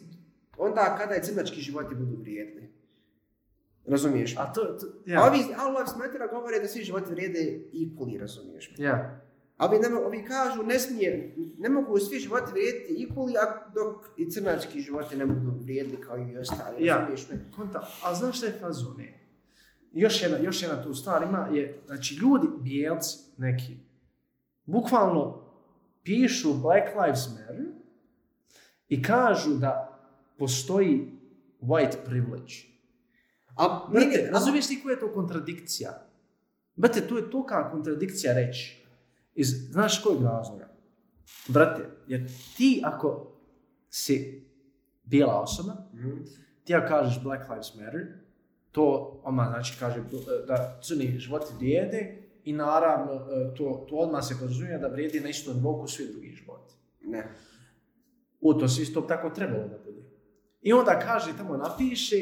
onda 0.58 0.96
kada 1.00 1.14
je 1.14 1.24
crnački 1.24 1.62
životi 1.62 1.96
budu 1.96 2.22
vrijedni. 2.22 2.70
Razumiješ? 3.86 4.38
A, 4.38 4.42
A 4.42 4.54
to, 4.54 4.64
to 4.64 4.86
ja. 5.06 5.14
ja. 5.14 5.28
ovi 5.28 5.40
All 5.58 5.72
Lives 5.72 5.96
Matter 5.98 6.22
govore 6.32 6.60
da 6.60 6.68
svi 6.68 6.84
životi 6.84 7.12
vrijede 7.12 7.60
equally, 7.74 8.20
razumiješ? 8.20 8.74
Ja. 8.78 9.22
A 9.58 9.66
ovi, 9.68 9.80
ne, 9.80 9.88
mo- 9.90 10.06
ovi 10.06 10.26
kažu 10.26 10.64
ne 10.64 10.80
smije, 10.80 11.36
ne 11.58 11.70
mogu 11.70 11.98
svi 12.00 12.20
životi 12.20 12.52
vrijediti 12.52 13.08
equally, 13.08 13.34
a 13.38 13.70
dok 13.74 14.06
i 14.18 14.32
crnački 14.32 14.80
životi 14.82 15.16
ne 15.16 15.26
budu 15.26 15.52
vrijedni 15.64 15.98
kao 15.98 16.18
i 16.18 16.38
ostali, 16.38 16.86
Ja. 16.86 16.96
razumiješ 16.96 17.30
me? 17.30 17.40
Konta, 17.56 17.88
a 18.04 18.16
znaš 18.16 18.38
šta 18.38 18.46
je 18.46 18.54
fazone? 18.62 19.27
Još 19.98 20.22
jedna, 20.22 20.38
još 20.38 20.62
jedna 20.62 20.84
tu 20.84 20.94
stvar 20.94 21.24
ima 21.24 21.48
je, 21.52 21.82
znači 21.86 22.16
ljudi, 22.16 22.48
bijelci 22.62 23.18
neki, 23.38 23.78
bukvalno 24.66 25.44
pišu 26.04 26.54
Black 26.54 26.96
Lives 26.96 27.28
Matter 27.30 27.66
i 28.90 29.04
kažu 29.04 29.54
da 29.56 30.00
postoji 30.38 31.12
white 31.62 31.96
privilege. 32.06 32.54
A, 33.56 33.88
Brate, 33.92 34.30
razumiješ 34.32 34.68
ti 34.68 34.80
koja 34.84 34.94
je 34.94 35.00
to 35.00 35.14
kontradikcija? 35.14 36.08
Brate, 36.76 37.08
to 37.08 37.18
je 37.18 37.32
tolika 37.32 37.72
kontradikcija 37.72 38.34
reći. 38.34 38.86
Iz, 39.36 39.48
znaš 39.72 40.04
kojeg 40.04 40.22
razloga? 40.24 40.70
Brate, 41.48 41.90
jer 42.08 42.28
ti 42.58 42.82
ako 42.84 43.32
si 43.90 44.46
bijela 45.04 45.42
osoba, 45.42 45.74
Mhm. 45.94 46.12
ti 46.64 46.76
ako 46.76 46.88
kažeš 46.88 47.24
Black 47.24 47.50
Lives 47.50 47.76
Matter, 47.76 48.27
to 48.78 49.20
odmah 49.24 49.48
znači 49.50 49.76
kaže 49.80 50.04
da 50.48 50.80
crni 50.84 51.20
životi 51.20 51.54
vrijede 51.58 52.18
i 52.44 52.54
naravno 52.54 53.14
e, 53.14 53.56
to, 53.56 53.86
to 53.90 53.96
odmah 53.96 54.24
se 54.24 54.36
podrazumije 54.40 54.78
da 54.78 54.88
vrijedi 54.88 55.20
na 55.20 55.30
istom 55.30 55.62
kao 55.64 55.88
svi 55.88 56.08
drugi 56.12 56.30
životi. 56.30 56.74
Ne. 57.02 57.28
U 58.42 58.54
to 58.54 58.68
se 58.68 58.82
isto 58.82 59.02
tako 59.02 59.30
trebalo 59.30 59.68
da 59.68 59.78
bude. 59.86 60.02
I 60.62 60.74
onda 60.74 61.00
kaže, 61.00 61.38
tamo 61.38 61.58
napiše, 61.58 62.16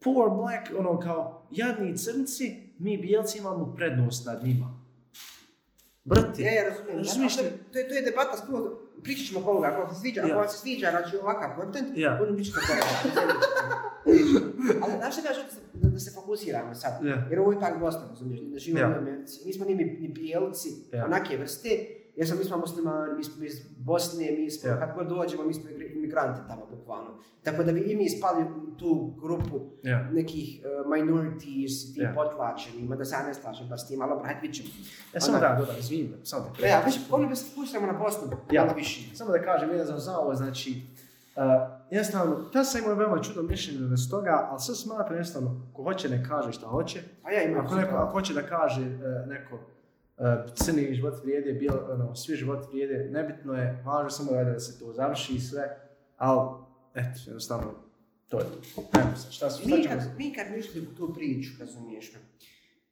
poor 0.00 0.30
black, 0.30 0.70
ono 0.78 1.00
kao, 1.00 1.46
jadni 1.50 1.98
crnci, 1.98 2.74
mi 2.78 2.98
bijelci 2.98 3.38
imamo 3.38 3.74
prednost 3.76 4.26
nad 4.26 4.44
njima. 4.44 4.82
Brate, 6.04 6.42
Ja, 6.42 6.52
ja 6.52 6.68
razumijem. 6.68 6.98
razumiješ? 6.98 7.36
To 7.72 7.78
je, 7.78 7.88
to 7.88 7.94
je 7.94 8.02
debata 8.02 8.36
skroz, 8.36 8.64
pričat 9.02 9.26
ćemo 9.26 9.40
ovoga, 9.40 9.66
ako 9.68 9.82
vam 9.82 9.94
se 9.94 10.00
sviđa, 10.00 10.22
ako 10.24 10.34
vam 10.34 10.48
se 10.48 10.58
sviđa 10.58 10.90
znači 10.90 11.16
ovakav 11.16 11.50
kontent, 11.56 11.88
Ja. 11.96 12.18
onda 12.22 12.34
pričat 12.34 12.54
ovoga. 12.70 12.86
Ali 14.82 14.92
znaš 14.98 15.14
šta 15.18 15.22
kažem 15.28 15.44
da 15.74 15.88
da, 15.88 15.92
da 15.92 15.98
se 15.98 16.10
fokusiramo 16.14 16.74
sad? 16.74 16.92
Jer 17.30 17.40
ovo 17.40 17.52
je 17.52 17.56
ipak 17.56 17.78
Bosna, 17.80 18.06
razumiješ, 18.10 18.40
ne 18.52 18.58
živimo 18.58 18.88
u 18.88 18.98
Americi. 18.98 19.46
Nismo 19.46 19.64
ni, 19.64 19.74
ni 19.74 20.08
bijelci, 20.08 20.68
onake 21.06 21.36
vrste, 21.36 21.68
jer 22.16 22.28
smo, 22.28 22.36
mi 22.36 22.44
smo 22.44 22.56
muslimani, 22.56 23.14
mi 23.14 23.24
smo 23.24 23.44
iz 23.44 23.52
Bosne, 23.78 24.30
mi 24.32 24.50
smo, 24.50 24.70
Ja. 24.70 24.78
kad 24.78 24.94
god 24.96 25.06
dođemo, 25.08 25.44
mi 25.44 25.54
smo 25.54 25.70
imigranti 25.70 26.40
tamo, 26.48 26.66
bukvalno. 26.68 27.10
Tako 27.42 27.62
da 27.62 27.72
bi 27.72 27.80
i 27.82 27.96
mi 27.96 28.08
spali 28.08 28.44
u 28.44 28.76
tu 28.76 29.14
grupu 29.18 29.60
Ja. 29.82 30.08
nekih 30.10 30.60
uh, 30.60 30.92
minorities, 30.92 31.94
ti 31.94 32.00
Ja. 32.00 32.12
potlačeni, 32.14 32.82
mada 32.82 33.04
se 33.04 33.14
ja 33.14 33.26
ne 33.26 33.34
slažem 33.34 33.68
baš 33.68 33.84
s 33.84 33.88
tim, 33.88 34.02
ali 34.02 34.12
opet 34.12 34.36
vidit 34.42 34.56
ćemo. 34.56 34.68
Ja 35.14 35.20
samo 35.20 35.36
Onda- 35.36 35.48
da 35.48 35.56
dodam, 35.56 35.76
izvinim, 35.78 36.14
samo 36.24 36.44
da 36.60 36.66
E, 36.66 36.72
a 36.72 36.82
već 36.84 36.98
volio 37.10 37.28
bi 37.28 37.36
se 37.36 37.46
fokusiramo 37.46 37.86
na 37.86 37.92
Bosnu, 37.94 38.28
Ja. 38.50 38.62
malo 38.62 38.74
više. 38.76 39.16
Samo 39.16 39.30
da 39.30 39.42
kažem, 39.42 39.68
vezano 39.70 39.98
za 39.98 40.18
ovo, 40.18 40.34
znači, 40.34 40.82
uh, 41.36 41.42
jednostavno, 41.90 42.36
ta 42.44 42.64
sam 42.64 42.82
imao 42.82 42.94
veoma 42.94 43.22
čudno 43.22 43.42
mišljenje 43.42 43.88
bez 43.88 44.10
toga, 44.10 44.48
ali 44.50 44.60
sve 44.60 44.74
smatram 44.74 45.12
jednostavno, 45.12 45.60
ko 45.72 45.82
hoće 45.82 46.08
ne 46.08 46.24
kaže 46.24 46.52
šta 46.52 46.66
hoće, 46.66 47.00
A 47.22 47.30
ja 47.30 47.42
imam 47.42 47.66
ako 47.66 47.74
neko 47.74 47.94
ako 47.96 48.12
hoće 48.12 48.34
da 48.34 48.42
kaže 48.42 48.80
uh, 48.82 48.88
neko 49.28 49.58
crni 50.54 50.94
život 50.94 51.14
vrijede, 51.22 51.52
bijel, 51.52 51.78
ono, 51.90 52.14
svi 52.14 52.36
život 52.36 52.66
vrijede, 52.68 53.10
nebitno 53.10 53.54
je, 53.54 53.82
važno 53.86 54.10
samo 54.10 54.32
je 54.32 54.44
da 54.44 54.60
se 54.60 54.78
to 54.78 54.92
završi 54.92 55.34
i 55.34 55.40
sve, 55.40 55.76
ali, 56.16 56.48
eto, 56.94 57.20
jednostavno, 57.26 57.74
to 58.28 58.38
je 58.38 58.44
to. 58.44 58.82
Ajmo 58.92 59.16
sad, 59.16 59.32
šta, 59.32 59.50
su, 59.50 59.62
šta 59.62 59.76
Mi 59.76 59.84
kad, 59.88 59.98
mi 60.18 60.34
kad 60.34 60.46
bi 60.52 60.58
išli 60.58 60.80
u 60.80 60.94
tu 60.96 61.14
priču, 61.14 61.50
razumiješ 61.60 62.12
me, 62.14 62.18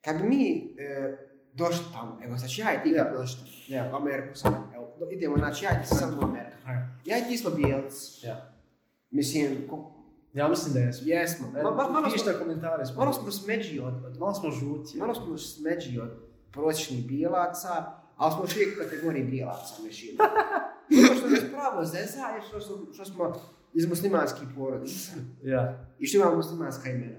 kad 0.01 0.17
mi 0.25 0.75
e, 0.79 1.17
došli 1.53 1.85
tamo, 1.93 2.19
evo 2.25 2.37
znači 2.37 2.61
ja 2.61 2.75
i 2.75 2.83
ti 2.83 2.95
kad 2.97 3.07
bi 3.11 3.17
došli 3.19 3.43
Ja. 3.69 3.91
u 3.93 3.97
Ameriku 3.97 4.35
sad, 4.37 4.53
evo, 4.75 4.89
idemo, 5.13 5.37
znači 5.37 5.65
ja 5.65 5.71
i 5.71 5.83
ti 5.83 5.89
sad 5.89 6.19
u 6.19 6.25
Ameriku. 6.25 6.57
Ja 7.05 7.19
i 7.19 7.23
ti 7.29 7.37
smo 7.37 7.51
bijelci. 7.51 8.27
Ja. 8.27 8.53
Mislim, 9.11 9.69
ko, 9.71 9.93
Ja 10.35 10.49
mislim 10.49 10.75
da 10.75 10.81
jesmo. 10.81 11.09
jesmo. 11.09 11.47
E, 11.59 11.63
Ma, 11.63 11.71
ma, 11.71 11.89
malo, 11.89 12.11
smo, 12.11 12.33
komentare 12.39 12.87
smo. 12.87 12.97
malo 12.97 13.13
smo 13.13 13.31
smeđi 13.31 13.81
od, 13.81 14.05
od, 14.05 14.19
malo 14.19 14.35
smo 14.35 14.51
žuti. 14.51 14.99
malo 14.99 15.15
smo 15.15 15.39
smeđi 15.39 16.01
od 16.01 16.11
prosječnih 16.53 17.07
bijelaca, 17.07 17.93
ali 18.17 18.33
smo 18.33 18.43
u 18.43 18.47
kategoriji 18.85 19.25
bijelaca, 19.25 19.83
mislim. 19.85 20.17
Ono 21.11 21.19
što 21.19 21.29
nas 21.29 21.41
pravo 21.53 21.85
zeza 21.85 22.21
je 22.21 22.43
što, 22.49 22.61
smo- 22.61 22.93
što 22.93 23.05
smo 23.05 23.33
iz 23.75 23.89
muslimanskih 23.89 24.49
porodica. 24.57 25.13
Ja. 25.43 25.87
i 25.99 26.07
što 26.07 26.19
imamo 26.19 26.37
muslimanska 26.37 26.91
imena. 26.91 27.19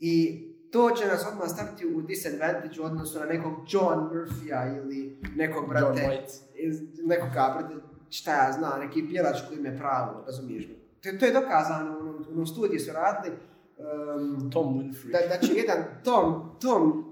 I 0.00 0.42
to 0.70 0.90
će 0.90 1.06
nas 1.06 1.26
odmah 1.32 1.48
staviti 1.48 1.86
u 1.86 2.02
disadvantage 2.02 2.80
u 2.80 2.84
odnosu 2.84 3.18
na 3.18 3.24
nekog 3.26 3.52
John 3.68 3.98
Murphya 4.12 4.76
ili 4.76 5.18
nekog 5.36 5.68
brate, 5.68 6.02
White. 6.02 6.40
iz 6.54 6.80
nekog 7.06 7.28
brate, 7.30 7.74
šta 8.10 8.30
ja 8.32 8.52
znam, 8.52 8.80
neki 8.80 9.08
pjelač 9.08 9.36
koji 9.48 9.58
ime 9.58 9.78
pravo, 9.78 10.24
razumiješ 10.26 10.68
me. 10.68 10.74
To, 11.02 11.18
to 11.18 11.26
je 11.26 11.32
dokazano, 11.32 11.98
u 12.28 12.32
onom 12.32 12.46
studiju 12.46 12.80
su 12.80 12.90
radili, 12.92 13.36
um, 13.78 14.50
Tom 14.50 14.78
Winfrey. 14.78 15.12
da, 15.12 15.18
da 15.28 15.46
će 15.46 15.52
jedan 15.54 15.84
Tom, 16.04 16.50
Tom 16.60 17.11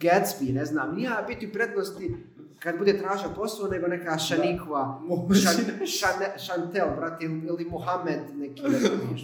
Gatsby, 0.00 0.52
ne 0.52 0.64
znam, 0.64 0.94
nije 0.94 1.10
biti 1.28 1.52
prednosti 1.52 2.16
kad 2.58 2.78
bude 2.78 2.98
tražio 2.98 3.30
posao, 3.30 3.68
nego 3.68 3.86
neka 3.88 4.18
Šanikva, 4.18 5.00
Šan, 5.34 5.54
Šane, 5.88 6.38
Šantel, 6.38 6.86
brate, 6.96 7.24
ili, 7.24 7.64
Mohamed 7.66 8.20
neki. 8.34 8.62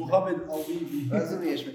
Muhammed 0.01 0.37
Al-Bibi. 0.49 1.13
Razumiješ 1.13 1.67
me? 1.67 1.73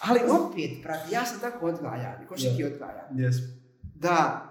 Ali 0.00 0.20
opet, 0.30 0.70
brate, 0.82 1.04
ja 1.10 1.24
sam 1.24 1.40
tako 1.40 1.66
odgajan, 1.66 2.26
ko 2.28 2.36
što 2.36 2.50
Da. 2.50 2.56
ti 2.56 2.64
odgajan, 2.64 3.04
Jesmo. 3.14 3.46
da 3.94 4.42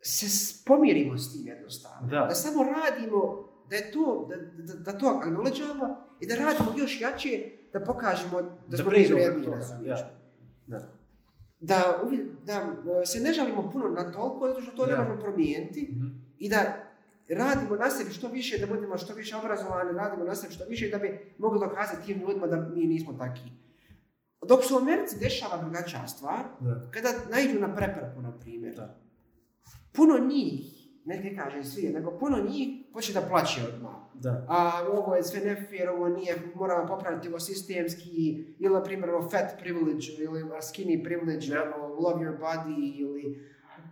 se 0.00 0.28
s- 0.28 0.64
pomirimo 0.64 1.18
s 1.18 1.32
tim 1.32 1.46
jednostavno. 1.46 2.08
Da. 2.08 2.20
Da 2.20 2.34
samo 2.34 2.64
radimo 2.64 3.20
da 3.70 3.76
je 3.76 3.92
to, 3.92 4.28
da, 4.30 4.36
da, 4.64 4.92
da 4.92 4.92
to 4.94 5.06
acknowledgeamo 5.08 5.86
i 6.20 6.26
da 6.26 6.34
radimo 6.36 6.74
još 6.76 7.00
jače 7.00 7.42
da 7.72 7.80
pokažemo 7.80 8.42
da, 8.42 8.48
Da 8.66 8.76
smo 8.76 8.86
vrijedni, 8.86 9.20
razumiješ? 9.46 9.98
ja. 10.00 10.17
Da. 11.60 12.02
Da, 12.44 12.52
e, 13.02 13.06
se 13.06 13.20
ne 13.20 13.32
žalimo 13.32 13.70
puno 13.72 13.88
na 13.88 14.12
toliko, 14.12 14.48
zato 14.48 14.60
što 14.60 14.70
to 14.72 14.86
ne 14.86 14.96
možemo 14.96 15.20
promijeniti 15.20 15.88
Mhm. 15.92 16.06
i 16.38 16.48
da 16.48 16.84
radimo 17.30 17.76
na 17.76 17.90
sebi 17.90 18.10
što 18.10 18.28
više, 18.28 18.58
da 18.58 18.66
budemo 18.66 18.98
što 18.98 19.14
više 19.14 19.36
obrazovani, 19.36 19.92
radimo 19.92 20.24
na 20.24 20.34
sebi 20.34 20.54
što 20.54 20.64
više 20.64 20.88
da 20.88 20.98
bi 20.98 21.34
mogli 21.38 21.60
dokazati 21.60 22.06
tim 22.06 22.20
ljudima 22.20 22.46
da 22.46 22.56
mi 22.66 22.86
nismo 22.86 23.12
taki. 23.12 23.40
Dok 24.42 24.64
se 24.64 24.74
u 24.74 24.78
Americi 24.78 25.18
dešava 25.18 25.56
drugačija 25.58 26.08
stvar, 26.08 26.44
Da. 26.60 26.90
kada 26.90 27.08
naiđu 27.30 27.60
na 27.60 27.74
prepreku, 27.76 28.22
na 28.22 28.32
primjer, 28.32 28.74
Da. 28.74 29.00
puno 29.92 30.18
njih, 30.18 30.62
ne 31.04 31.22
ti 31.22 31.36
kažem 31.36 31.64
svi, 31.64 31.88
nego 31.88 32.18
puno 32.18 32.38
njih 32.40 32.84
počne 32.92 33.20
da 33.20 33.28
plaće 33.28 33.60
odmah. 33.74 33.94
Da. 34.20 34.44
A 34.48 34.58
ovo 34.92 35.14
je 35.14 35.22
sve 35.22 35.40
nefair, 35.40 35.88
ovo 35.88 36.08
nije, 36.08 36.34
moramo 36.54 36.86
popraviti 36.86 37.28
ovo 37.28 37.40
sistemski, 37.40 38.10
ili 38.58 38.74
na 38.74 38.82
primjer 38.82 39.10
ovo 39.10 39.28
fat 39.30 39.58
privilege, 39.60 40.06
ili 40.18 40.42
skinny 40.42 41.04
privilege, 41.04 41.46
Da. 41.46 41.62
ono, 41.76 41.86
love 41.94 42.24
your 42.24 42.38
body, 42.40 43.00
ili... 43.00 43.48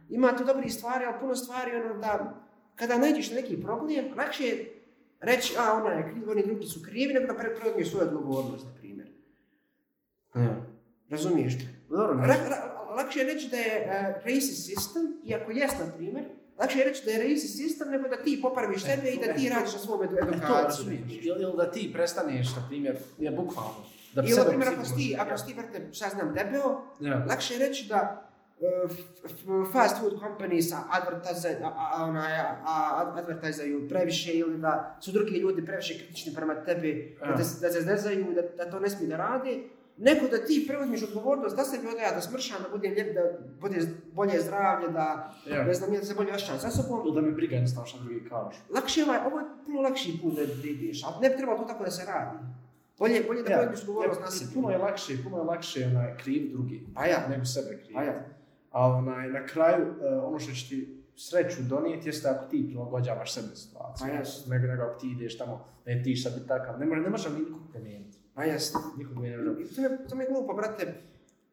Ima 0.08 0.36
tu 0.36 0.44
dobrih 0.44 0.72
stvari, 0.74 1.04
ali 1.04 1.20
puno 1.20 1.34
stvari, 1.36 1.76
ono 1.76 1.94
da, 2.00 2.42
kada 2.76 2.98
nađeš 2.98 3.30
na 3.30 3.36
neki 3.36 3.62
problem, 3.62 4.04
lakše 4.16 4.44
je 4.44 4.72
reći, 5.20 5.54
a 5.58 5.72
ona 5.72 5.90
je 5.90 6.12
kriv, 6.12 6.30
oni 6.30 6.46
drugi 6.46 6.66
su 6.66 6.80
krivi, 6.84 7.14
nego 7.14 7.26
da 7.26 7.38
pre- 7.38 7.56
preuzmeš 7.60 7.90
svoju 7.90 8.06
odgovornost, 8.08 8.64
na 8.64 8.74
primjer. 8.78 9.08
Razumiješ 11.10 11.54
me? 11.54 11.96
Dobro, 11.96 12.14
Ra- 12.16 12.48
ra- 12.50 12.94
lakše 12.96 13.18
je 13.20 13.34
reći 13.34 13.48
da 13.50 13.56
je 13.56 13.86
uh, 13.86 14.24
racist 14.24 14.70
system, 14.70 15.04
iako 15.24 15.50
jest, 15.50 15.76
na 15.86 15.92
primjer, 15.96 16.24
lakše 16.58 16.78
je 16.78 16.84
reći 16.84 17.04
da 17.04 17.10
je 17.10 17.18
racist 17.18 17.58
system 17.58 17.90
nego 17.90 18.08
da 18.08 18.16
ti 18.16 18.38
popraviš 18.42 18.84
E, 18.84 18.86
sebe 18.86 19.10
i 19.10 19.18
da 19.18 19.30
e, 19.30 19.34
ti 19.34 19.48
radiš 19.48 19.72
na 19.72 19.78
svom 19.78 20.02
E 20.02 20.08
razumiješ. 20.48 21.24
Ili, 21.24 21.56
da 21.56 21.70
ti 21.70 21.90
prestaneš, 21.92 22.56
na 22.56 22.62
primjer, 22.68 22.96
je 23.18 23.30
bukvalno. 23.30 23.84
Da 24.14 24.22
Ili, 24.22 24.36
na 24.36 24.44
primjer, 24.44 24.68
ako 24.68 24.82
ti, 24.96 25.16
ako 25.18 25.42
ti, 25.46 25.54
brate, 25.54 25.88
šta 25.92 26.08
znam, 26.08 26.34
debeo, 26.34 26.82
Ja. 27.00 27.24
lakše 27.28 27.54
je 27.54 27.68
reći 27.68 27.86
da 27.88 28.22
f- 28.90 29.72
fast 29.72 30.00
food 30.00 30.20
companies 30.20 30.64
advertise, 30.90 31.56
a, 31.64 31.68
a, 31.96 32.04
onaj, 32.04 32.40
a, 32.40 32.56
a, 32.64 33.12
advertisaju 33.16 33.88
previše 33.88 34.32
ili 34.32 34.58
da 34.58 34.96
su 35.00 35.12
drugi 35.12 35.38
ljudi 35.38 35.64
previše 35.64 35.98
kritični 35.98 36.34
prema 36.34 36.54
tebi, 36.64 37.16
da, 37.20 37.26
te, 37.26 37.42
da 37.60 37.70
se 37.70 37.80
znezaju, 37.80 38.26
da, 38.34 38.64
da 38.64 38.70
to 38.70 38.80
ne 38.80 38.90
smije 38.90 39.08
da 39.08 39.16
rade, 39.16 39.58
nego 39.98 40.28
da 40.28 40.38
ti 40.38 40.64
preuzmiš 40.68 41.02
odgovornost 41.02 41.56
da 41.56 41.64
se 41.64 41.78
mi 41.78 41.88
odaja, 41.88 42.14
da 42.14 42.20
smršam, 42.20 42.62
da 42.62 42.68
budem 42.70 42.92
lijep, 42.92 43.14
da 43.14 43.20
bude 43.60 43.76
bolje 44.12 44.40
zdravlje, 44.40 44.88
da 44.88 45.34
Ja. 45.46 45.64
ne 45.64 45.74
znam, 45.74 45.94
ja 45.94 46.00
da 46.00 46.06
se 46.06 46.14
bolje 46.14 46.32
osjećam 46.32 46.58
sa 46.58 46.70
sobom. 46.70 47.14
Da 47.14 47.20
me 47.20 47.30
briga 47.30 47.54
jednostavno 47.54 47.86
što 47.86 47.98
drugi 47.98 48.28
kažu. 48.28 48.58
Lakše 48.74 49.00
je 49.00 49.04
ovaj, 49.04 49.18
ovo 49.26 49.38
je 49.40 49.46
puno 49.66 49.80
lakši 49.80 50.18
put 50.22 50.34
da 50.34 50.42
ideš, 50.68 51.04
ali 51.04 51.14
ne 51.22 51.30
bi 51.30 51.36
trebalo 51.36 51.58
to 51.58 51.64
tako 51.64 51.84
da 51.84 51.90
se 51.90 52.04
radi. 52.06 52.38
Bolje, 52.98 53.24
bolje 53.26 53.42
da 53.42 53.50
Ja, 53.50 53.58
preuzmiš 53.58 53.80
odgovornost 53.80 54.20
na 54.20 54.26
jer 54.26 54.32
sebi. 54.32 54.54
Puno 54.54 54.70
je 54.70 54.78
lakše, 54.78 55.12
puno 55.24 55.36
je 55.38 55.44
lakše 55.44 55.86
onaj, 55.86 56.16
kriv 56.18 56.52
drugi. 56.52 56.86
Pa 56.94 57.06
ja, 57.06 57.26
nego 57.28 57.44
sebe 57.44 57.82
kriv. 57.84 57.94
pa 57.94 58.02
ja. 58.02 58.24
A 58.70 58.86
onaj, 58.86 59.28
na 59.28 59.46
kraju, 59.46 59.86
e, 60.02 60.16
ono 60.18 60.38
što 60.38 60.52
će 60.52 60.68
ti 60.68 60.78
sreću 61.16 61.62
donijeti 61.62 62.08
jeste 62.08 62.28
ako 62.28 62.44
ti 62.46 62.64
prilagođavaš 62.68 63.34
sebe 63.34 63.56
situaciju. 63.56 64.06
Pa 64.08 64.12
jasno. 64.14 64.54
Nego, 64.54 64.66
nego 64.66 64.82
ako 64.82 65.00
ti 65.00 65.08
ideš 65.10 65.38
tamo, 65.38 65.64
ne 65.86 66.02
ti 66.02 66.16
sad 66.16 66.34
biti 66.34 66.48
takav. 66.48 66.78
Ne 66.80 66.86
može, 66.86 67.00
ne 67.00 67.10
može 67.10 67.30
nikog 67.30 67.60
promijeniti. 67.72 68.18
Pa 68.36 68.44
jasno. 68.44 68.80
Nikog 68.98 69.16
mi 69.18 69.28
ne. 69.28 69.36
I 69.36 69.74
To 69.74 69.82
je, 69.82 70.06
to 70.08 70.16
mi 70.16 70.24
je 70.24 70.30
glupo, 70.30 70.54
brate, 70.54 71.02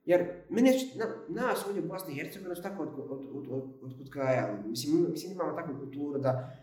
jer 0.06 0.32
mene, 0.50 0.72
na, 0.96 1.06
nas 1.44 1.66
ovdje 1.68 1.84
u 1.84 1.88
Bosni 1.88 2.14
i 2.14 2.16
Hercegovini 2.16 2.56
su 2.56 2.62
tako 2.62 2.84
od, 2.84 2.90
od, 3.10 3.22
od, 3.34 3.72
od, 3.82 4.02
odgajali. 4.02 4.58
Mislim, 4.68 5.12
mislim, 5.12 5.32
imamo 5.32 5.52
takvu 5.52 5.76
kulturu 5.80 6.20
da 6.20 6.58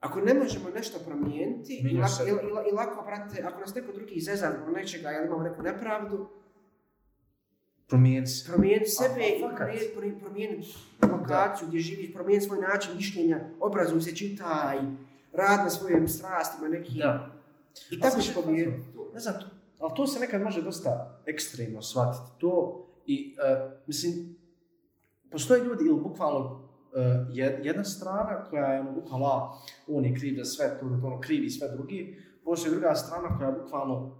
ako 0.00 0.20
ne 0.20 0.34
možemo 0.34 0.70
nešto 0.74 0.98
promijeniti, 0.98 1.88
i 1.90 1.96
lako, 1.96 2.22
i, 2.26 2.30
i, 2.30 2.70
i 2.70 2.74
lako, 2.74 3.04
brate, 3.04 3.42
ako 3.42 3.60
nas 3.60 3.74
neko 3.74 3.92
drugi 3.92 4.14
izeza 4.14 4.52
zbog 4.56 4.74
nečega 4.76 5.12
ili 5.12 5.26
imamo 5.26 5.42
neku 5.42 5.62
nepravdu, 5.62 6.28
Promijeni 7.88 8.26
se. 8.26 8.52
promijeniti 8.52 8.90
sebe 8.90 9.22
i 9.28 9.40
promijeniti, 9.94 10.20
promijeniti 10.20 10.74
lokaciju 11.02 11.68
gdje 11.68 11.80
živiš, 11.80 12.12
promijeniti 12.12 12.46
svoj 12.46 12.60
način 12.60 12.96
mišljenja, 12.96 13.40
obrazuj 13.60 14.00
se, 14.00 14.16
čitaj, 14.16 14.78
rad 15.32 15.58
na 15.64 15.70
svojim 15.70 16.08
strastima 16.08 16.68
neki. 16.68 16.98
Da. 16.98 17.30
I 17.90 18.00
tako 18.00 18.14
Ali 18.14 18.24
će 18.24 18.32
znaš, 18.32 18.44
pomijeniti. 18.44 18.97
Ne 19.18 19.22
znam, 19.22 19.34
ali 19.80 19.92
to 19.96 20.06
se 20.06 20.20
nekad 20.20 20.42
može 20.42 20.62
dosta 20.62 21.20
ekstremno 21.26 21.82
shvatiti. 21.82 22.24
To 22.38 22.50
i, 23.06 23.36
e, 23.40 23.70
mislim, 23.86 24.36
postoje 25.30 25.64
ljudi 25.64 25.84
ili 25.84 26.00
bukvalno 26.00 26.60
jed- 27.28 27.64
jedna 27.64 27.84
strana 27.84 28.44
koja 28.44 28.66
je 28.66 28.80
ono 28.80 28.92
bukvalno, 28.92 29.58
on 29.88 30.04
je 30.04 30.14
kriv 30.14 30.36
za 30.36 30.44
sve, 30.44 30.68
to, 30.70 30.86
to 31.00 31.06
ono, 31.06 31.20
krivi 31.20 31.50
sve 31.50 31.68
drugi. 31.68 32.16
Postoji 32.44 32.72
druga 32.72 32.94
strana 32.94 33.38
koja 33.38 33.50
bukvalno 33.52 34.16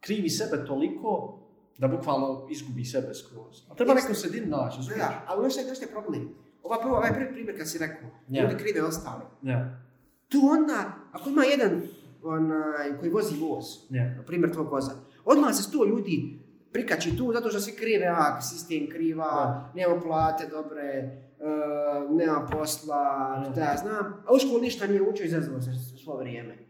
krivi 0.00 0.30
sebe 0.30 0.64
toliko 0.66 1.38
da 1.78 1.88
bukvalno 1.88 2.46
izgubi 2.50 2.84
sebe 2.84 3.14
skroz. 3.14 3.62
A 3.70 3.74
treba 3.74 3.92
Jeste. 3.92 4.08
neku 4.08 4.20
sredinu 4.20 4.46
naći, 4.46 4.76
razumiješ? 4.76 4.98
Da, 5.00 5.24
ali 5.26 5.44
nešto 5.44 5.60
je, 5.60 5.66
nešto 5.66 5.84
je 5.84 5.90
problem. 5.90 6.28
Ova 6.62 6.80
prvo, 6.80 6.96
ovaj 6.96 7.12
prvi 7.12 7.32
primjer 7.32 7.58
kad 7.58 7.68
si 7.68 7.78
rekao, 7.78 8.08
Ja. 8.28 8.42
ljudi 8.42 8.56
krive 8.56 8.82
ostali. 8.82 9.24
Ja, 9.42 9.80
Tu 10.28 10.38
onda, 10.50 10.84
ako 11.12 11.30
ima 11.30 11.44
jedan 11.44 11.82
onaj, 12.22 12.98
koji 13.00 13.10
vozi 13.10 13.36
voz, 13.40 13.64
ja. 13.90 14.14
na 14.16 14.22
primjer 14.22 14.52
tvoj 14.52 14.66
voza, 14.66 14.92
odmah 15.24 15.54
se 15.54 15.62
sto 15.62 15.84
ljudi 15.84 16.38
prikači 16.72 17.16
tu 17.16 17.32
zato 17.32 17.48
što 17.50 17.60
svi 17.60 17.72
krive, 17.72 18.06
a 18.06 18.40
sistem 18.40 18.88
kriva, 18.90 19.24
Da. 19.24 19.72
nema 19.74 20.00
plate 20.00 20.46
dobre, 20.46 21.10
uh, 21.38 22.16
nema 22.16 22.46
posla, 22.52 23.42
Da. 23.44 23.52
šta 23.52 23.60
ja 23.60 23.76
znam, 23.76 24.22
a 24.26 24.34
u 24.34 24.38
školu 24.38 24.60
ništa 24.60 24.86
nije 24.86 25.02
učio 25.02 25.24
i 25.24 25.28
zezalo 25.28 25.60
se 25.60 25.70
svo 26.04 26.16
vrijeme. 26.16 26.68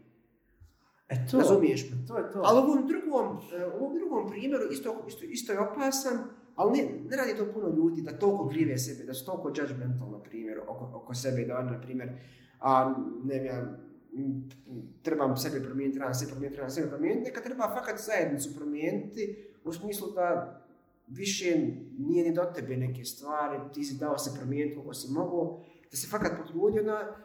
E 1.09 1.27
to, 1.31 1.37
Razumiješ 1.37 1.91
me? 1.91 2.07
to 2.07 2.17
je 2.17 2.31
to. 2.31 2.41
Ali 2.45 2.59
u 2.59 2.63
ovom 2.63 2.87
drugom, 2.87 3.37
e, 3.53 3.65
u 3.65 3.85
ovom 3.85 3.97
drugom 3.97 4.29
primjeru 4.29 4.63
isto, 4.71 5.03
isto, 5.07 5.25
isto 5.25 5.53
je 5.53 5.59
opasan, 5.59 6.17
ali 6.55 6.77
ne, 6.77 6.83
ne 7.09 7.17
radi 7.17 7.35
to 7.37 7.53
puno 7.53 7.67
ljudi 7.75 8.01
da 8.01 8.19
toliko 8.19 8.49
krive 8.49 8.77
sebe, 8.77 9.03
da 9.03 9.13
su 9.13 9.25
toliko 9.25 9.49
judgmental, 9.49 10.11
na 10.11 10.19
primjer, 10.19 10.59
oko, 10.67 10.91
oko 10.95 11.13
sebe, 11.13 11.45
da 11.45 11.57
oni, 11.57 11.71
na 11.71 11.81
primjer, 11.81 12.09
a 12.59 12.95
ne 13.23 13.45
ja, 13.45 13.77
trebam 15.01 15.37
sebe 15.37 15.63
promijeniti, 15.65 15.97
trebam 15.97 16.13
sebe 16.13 16.31
promijeniti, 16.31 16.55
trebam 16.55 16.69
sebe 16.71 16.87
promijeniti, 16.89 17.29
neka 17.29 17.41
treba 17.41 17.63
fakat 17.75 17.99
zajednicu 17.99 18.55
promijeniti, 18.55 19.37
u 19.63 19.73
smislu 19.73 20.11
da 20.11 20.55
više 21.07 21.57
nije 21.99 22.29
ni 22.29 22.35
do 22.35 22.43
tebe 22.55 22.77
neke 22.77 23.05
stvari, 23.05 23.59
ti 23.73 23.83
si 23.83 23.97
dao 23.97 24.17
se 24.17 24.39
promijeniti 24.39 24.75
koliko 24.75 24.93
si 24.93 25.11
mogu, 25.11 25.63
da 25.91 25.97
se 25.97 26.07
fakat 26.07 26.31
potrudio, 26.37 26.81
onda 26.81 27.15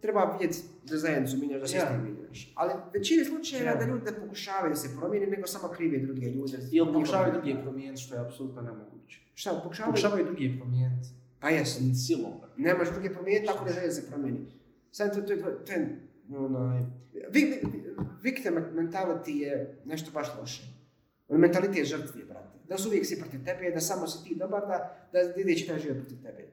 treba 0.00 0.24
vidjeti 0.32 0.58
da 0.84 0.96
zajednicu 0.96 1.36
minjaš, 1.36 1.60
da 1.60 1.64
Ja. 1.76 1.80
sistem 1.80 2.04
minjaš. 2.04 2.52
Ali 2.56 2.72
većini 2.94 3.24
slučajeva 3.24 3.70
Ja. 3.70 3.76
da 3.76 3.84
ljudi 3.84 4.04
ne 4.04 4.20
pokušavaju 4.20 4.70
da 4.70 4.76
se 4.76 4.96
promijeni, 4.98 5.26
nego 5.26 5.46
samo 5.46 5.68
krive 5.68 5.98
druge 5.98 6.26
ljude. 6.26 6.58
Ili 6.72 6.92
pokušavaju 6.92 7.32
drugi 7.32 7.56
promijeniti, 7.62 8.02
što 8.02 8.14
je 8.14 8.20
apsolutno 8.20 8.62
nemoguće. 8.62 9.20
Šta, 9.34 9.60
pokušavaju? 9.62 9.92
Pokušavaju 9.92 10.24
drugi 10.24 10.56
promijeniti. 10.58 11.08
Pa 11.40 11.48
jesu. 11.50 11.80
Silom. 12.06 12.32
Ne 12.56 12.74
možeš 12.74 12.92
druge 12.94 13.10
promijeniti 13.12 13.52
ako 13.54 13.64
ne 13.64 13.72
želi 13.72 13.86
da 13.86 13.92
se 13.92 14.10
promijeni. 14.10 14.38
Sad 14.90 15.14
to, 15.14 15.20
to, 15.20 15.36
to, 15.36 15.50
to 15.50 15.72
je, 15.72 16.08
onaj, 16.30 16.82
vi, 17.12 17.40
vi, 17.40 17.62
victim 18.22 18.54
mentality 18.54 19.30
je 19.30 19.80
nešto 19.84 20.10
baš 20.10 20.28
loše. 20.40 20.62
On 21.28 21.40
mentalitet 21.40 21.86
žrtve, 21.86 22.24
brate. 22.24 22.58
Da 22.68 22.78
su 22.78 22.88
uvijek 22.88 23.06
svi 23.06 23.20
protiv 23.20 23.44
tebe, 23.44 23.70
da 23.70 23.80
samo 23.80 24.06
si 24.06 24.24
ti 24.24 24.34
dobar, 24.34 24.60
da, 24.60 24.92
da 25.12 25.40
ide 25.40 25.54
čitav 25.54 25.78
život 25.78 25.98
protiv 25.98 26.22
tebe. 26.22 26.48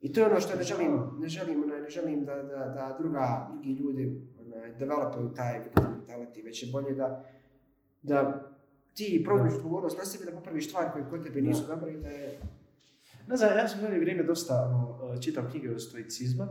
I 0.00 0.12
to 0.12 0.20
je 0.20 0.26
ono 0.26 0.40
što 0.40 0.56
ne 0.56 0.62
želim, 0.62 1.00
ne 1.18 1.28
želim, 1.28 1.62
onaj, 1.62 1.80
ne 1.80 1.90
želim 1.90 2.24
da, 2.24 2.34
da, 2.34 2.58
da 2.58 2.96
druga, 2.98 3.48
drugi 3.52 3.72
ljudi 3.72 4.22
onaj, 4.40 4.74
developuju 4.78 5.34
taj 5.34 5.60
mentality, 5.76 6.44
već 6.44 6.62
je 6.62 6.72
bolje 6.72 6.94
da, 6.94 7.24
da 8.02 8.50
ti 8.94 9.22
promiš 9.24 9.54
odgovornost 9.54 9.98
na 9.98 10.04
sebi, 10.04 10.24
da 10.24 10.36
popraviš 10.36 10.68
stvari 10.68 10.90
koje 10.92 11.04
kod 11.10 11.24
tebe 11.24 11.40
nisu 11.40 11.66
dobre 11.66 11.92
i 11.92 11.96
da 11.96 12.08
je... 12.08 12.38
Ne 13.28 13.36
znam, 13.36 13.58
ja 13.58 13.68
sam 13.68 13.80
zadnje 13.80 13.98
vrijeme 13.98 14.22
dosta 14.22 14.54
ono, 14.54 15.20
čitam 15.20 15.50
knjige 15.50 15.70
o 15.70 15.78
stoicizma. 15.78 16.48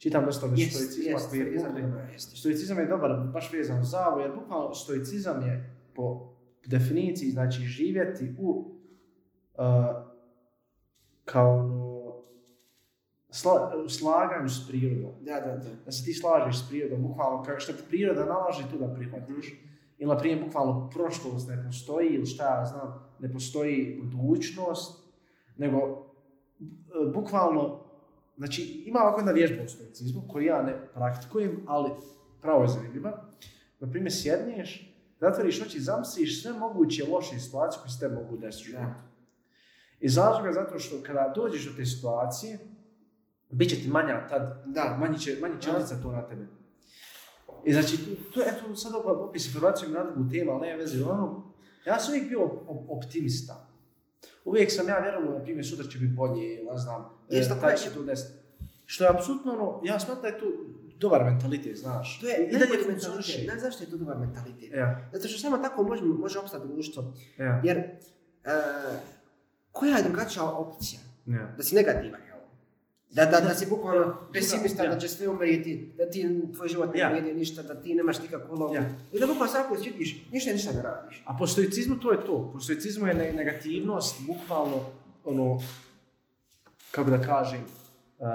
Čitam 0.00 0.24
dosta 0.24 0.46
Jest, 0.56 0.76
stoicizma 0.76 1.18
koji 1.30 1.40
je. 2.12 2.18
Stoicizam 2.18 2.78
je 2.78 2.86
dobar, 2.86 3.10
baš 3.32 3.52
vezan 3.52 3.84
za 3.84 4.08
ovo, 4.08 4.20
jer 4.20 4.32
bukvalno 4.34 4.74
stoicizam 4.74 5.42
je 5.42 5.76
po 5.94 6.34
definiciji, 6.66 7.30
znači 7.30 7.62
živjeti 7.62 8.34
u 8.38 8.50
uh, 8.50 9.64
kao 11.24 11.58
ono, 11.58 12.12
sla, 13.30 13.72
u 13.84 13.88
slaganju 13.88 14.48
s 14.48 14.68
prirodom. 14.68 15.12
Da, 15.20 15.40
da, 15.40 15.56
da. 15.56 15.70
Da 15.84 15.92
se 15.92 16.04
ti 16.04 16.14
slažeš 16.14 16.64
s 16.64 16.68
prirodom, 16.68 17.02
bukvalno 17.02 17.42
kao 17.42 17.60
što 17.60 17.72
ti 17.72 17.82
priroda 17.88 18.24
nalaže, 18.24 18.70
tu 18.70 18.78
da 18.78 18.94
prihvatiš. 18.94 19.54
Ili, 19.98 20.08
na 20.08 20.18
primjer, 20.18 20.44
bukvalno 20.44 20.90
prošlost 20.90 21.48
ne 21.48 21.64
postoji, 21.66 22.08
ili 22.08 22.26
šta 22.26 22.58
ja 22.58 22.64
znam, 22.64 23.10
ne 23.18 23.32
postoji 23.32 24.00
budućnost, 24.02 25.12
nego 25.56 25.78
e, 25.78 26.62
bukvalno, 27.14 27.89
znači 28.40 28.62
ima 28.86 29.00
ovako 29.00 29.20
jedna 29.20 29.32
vježba 29.32 29.62
u 29.64 29.68
stoicizmu 29.68 30.22
koju 30.28 30.46
ja 30.46 30.62
ne 30.62 30.88
praktikujem, 30.94 31.64
ali 31.66 31.90
pravo 32.40 32.62
je 32.62 32.68
zanimljiva. 32.68 33.24
Na 33.80 33.90
primjer, 33.90 34.12
sjedneš, 34.12 34.94
zatvoriš 35.20 35.62
oči 35.62 35.76
i 35.76 35.80
zamisliš 35.80 36.42
sve 36.42 36.52
moguće 36.52 37.04
loše 37.04 37.38
situacije 37.38 37.80
koje 37.82 37.90
se 37.90 38.00
te 38.00 38.08
mogu 38.08 38.36
desiti 38.36 38.64
u. 38.64 38.94
Iz 40.00 40.18
razloga 40.18 40.52
zato 40.52 40.78
što 40.78 41.02
kada 41.02 41.32
dođeš 41.36 41.66
do 41.66 41.72
te 41.76 41.86
situacije, 41.86 42.58
bit 43.50 43.70
će 43.70 43.76
ti 43.76 43.88
manja 43.88 44.28
tad, 44.28 44.62
Da. 44.66 44.96
manji 45.00 45.18
će, 45.18 45.38
manji 45.40 45.60
će 45.60 45.70
to 46.02 46.12
na 46.12 46.28
tebe. 46.28 46.46
I 47.64 47.72
znači, 47.72 47.96
to 48.34 48.40
eto, 48.40 48.76
sad 48.76 48.92
opet 49.04 49.42
se 49.42 49.48
prebacujem 49.52 49.92
na 49.92 50.04
drugu 50.04 50.30
temu, 50.30 50.50
ali 50.52 50.60
nema 50.66 50.78
veze, 50.78 51.04
ono, 51.04 51.52
ja 51.86 51.98
sam 51.98 52.12
uvijek 52.14 52.28
bio 52.28 52.40
op- 52.40 52.86
optimista. 52.88 53.69
Uvijek 54.50 54.72
sam 54.72 54.88
ja 54.88 54.98
vjerovao, 54.98 55.34
na 55.34 55.42
primjer, 55.42 55.66
sutra 55.66 55.84
će 55.84 55.98
biti 55.98 56.12
bolje, 56.12 56.64
ne 56.64 56.78
znam, 56.78 57.04
Jeste, 57.28 57.54
e, 57.64 57.70
je- 57.70 57.76
će 57.78 57.90
to 57.90 58.02
desiti. 58.02 58.38
Što 58.86 59.04
je 59.04 59.10
apsolutno 59.10 59.52
ono, 59.52 59.80
ja 59.84 60.00
smatram 60.00 60.22
da 60.22 60.28
je 60.28 60.38
to 60.38 60.46
dobar 60.98 61.24
mentalitet, 61.24 61.76
znaš. 61.76 62.20
To 62.20 62.26
je 62.28 62.36
I 62.44 62.52
najbolji 62.52 62.84
mentalitet. 62.88 63.44
Znaš 63.44 63.60
zašto 63.60 63.84
je 63.84 63.90
to 63.90 63.96
dobar 63.96 64.18
mentalitet? 64.18 64.70
Ja, 64.72 65.08
Zato 65.12 65.28
što 65.28 65.38
samo 65.38 65.58
tako 65.58 65.82
može, 65.82 66.02
može 66.04 66.38
opstati 66.38 66.68
društvo. 66.68 67.12
ja, 67.38 67.60
Jer, 67.64 67.78
e, 67.78 67.90
koja 69.72 69.96
je 69.96 70.02
drugačija 70.02 70.44
opcija? 70.44 71.00
ja. 71.26 71.54
Da 71.56 71.62
si 71.62 71.74
negativan? 71.74 72.20
Da, 73.12 73.24
da, 73.24 73.40
da 73.40 73.54
si 73.54 73.66
bukvalno 73.66 74.16
pesimista, 74.32 74.86
da 74.86 74.98
će 74.98 75.08
sve 75.08 75.28
umrijeti, 75.28 75.92
da 75.96 76.10
ti 76.10 76.28
tvoj 76.56 76.68
život 76.68 76.94
ne 76.94 77.08
vrijedi 77.08 77.38
ništa, 77.38 77.62
da 77.62 77.74
ti 77.74 77.94
nemaš 77.94 78.22
nikakvu 78.22 78.54
ulogu. 78.54 78.74
I 79.12 79.20
da 79.20 79.26
bukvalno 79.26 79.52
svako 79.52 79.76
sjetiš, 79.82 80.26
ništa 80.32 80.52
ništa 80.52 80.72
ne 80.72 80.82
radiš. 80.82 81.22
A 81.26 81.36
po 81.38 81.46
stoicizmu 81.46 81.98
to 81.98 82.12
je 82.12 82.24
to. 82.26 82.50
Po 82.52 82.60
stoicizmu 82.60 83.06
je 83.06 83.14
ne- 83.14 83.32
negativnost, 83.32 84.16
bukvalno, 84.26 84.80
ono, 85.24 85.60
kako 86.90 87.10
da 87.10 87.22
kažem, 87.22 87.60
uh, 88.18 88.26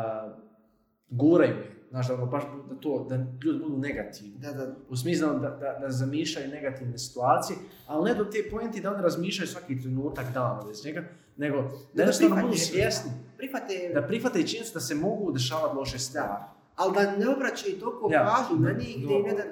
guraju. 1.10 1.56
Znaš, 1.90 2.08
da, 2.08 2.14
ono, 2.14 2.26
baš 2.26 2.44
da, 2.70 2.76
to, 2.76 3.06
da 3.10 3.16
ljudi 3.16 3.60
budu 3.60 3.78
negativni. 3.78 4.34
Da, 4.38 4.52
da, 4.52 4.76
U 4.90 4.96
smislu 4.96 5.28
da, 5.28 5.50
da, 5.50 5.78
da 5.82 5.92
zamišljaju 5.92 6.50
negativne 6.50 6.98
situacije, 6.98 7.58
ali 7.88 8.12
ne 8.12 8.16
do 8.18 8.26
te 8.26 8.38
pojenti 8.52 8.82
da 8.82 8.92
oni 8.94 9.02
razmišljaju 9.02 9.48
svaki 9.48 9.82
trenutak 9.82 10.34
dana 10.34 10.62
bez 10.68 10.86
njega, 10.86 11.04
nego 11.38 11.62
da 11.94 12.02
jednostavno 12.02 12.42
budu 12.42 12.58
svjesni, 12.58 13.12
prihvate, 13.38 13.92
da 13.94 14.02
prihvate 14.02 14.48
činjenicu 14.48 14.74
da 14.74 14.80
se 14.80 14.96
mogu 14.96 15.32
dešavati 15.32 15.76
loše 15.78 16.00
stvari. 16.00 16.44
ali 16.76 16.94
da 16.94 17.18
ne 17.18 17.30
obraćaju 17.30 17.80
toliko 17.80 18.10
Ja. 18.12 18.36
pažnju 18.38 18.64
na 18.64 18.72
njih, 18.72 19.08
da 19.08 19.14
im 19.14 19.24
ne, 19.24 19.34
da, 19.34 19.44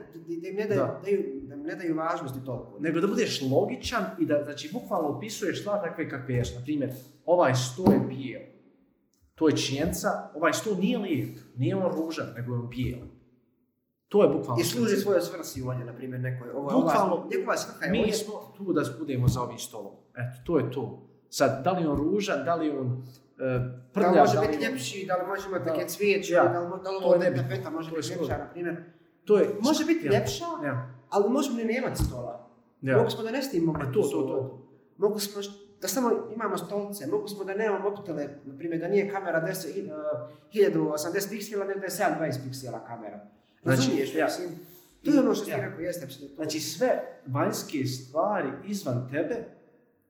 da 0.42 0.48
im 0.50 0.56
ne 0.56 0.66
daju, 0.68 0.80
Da. 0.80 1.00
daju, 1.04 1.24
da 1.44 1.56
im 1.56 1.64
ne 1.64 1.76
daju 1.76 1.96
važnosti 1.96 2.40
toliko. 2.46 2.78
nego 2.80 3.00
da 3.00 3.08
budeš 3.08 3.42
logičan 3.42 4.06
i 4.20 4.26
da 4.26 4.42
znači, 4.44 4.70
bukvalno 4.74 5.08
opisuješ 5.10 5.62
stvari 5.62 5.82
takve 5.90 6.10
kakve 6.10 6.36
jesu. 6.36 6.56
Na 6.56 6.64
primjer, 6.64 6.90
ovaj 7.26 7.54
sto 7.56 7.92
je 7.92 8.00
bijel. 8.00 8.42
To 9.36 9.48
je 9.50 9.58
činjenica, 9.58 10.10
ovaj 10.36 10.54
sto 10.54 10.76
nije 10.76 10.98
lijep, 10.98 11.38
nije 11.58 11.76
on 11.76 11.92
ružan, 11.96 12.28
nego 12.36 12.54
je 12.54 12.60
on 12.60 12.70
bijel. 12.70 13.00
To 14.08 14.24
je 14.24 14.30
bukvalno. 14.30 14.62
I 14.62 14.66
služi 14.66 14.96
svojoj 14.96 15.22
svrsi 15.22 15.62
ovdje, 15.62 15.86
na 15.86 15.94
primjer, 15.94 16.22
nekoj. 16.22 16.50
Ovo, 16.50 16.82
Bukvalno, 16.82 17.14
ova, 17.16 17.28
njegova 17.32 17.58
svrha 17.58 17.86
je 17.86 17.92
Mi 17.92 18.12
smo 18.12 18.54
tu 18.58 18.74
da 18.74 18.82
budemo 19.00 19.28
za 19.28 19.42
ovim 19.42 19.58
stolom. 19.58 19.92
Eto, 20.16 20.38
to 20.46 20.60
je 20.60 20.72
to. 20.72 21.10
Sad, 21.30 21.64
da 21.64 21.72
li 21.72 21.88
on 21.88 21.98
ružan, 21.98 22.46
da 22.46 22.56
li 22.56 22.70
on 22.70 23.06
uh, 23.46 23.62
Da 23.62 23.90
prljav, 23.94 24.14
li 24.14 24.20
može 24.20 24.36
da 24.36 24.42
biti 24.42 24.64
ljepši, 24.64 25.06
da 25.08 25.16
li 25.16 25.28
može 25.28 25.48
imati 25.48 25.66
Da. 25.66 25.74
neke 25.74 25.88
cvijeće, 25.88 26.34
Ja. 26.34 26.44
da 26.44 26.60
li, 26.60 26.70
da 26.84 26.90
li 26.90 27.00
To 27.00 27.06
ovo 27.06 27.14
je 27.14 27.20
nebitno. 27.20 27.44
tapeta 27.44 27.70
može 27.70 27.92
biti 27.92 28.10
ljepša, 28.10 28.38
na 28.38 28.50
primjer. 28.52 28.76
To 29.26 29.38
je... 29.38 29.50
Može 29.62 29.86
biti 29.86 30.08
ljepša, 30.08 30.46
ali 31.10 31.30
možemo 31.30 31.60
i 31.60 31.66
nemati 31.66 32.04
stola. 32.04 32.50
Ja. 32.82 32.98
Mogu 32.98 33.10
smo 33.10 33.24
da 33.24 33.32
ne 33.32 33.42
snimamo 33.42 33.80
E, 33.80 33.86
to, 33.86 34.02
to, 34.02 34.22
to. 34.22 34.68
Mogu 34.98 35.20
smo 35.20 35.42
da 35.82 35.88
samo 35.88 36.12
imamo 36.34 36.58
stolce, 36.58 37.08
mogu 37.08 37.28
smo 37.28 37.44
da 37.44 37.54
nemamo 37.54 37.90
mobitele, 37.90 38.28
na 38.46 38.58
primjer 38.58 38.82
da 38.82 38.88
nije 38.88 39.10
kamera 39.10 39.42
10, 39.42 39.78
i- 39.78 39.84
uh, 39.84 39.92
1080 40.52 41.30
piksela, 41.30 41.66
nego 41.66 41.80
da 41.80 41.86
je 41.86 41.92
720 41.92 42.44
piksela 42.44 42.86
kamera. 42.86 43.20
Znači, 43.64 43.78
Razumiješ, 43.78 44.16
ja. 44.16 44.26
mislim? 44.26 44.50
To 45.04 45.12
je 45.12 45.20
ono 45.20 45.34
što 45.34 45.46
ti 45.46 45.52
Ja. 45.52 45.58
rekao, 45.58 45.80
jeste 45.80 46.06
apsolutno. 46.06 46.36
Znači, 46.36 46.60
sve 46.60 46.90
vanjske 47.28 47.86
stvari 47.86 48.48
izvan 48.66 49.10
tebe, 49.12 49.36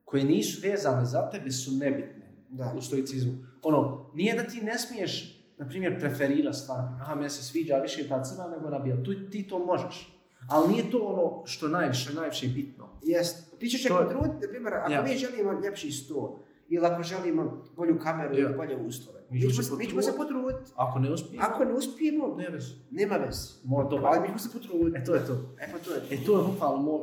koje 0.04 0.24
nisu 0.24 0.68
vezane 0.68 1.04
za 1.04 1.30
tebe, 1.30 1.50
su 1.50 1.70
nebitne. 1.72 2.13
Da. 2.54 2.74
u 2.78 2.82
stoicizmu. 2.82 3.32
Ono, 3.62 4.10
nije 4.14 4.34
da 4.34 4.42
ti 4.42 4.60
ne 4.60 4.78
smiješ, 4.78 5.40
na 5.58 5.68
primjer, 5.68 6.00
preferirati 6.00 6.58
stvar. 6.58 6.78
Aha, 7.00 7.14
meni 7.14 7.30
se 7.30 7.42
sviđa 7.42 7.76
više 7.76 8.08
ta 8.08 8.22
crna 8.22 8.46
nego 8.48 8.70
na 8.70 8.78
bijel. 8.78 9.04
Tu, 9.04 9.30
ti 9.30 9.48
to 9.48 9.58
možeš. 9.58 10.10
Ali 10.48 10.68
nije 10.68 10.90
to 10.90 10.98
ono 10.98 11.46
što 11.46 11.68
najviše, 11.68 12.14
najviše 12.14 12.48
bitno. 12.48 12.88
Jest. 13.02 13.58
Ti 13.58 13.68
ćeš 13.68 13.82
To 13.82 13.98
potruditi, 13.98 14.46
na 14.46 14.50
primjer, 14.50 14.74
ako 14.74 14.92
Ja. 14.92 15.02
mi 15.02 15.16
želimo 15.16 15.60
ljepši 15.64 15.90
stol, 15.92 16.36
ili 16.68 16.86
ako 16.86 17.02
želimo 17.02 17.62
bolju 17.76 17.98
kameru 17.98 18.34
Ja. 18.34 18.40
ili 18.40 18.56
bolje 18.56 18.76
uslove, 18.76 19.20
Mi 19.30 19.40
ćemo 19.40 19.52
se 19.62 19.74
mi 19.78 19.86
ćemo 19.86 20.02
se 20.02 20.16
potruditi. 20.16 20.70
Ako 20.76 20.98
ne 20.98 21.12
uspiješ, 21.12 21.42
Ako 21.44 21.64
ne 21.64 21.72
uspijemo, 21.74 22.34
ne 22.36 22.48
vez. 22.48 22.64
nema 22.90 23.16
veze. 23.16 23.48
Mora 23.64 23.88
to 23.88 24.00
Ali 24.04 24.20
mi 24.20 24.26
ćemo 24.26 24.38
se 24.38 24.48
potruditi. 24.52 24.98
E, 24.98 25.04
to 25.04 25.14
je 25.14 25.26
to. 25.26 25.32
E 25.60 25.68
pa 25.72 25.78
to 25.78 25.94
je 25.94 26.00
to. 26.00 26.14
E, 26.14 26.16
to 26.26 26.38
je 26.38 26.44
bukvalno, 26.44 26.98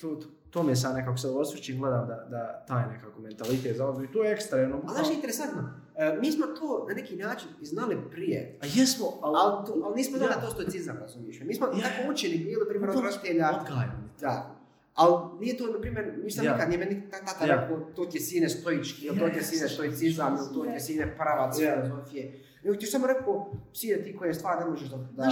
to, 0.00 0.08
to, 0.08 0.26
to 0.54 0.62
mi 0.62 0.72
je 0.72 0.76
sad 0.76 0.94
nekako 0.96 1.16
se 1.16 1.28
osvrćim, 1.28 1.78
gledam 1.78 2.06
da, 2.06 2.26
da 2.26 2.64
taj 2.68 2.88
nekako 2.88 3.20
mentalitet 3.20 3.76
zauzme. 3.76 4.04
I 4.04 4.12
to 4.12 4.24
je 4.24 4.32
ekstremno. 4.32 4.80
Ali 4.84 4.94
znaš 4.94 5.14
interesantno, 5.14 5.62
E, 5.96 6.18
mi 6.20 6.32
smo 6.32 6.46
to 6.48 6.86
na 6.88 6.94
neki 6.94 7.16
način 7.16 7.48
znali 7.62 7.96
prije, 8.10 8.58
A 8.62 8.66
jesmo, 8.68 9.06
ali... 9.22 9.34
ali, 9.36 9.66
to, 9.66 9.82
ali 9.84 9.96
nismo 9.96 10.18
znali 10.18 10.32
Ja. 10.32 10.36
da 10.36 10.42
to 10.42 10.50
stoicizam, 10.52 10.96
razumiješ. 10.98 11.40
Mi 11.40 11.54
smo 11.54 11.66
Ja. 11.66 11.72
tako 11.72 12.12
učeni 12.12 12.38
bili, 12.38 12.68
primjer, 12.68 12.90
od 12.90 12.96
roditelja, 12.96 13.50
Odgajani. 13.52 13.92
da. 14.20 14.50
Ali 14.94 15.14
nije 15.40 15.56
to, 15.56 15.66
na 15.66 15.80
primjer, 15.80 16.18
nisam 16.24 16.44
Ja. 16.44 16.52
nikad, 16.52 16.68
nije 16.68 16.78
meni 16.78 17.10
ta- 17.10 17.20
tata 17.22 17.46
Ja. 17.46 17.54
rekao, 17.54 17.80
to 17.96 18.04
ti 18.04 18.16
je 18.16 18.22
sine 18.22 18.48
stoički, 18.48 19.06
ili 19.06 19.18
to 19.18 19.28
ti 19.28 19.36
je 19.36 19.42
sine 19.42 19.68
stoicizam, 19.68 20.36
ili 20.36 20.54
to 20.54 20.62
ti 20.62 20.70
je 20.70 20.80
sine 20.80 21.16
pravac 21.16 21.56
filozofije. 21.58 22.24
Nego 22.64 22.76
ti 22.76 22.86
samo 22.86 23.06
rekao, 23.06 23.34
sine 23.72 23.96
ti 23.96 24.16
koje 24.16 24.34
stvari 24.34 24.60
ne 24.60 24.70
možeš 24.70 24.88
da, 24.88 24.96
da, 24.96 25.30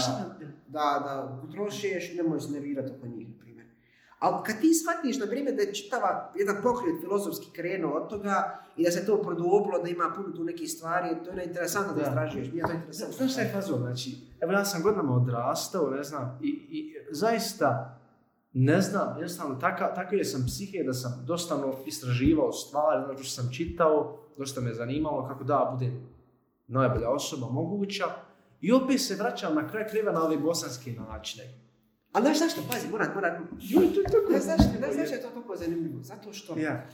da, 0.69 1.03
da 1.05 1.15
utrošiš, 1.45 2.15
ne 2.15 2.23
možeš 2.23 2.47
se 2.47 2.53
nervirati 2.53 2.93
oko 2.99 3.07
njih. 3.09 3.29
Ali 4.23 4.37
kad 4.47 4.61
ti 4.61 4.75
shvatiš, 4.75 5.19
na 5.19 5.27
primjer, 5.27 5.55
da 5.57 5.63
je 5.63 5.75
čitava 5.75 6.33
jedan 6.37 6.57
pokret 6.63 7.01
filozofski 7.01 7.47
krenuo 7.53 7.93
od 7.93 8.11
toga 8.11 8.59
i 8.77 8.85
da 8.85 8.91
se 8.91 9.07
to 9.07 9.23
produbilo, 9.23 9.79
da 9.83 9.89
ima 9.89 10.13
puno 10.17 10.29
tu 10.37 10.45
nekih 10.45 10.71
stvari, 10.71 11.09
to 11.25 11.31
je 11.31 11.47
interesantno 11.47 11.93
da, 11.93 12.01
Da. 12.01 12.09
istražuješ, 12.09 12.53
mi 12.53 12.59
je 12.59 12.65
to 12.65 12.73
interesantno. 12.73 13.17
Znaš 13.17 13.33
šta 13.33 13.41
je 13.41 13.53
fazon? 13.53 13.79
Znači, 13.79 14.17
evo 14.41 14.53
ja 14.53 14.65
sam 14.65 14.83
godinama 14.83 15.17
odrastao, 15.17 15.91
ne 15.91 16.03
znam, 16.03 16.39
i, 16.43 16.49
i 16.49 16.95
zaista 17.11 17.99
ne 18.53 18.81
znam, 18.81 19.09
jednostavno, 19.17 19.55
taka, 19.55 19.95
takve 19.95 20.25
sam 20.25 20.45
psihe 20.47 20.85
da 20.85 20.93
sam 20.93 21.25
dosta 21.27 21.55
ono 21.57 21.75
istraživao 21.87 22.53
stvari, 22.53 23.03
znači 23.07 23.25
što 23.25 23.43
sam 23.43 23.53
čitao, 23.53 24.19
dosta 24.39 24.61
me 24.61 24.75
zanimalo 24.75 25.29
kako 25.29 25.45
da 25.45 25.69
budem 25.73 26.07
najbolja 26.67 27.11
osoba 27.11 27.47
moguća. 27.51 28.05
I 28.61 28.73
opet 28.73 29.01
se 29.01 29.15
vraćam 29.15 29.55
na 29.55 29.69
kraj 29.69 29.89
kriva 29.89 30.13
na 30.13 30.23
ove 30.23 30.37
bosanske 30.37 30.93
načine. 30.93 31.45
Ali 32.13 32.25
znaš 32.25 32.39
zašto, 32.39 32.61
pazi, 32.73 32.89
moram, 32.89 33.09
moram, 33.15 33.49
ne 34.31 34.39
znaš, 34.39 34.59
ne 34.81 34.93
znaš 34.93 35.07
što 35.07 35.17
je 35.17 35.23
to 35.23 35.29
toliko 35.29 35.57
zanimljivo, 35.57 36.03
zato 36.03 36.33
što, 36.33 36.59
Ja. 36.59 36.87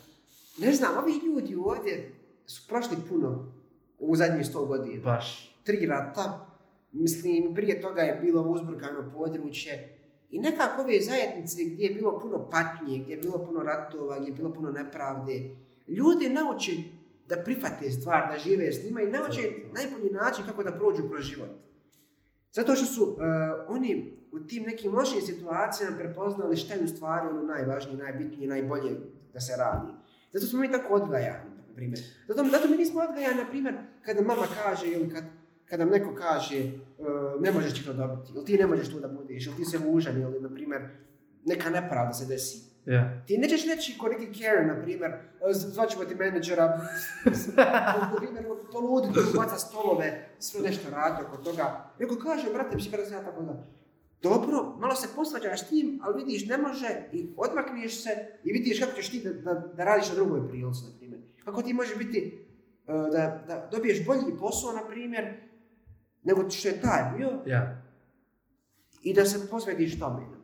ne 0.59 0.73
znam, 0.73 0.99
ovi 0.99 1.13
ljudi 1.27 1.57
ovdje 1.57 2.13
su 2.47 2.69
prošli 2.69 2.97
puno 3.09 3.53
u 3.99 4.17
zadnjih 4.17 4.47
sto 4.47 4.65
godina. 4.67 5.03
Baš. 5.03 5.55
tri 5.65 5.87
rata, 5.87 6.47
mislim, 6.93 7.55
prije 7.55 7.81
toga 7.81 8.01
je 8.03 8.19
bilo 8.23 8.43
uzburkano 8.43 9.11
područje 9.13 9.99
i 10.31 10.39
nekako 10.39 10.83
ove 10.83 11.01
zajednice 11.01 11.65
gdje 11.65 11.85
je 11.85 11.95
bilo 11.95 12.21
puno 12.21 12.51
patnje, 12.51 12.99
gdje 12.99 13.13
je 13.13 13.21
bilo 13.21 13.47
puno 13.47 13.63
ratova, 13.63 14.19
gdje 14.19 14.31
je 14.31 14.35
bilo 14.35 14.53
puno 14.53 14.71
nepravde, 14.71 15.51
ljudi 15.89 16.29
nauče 16.29 16.73
da 17.29 17.37
prihvate 17.45 17.91
stvar, 17.91 18.33
da 18.33 18.39
žive 18.39 18.73
s 18.73 18.85
njima 18.85 19.03
i 19.03 19.11
nauče 19.11 19.53
najbolji 19.75 20.11
način 20.11 20.45
kako 20.47 20.63
da 20.63 20.73
prođu 20.73 21.09
kroz 21.09 21.25
život. 21.25 21.49
Zato 22.53 22.75
što 22.75 22.87
su 22.87 23.03
uh, 23.03 23.19
oni 23.69 24.19
u 24.33 24.41
tim 24.41 24.63
nekim 24.63 24.95
lošim 24.95 25.21
situacijama 25.21 25.97
prepoznali 25.97 26.57
šta 26.57 26.75
je 26.75 26.85
u 26.85 26.89
stvari 26.89 27.29
ono 27.29 27.43
najvažnije, 27.43 27.97
najbitnije, 27.99 28.49
najbolje 28.49 28.97
da 29.33 29.41
se 29.41 29.53
radi. 29.59 29.93
Zato 30.33 30.47
smo 30.47 30.61
mi 30.61 30.71
tako 30.73 30.95
odgajani, 30.95 31.51
na 31.69 31.75
primjer. 31.75 32.01
Zato, 32.29 32.45
zato 32.45 32.69
mi 32.69 32.77
nismo 32.77 33.01
odgajani, 33.01 33.37
na 33.37 33.49
primjer, 33.49 33.75
kada 34.03 34.23
mama 34.23 34.47
kaže 34.63 34.87
ili 34.87 35.11
kad, 35.11 35.25
kada 35.65 35.85
nam 35.85 35.93
neko 35.93 36.15
kaže 36.15 36.65
uh, 36.99 37.43
ne 37.43 37.53
možeš 37.53 37.75
ti 37.75 37.85
to 37.85 37.93
dobiti, 37.93 38.33
ili 38.35 38.45
ti 38.45 38.59
ne 38.59 38.67
možeš 38.67 38.91
tu 38.91 39.01
da 39.01 39.09
budeš, 39.09 39.47
ili 39.47 39.57
ti 39.57 39.65
se 39.65 39.79
mužan, 39.79 40.23
ili, 40.23 40.41
na 40.41 40.49
primjer, 40.49 40.83
neka 41.45 41.71
nepravda 41.71 42.13
se 42.13 42.27
desi. 42.27 42.69
Ja. 42.87 43.23
Ti 43.27 43.39
nećeš 43.39 43.67
reći 43.67 43.99
ko 43.99 44.09
neki 44.09 44.43
Karen, 44.43 44.67
na 44.69 44.83
primjer, 44.83 45.13
"Z- 45.53 45.69
zvaćemo 45.69 46.05
ti 46.05 46.15
menadžera, 46.15 46.81
na 47.57 48.13
primjer, 48.17 48.45
poludi, 48.73 49.09
tu 49.15 49.39
baca 49.39 49.57
stolove, 49.57 50.29
sve 50.39 50.61
nešto 50.61 50.91
radi 50.91 51.23
oko 51.25 51.37
toga. 51.37 51.91
Nego 51.99 52.17
kaže, 52.17 52.53
brate, 52.53 52.77
psi 52.79 52.91
brate, 52.91 53.11
ja 53.13 53.23
tako 53.25 53.43
da. 53.43 53.67
Dobro, 54.23 54.77
malo 54.79 54.95
se 54.95 55.09
posvađaš 55.17 55.61
s 55.61 55.69
tim, 55.69 56.01
ali 56.03 56.25
vidiš, 56.25 56.47
ne 56.47 56.59
može 56.59 56.89
i 57.13 57.29
odmakneš 57.37 58.03
se 58.03 58.11
i 58.45 58.53
vidiš 58.53 58.81
kako 58.81 58.93
ćeš 58.93 59.11
ti 59.11 59.21
da, 59.21 59.33
da, 59.45 59.61
da 59.69 59.85
radiš 59.85 60.09
na 60.09 60.15
drugoj 60.15 60.49
prilici, 60.49 60.85
na 60.85 60.99
primjer. 60.99 61.21
Kako 61.45 61.63
ti 61.63 61.73
može 61.73 61.97
biti 61.97 62.47
uh, 62.87 62.95
da, 62.95 63.45
da 63.47 63.69
dobiješ 63.73 64.07
bolji 64.07 64.39
posao, 64.41 64.73
na 64.73 64.87
primjer, 64.89 65.35
nego 66.23 66.51
što 66.51 66.69
je 66.69 66.81
taj 66.81 67.13
bio 67.17 67.31
Ja. 67.47 67.83
i 69.03 69.15
da 69.15 69.25
se 69.25 69.51
posvetiš 69.51 69.99
tome. 69.99 70.38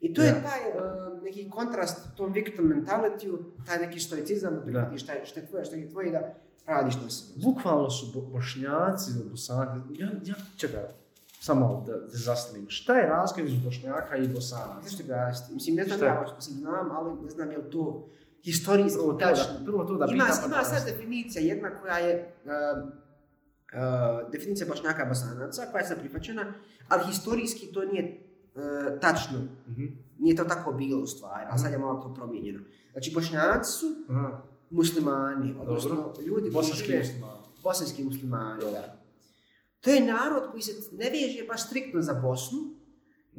I 0.00 0.14
to 0.14 0.22
Ja. 0.22 0.26
je 0.26 0.34
taj 0.34 0.60
uh, 0.68 1.22
neki 1.22 1.50
kontrast 1.50 2.16
tom 2.16 2.32
victim 2.32 2.64
mentalityu, 2.66 3.38
taj 3.66 3.78
neki 3.78 4.00
stoicizam, 4.00 4.54
da 4.54 4.60
prihvatiš 4.60 5.02
šta 5.02 5.12
je, 5.12 5.26
šta 5.26 5.40
je 5.40 5.46
tvoje, 5.46 5.64
šta 5.64 5.76
je 5.76 5.90
tvoje 5.90 6.08
i 6.08 6.12
da 6.12 6.34
radiš 6.66 6.94
na 6.94 7.10
sebi. 7.10 7.42
Bukvalno 7.42 7.90
su 7.90 8.06
bo- 8.14 8.26
bošnjaci 8.28 9.10
bosanci. 9.24 9.94
Ja, 9.94 10.08
ja, 10.24 10.34
čekaj, 10.56 10.80
samo 11.40 11.84
da, 11.86 11.92
da 11.92 12.06
zastavim. 12.08 12.66
Šta 12.68 12.94
je 12.94 13.08
razlika 13.08 13.42
između 13.42 13.64
bošnjaka 13.64 14.16
i 14.16 14.28
bosanaca? 14.28 14.80
Zašto 14.82 15.04
ga 15.06 15.14
rasti? 15.14 15.54
Mislim, 15.54 15.76
ne 15.76 15.84
znam 15.84 16.00
ja, 16.02 16.32
mislim, 16.36 16.56
znam, 16.56 16.90
ali 16.90 17.22
ne 17.22 17.30
znam 17.30 17.50
je 17.50 17.58
li 17.58 17.70
to 17.70 18.08
historijski 18.42 18.98
Prvo 18.98 19.12
to 19.12 19.18
tačno. 19.18 19.58
da, 19.58 19.64
prvo 19.64 19.84
to 19.84 19.94
da 19.94 20.04
ima, 20.04 20.24
pitam, 20.24 20.44
ima 20.46 20.56
da- 20.56 20.64
sad 20.64 20.84
definicija 20.86 21.42
jedna 21.44 21.70
koja 21.72 21.98
je 21.98 22.34
uh, 22.44 22.88
uh, 23.72 24.30
definicija 24.32 24.66
bošnjaka 24.68 25.04
bosanaca, 25.04 25.66
koja 25.72 25.80
je 25.80 25.86
sad 25.86 25.98
prihvaćena, 25.98 26.52
ali 26.88 27.06
historijski 27.06 27.66
to 27.66 27.84
nije 27.84 28.27
e, 28.58 29.00
tačno. 29.00 29.38
Mhm. 29.68 29.84
Nije 30.18 30.36
to 30.36 30.44
tako 30.44 30.72
bilo 30.72 31.02
u 31.02 31.06
stvari, 31.06 31.46
a 31.50 31.58
sad 31.58 31.72
je 31.72 31.78
malo 31.78 32.00
to 32.00 32.14
promijenjeno. 32.14 32.60
Znači, 32.92 33.10
bošnjaci 33.14 33.72
su 33.72 33.86
Aha. 34.08 34.42
muslimani, 34.70 35.54
odnosno 35.60 35.90
ljudi 36.18 36.40
koji 36.42 36.50
Bosanski 36.52 36.86
žive- 36.86 36.98
muslimani. 36.98 37.38
bosanski 37.62 38.04
muslimani, 38.04 38.60
Dobro. 38.60 38.72
da. 38.72 38.98
To 39.80 39.90
je 39.90 40.00
narod 40.02 40.50
koji 40.50 40.62
se 40.62 40.72
ne 40.92 41.04
veže 41.04 41.44
baš 41.48 41.66
striktno 41.66 42.02
za 42.02 42.14
Bosnu, 42.14 42.58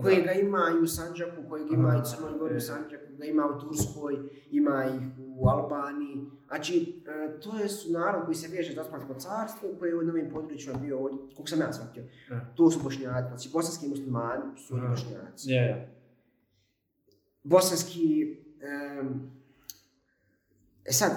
kojega 0.01 0.31
ima 0.31 0.63
i 0.79 0.83
u 0.83 0.88
Sanđaku, 0.88 1.49
kojeg 1.49 1.71
ima 1.71 1.95
i 1.95 1.99
u 1.99 2.03
Crnoj 2.03 2.39
Gori 2.39 2.57
u. 2.57 2.62
Sanđaku, 2.62 3.05
da 3.17 3.25
ima 3.25 3.45
u 3.45 3.59
Turskoj, 3.59 4.17
ima 4.51 4.85
ih 4.85 5.01
u 5.17 5.49
Albaniji. 5.49 6.25
Znači, 6.47 7.01
e, 7.07 7.39
to 7.39 7.57
je 7.57 7.69
su 7.69 7.91
narod 7.91 8.25
koji 8.25 8.35
se 8.35 8.47
veže 8.57 8.73
za 8.73 8.81
Osmansko 8.81 9.13
carstvo, 9.13 9.69
koji 9.79 9.89
je 9.89 9.95
u 9.95 10.01
novim 10.01 10.29
područjima 10.33 10.77
bio 10.77 10.99
ovdje, 10.99 11.17
koliko 11.19 11.47
sam 11.47 11.59
ja 11.59 11.73
shvatio. 11.73 12.03
To 12.55 12.71
su 12.71 12.79
bošnjaci, 12.83 13.27
znači 13.27 13.49
bosanski 13.53 13.88
muslimani 13.88 14.57
su 14.57 14.77
i 14.77 14.79
Aha. 14.79 14.88
bošnjaci. 14.89 15.51
Je. 15.51 15.95
Bosanski, 17.43 18.38
em, 18.62 19.31
e 20.85 20.91
sad, 20.91 21.12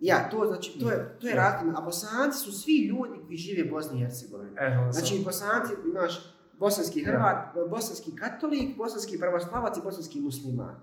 ja, 0.00 0.30
to, 0.30 0.46
znači, 0.46 0.78
to 0.80 0.90
je, 0.90 1.16
to 1.20 1.28
je 1.28 1.34
razlika, 1.34 1.78
a 1.78 1.84
bosanci 1.84 2.38
su 2.38 2.52
svi 2.52 2.86
ljudi 2.86 3.18
koji 3.26 3.36
žive 3.36 3.68
u 3.68 3.74
Bosni 3.74 3.98
i 3.98 4.02
Hercegovini. 4.02 4.50
E, 4.60 4.92
Znači, 4.92 5.22
bosanci, 5.24 5.72
imaš 5.90 6.37
bosanski. 6.58 7.04
Hrvat, 7.04 7.36
bosanski 7.70 8.10
katolik, 8.12 8.76
bosanski 8.76 9.18
pravoslavac 9.18 9.76
i 9.76 9.82
bosanski 9.82 10.20
musliman. 10.20 10.74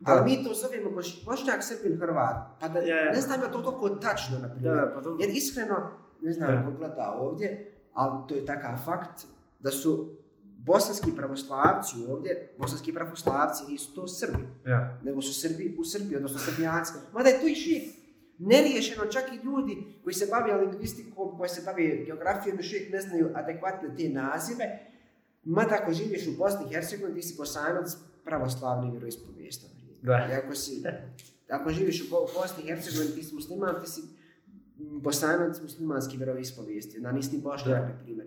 Da. 0.00 0.12
Ali 0.12 0.24
mi 0.26 0.44
to 0.44 0.54
zovemo 0.54 0.90
boš, 0.90 1.24
bošnjak, 1.24 1.62
srbin, 1.62 1.98
hrvat. 1.98 2.36
Pa 2.60 2.68
da 2.68 2.78
Ja, 2.78 2.96
ja. 2.96 3.12
ne 3.12 3.20
znam 3.20 3.40
ja 3.40 3.48
to 3.48 3.58
toliko 3.60 3.88
tačno, 3.90 4.38
na 4.38 4.48
Da, 4.48 4.54
primjer. 4.54 4.74
da, 4.76 4.92
pa 4.94 5.00
dobro. 5.00 5.18
Jer 5.20 5.36
iskreno, 5.36 5.90
ne 6.20 6.32
znam 6.32 6.64
ko 6.64 6.72
gleda 6.72 7.12
ovdje, 7.12 7.72
ali 7.92 8.28
to 8.28 8.34
je 8.34 8.46
takav 8.46 8.78
fakt, 8.84 9.26
da 9.60 9.70
su 9.70 10.08
bosanski 10.58 11.12
pravoslavci 11.12 11.96
ovdje, 12.08 12.54
bosanski 12.58 12.92
pravoslavci 12.92 13.64
nisu 13.68 13.94
to 13.94 14.08
Srbi, 14.08 14.44
Ja. 14.66 14.98
nego 15.02 15.22
su 15.22 15.40
Srbi 15.40 15.76
u 15.78 15.84
Srbiji, 15.84 16.16
odnosno 16.16 16.38
Srbijanci. 16.40 16.92
Mada 17.12 17.28
je 17.28 17.40
to 17.40 17.46
i 17.46 17.54
šik 17.54 17.82
neriješeno, 18.38 19.04
čak 19.04 19.24
i 19.32 19.46
ljudi 19.46 19.76
koji 20.04 20.14
se 20.14 20.26
bave 20.26 20.56
lingvistikom, 20.56 21.38
koji 21.38 21.48
se 21.48 21.62
bave 21.62 21.96
geografijom, 21.96 22.56
još 22.56 22.66
uvijek 22.68 22.92
ne 22.92 23.00
znaju 23.00 23.30
adekvatne 23.34 23.88
te 23.88 24.08
nazive. 24.10 24.86
Mada 25.46 25.74
ako 25.74 25.92
živiš 25.92 26.26
u 26.26 26.32
Bosni 26.32 26.66
i 26.66 26.74
Hercegovini, 26.74 27.14
ti 27.14 27.22
si 27.22 27.36
bosanac 27.36 27.96
pravoslavni 28.24 28.90
vjeroispovijesta. 28.90 29.66
Da. 30.02 30.28
I 30.30 30.34
ako, 30.34 30.54
si, 30.54 30.82
ako 31.50 31.70
živiš 31.70 32.02
u 32.02 32.10
Bo- 32.10 32.26
Bosni 32.34 32.62
i 32.62 32.66
Hercegovini, 32.66 33.12
ti 33.12 33.22
si 33.22 33.34
musliman, 33.34 33.80
ti 33.80 33.90
si 33.90 34.02
bosanac 34.78 35.60
muslimanski 35.62 36.16
vjeroispovijesti, 36.16 36.96
onda 36.96 37.12
nisi 37.12 37.32
ni 37.32 37.42
bošnjak, 37.42 37.82
na 37.82 37.98
primjer. 37.98 38.26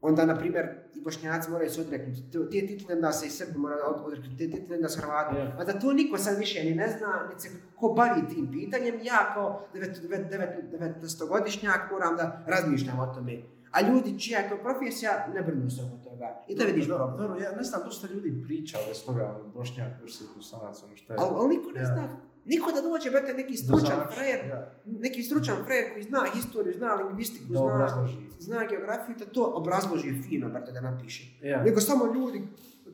Onda, 0.00 0.26
na 0.26 0.36
primjer, 0.36 0.80
i 0.94 1.00
bošnjaci 1.00 1.50
moraju 1.50 1.70
se 1.70 1.80
odreknuti. 1.80 2.22
Te 2.32 2.38
titule 2.66 2.96
da 2.96 3.12
se 3.12 3.26
i 3.26 3.30
Srbi 3.30 3.58
moraju 3.58 3.80
od- 3.86 4.02
odreknuti, 4.02 4.38
te 4.40 4.52
titule 4.52 4.78
da 4.78 4.88
se 4.88 5.00
Hrvati. 5.00 5.36
A 5.58 5.64
da 5.64 5.74
to 5.74 5.92
niko 5.92 6.18
sad 6.18 6.38
više 6.38 6.64
ni 6.64 6.72
ne 6.72 6.88
zna, 6.88 7.26
niti 7.28 7.42
se 7.42 7.48
ko 7.76 7.88
bavi 7.88 8.28
tim 8.28 8.48
pitanjem, 8.52 9.00
ja 9.02 9.30
kao 9.34 9.68
19-godišnjak 9.74 11.90
moram 11.90 12.16
da 12.16 12.44
razmišljam 12.46 12.98
o 12.98 13.06
tome. 13.06 13.42
A 13.70 13.82
ljudi 13.82 14.20
čija 14.20 14.40
je 14.40 14.48
to 14.48 14.58
profesija, 14.58 15.28
ne 15.34 15.42
brinu 15.42 15.70
se 15.70 15.82
oko 15.82 15.96
toga. 16.18 16.44
I 16.48 16.56
to 16.56 16.64
vidiš 16.64 16.86
Dobro, 16.86 17.16
dobro, 17.16 17.40
ja 17.40 17.52
ne 17.52 17.62
znam, 17.62 17.80
dosta 17.84 18.06
ljudi 18.12 18.42
priča 18.46 18.78
bez 18.88 19.04
toga, 19.04 19.36
ono, 19.40 19.48
Bošnjak 19.54 19.92
versus 20.00 20.26
Bosanac, 20.36 20.82
ono 20.82 20.96
što 20.96 21.12
je. 21.12 21.16
Ali, 21.20 21.30
ali 21.38 21.56
niko 21.56 21.70
ne 21.70 21.80
Ja. 21.80 21.86
zna. 21.86 22.08
Niko 22.44 22.72
da 22.72 22.80
dođe, 22.80 23.10
brate, 23.10 23.34
neki 23.34 23.56
stručan 23.56 24.00
frajer, 24.14 24.46
ja. 24.48 24.74
neki 24.84 25.22
stručan 25.22 25.56
frajer 25.64 25.92
koji 25.92 26.02
zna 26.02 26.20
historiju, 26.34 26.74
zna 26.78 26.94
lingvistiku, 26.94 27.52
Da 27.52 27.58
zna, 27.58 28.08
zna 28.38 28.66
geografiju, 28.70 29.16
da 29.18 29.24
to 29.24 29.52
obrazloži 29.54 30.22
fino, 30.28 30.48
brate, 30.48 30.72
da 30.72 30.80
napiše. 30.80 31.24
Ja. 31.42 31.62
Nego 31.62 31.80
samo 31.80 32.14
ljudi, 32.14 32.42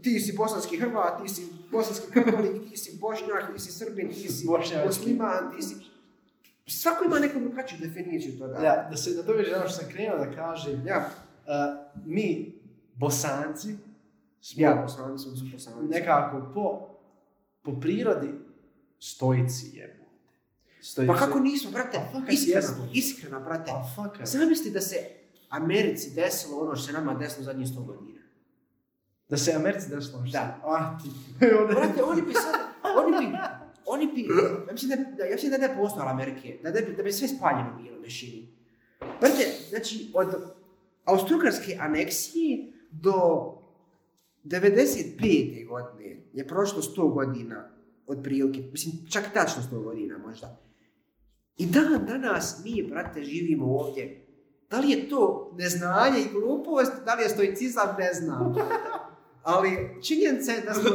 ti 0.02 0.20
si 0.20 0.36
bosanski 0.36 0.76
Hrvat, 0.76 1.22
ti 1.22 1.28
si 1.28 1.46
bosanski 1.72 2.06
katolik, 2.12 2.70
ti 2.70 2.76
si 2.76 2.98
bošnjak, 3.00 3.52
ti 3.52 3.58
si 3.60 3.72
srbin, 3.72 4.08
ti 4.08 4.28
si 4.28 4.46
musliman, 4.86 5.56
ti 5.56 5.62
si... 5.62 5.74
Svako 6.66 7.04
ima 7.04 7.18
neku 7.18 7.40
drugačiju 7.40 7.78
definiciju 7.82 8.38
toga. 8.38 8.58
Ja, 8.58 8.88
da 8.90 8.96
se 8.96 9.10
nadoveže 9.10 9.56
ono 9.56 9.68
što 9.68 9.82
sam 9.82 9.90
krenuo 9.92 10.18
da 10.18 10.30
kažem, 10.34 10.86
Ja, 10.86 10.98
uh, 10.98 11.52
mi, 12.06 12.53
Bosanci, 12.94 13.76
smo 14.40 14.62
ja 14.62 14.74
bosanci, 14.74 15.24
su 15.24 15.46
bosanci. 15.52 15.88
nekako 15.90 16.50
po, 16.54 16.88
po 17.62 17.80
prirodi 17.80 18.30
stojici 18.98 19.76
jebote. 19.76 20.04
Stojici. 20.80 21.12
Pa 21.12 21.18
kako 21.18 21.40
nismo, 21.40 21.70
brate, 21.70 22.00
Pa 22.12 22.32
iskreno, 22.32 22.88
iskreno, 22.92 23.40
brate. 23.40 23.72
Pa. 23.96 24.24
Zamisli 24.24 24.70
da 24.70 24.80
se 24.80 24.96
Americi 25.48 26.10
desilo 26.14 26.60
ono 26.60 26.76
što 26.76 26.86
se 26.86 26.92
nama 26.92 27.14
desilo 27.14 27.44
zadnjih 27.44 27.68
100 27.68 27.86
godina. 27.86 28.20
Da 29.28 29.36
se 29.36 29.52
Americi 29.52 29.88
desilo 29.88 30.20
nešto. 30.20 30.38
Da. 30.38 30.60
Ah, 30.64 30.98
ti. 31.02 31.10
Brate, 31.74 32.02
oni 32.02 32.22
bi 32.22 32.32
sad, 32.34 32.54
oni 32.96 33.26
bi, 33.26 33.36
oni 33.86 34.06
bi, 34.06 34.28
ja 34.66 34.72
mislim 34.72 34.90
da, 34.90 34.96
da, 35.16 35.24
ja 35.24 35.34
mislim 35.34 35.50
da 35.50 35.58
ne 35.58 35.76
postojala 35.76 36.10
Amerike, 36.10 36.58
da, 36.62 36.70
da, 36.70 36.80
bi, 36.80 36.94
da 36.96 37.02
bi 37.02 37.12
sve 37.12 37.28
spaljeno 37.28 37.78
bilo 37.82 38.00
mešini. 38.00 38.48
Brate, 39.20 39.52
znači, 39.68 40.10
od 40.14 40.34
Austrougarske 41.04 41.76
aneksije 41.80 42.72
do 43.02 43.14
95. 44.44 45.68
godine 45.68 46.16
je 46.32 46.46
prošlo 46.48 46.82
100 46.82 47.12
godina 47.14 47.70
otprilike, 48.06 48.62
mislim 48.72 48.92
čak 49.10 49.24
tačno 49.34 49.62
100 49.72 49.82
godina 49.84 50.18
možda. 50.18 50.60
I 51.56 51.66
dan 51.66 52.06
danas 52.06 52.64
mi, 52.64 52.86
brate, 52.90 53.24
živimo 53.24 53.66
ovdje. 53.66 54.26
Da 54.70 54.80
li 54.80 54.90
je 54.90 55.08
to 55.08 55.52
neznanje 55.58 56.20
i 56.20 56.32
glupost, 56.32 56.92
da 57.04 57.14
li 57.14 57.22
je 57.22 57.28
stoicizam, 57.28 57.96
ne 57.98 58.12
znam. 58.12 58.54
Ali 59.42 60.02
činjenica 60.02 60.52
je 60.52 60.60
da 60.60 60.74
smo 60.74 60.90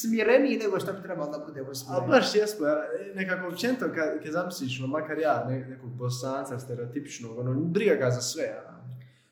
smireniji 0.00 0.58
nego 0.58 0.80
što 0.80 0.92
bi 0.92 1.02
trebalo 1.02 1.30
da 1.30 1.44
budemo 1.46 1.70
A 1.70 1.74
smireni. 1.74 2.08
baš 2.08 2.34
jesmo, 2.34 2.66
nekako 3.14 3.48
općenito 3.48 3.84
kad, 3.94 4.22
kad 4.22 4.32
zamisliš, 4.32 4.80
makar 4.88 5.18
ja, 5.18 5.44
ne, 5.48 5.58
nekog 5.58 5.90
bosanca 5.90 6.58
stereotipičnog, 6.58 7.38
ono, 7.38 7.60
briga 7.60 7.94
ga 7.94 8.10
za 8.10 8.20
sve, 8.20 8.62
ono. 8.68 8.75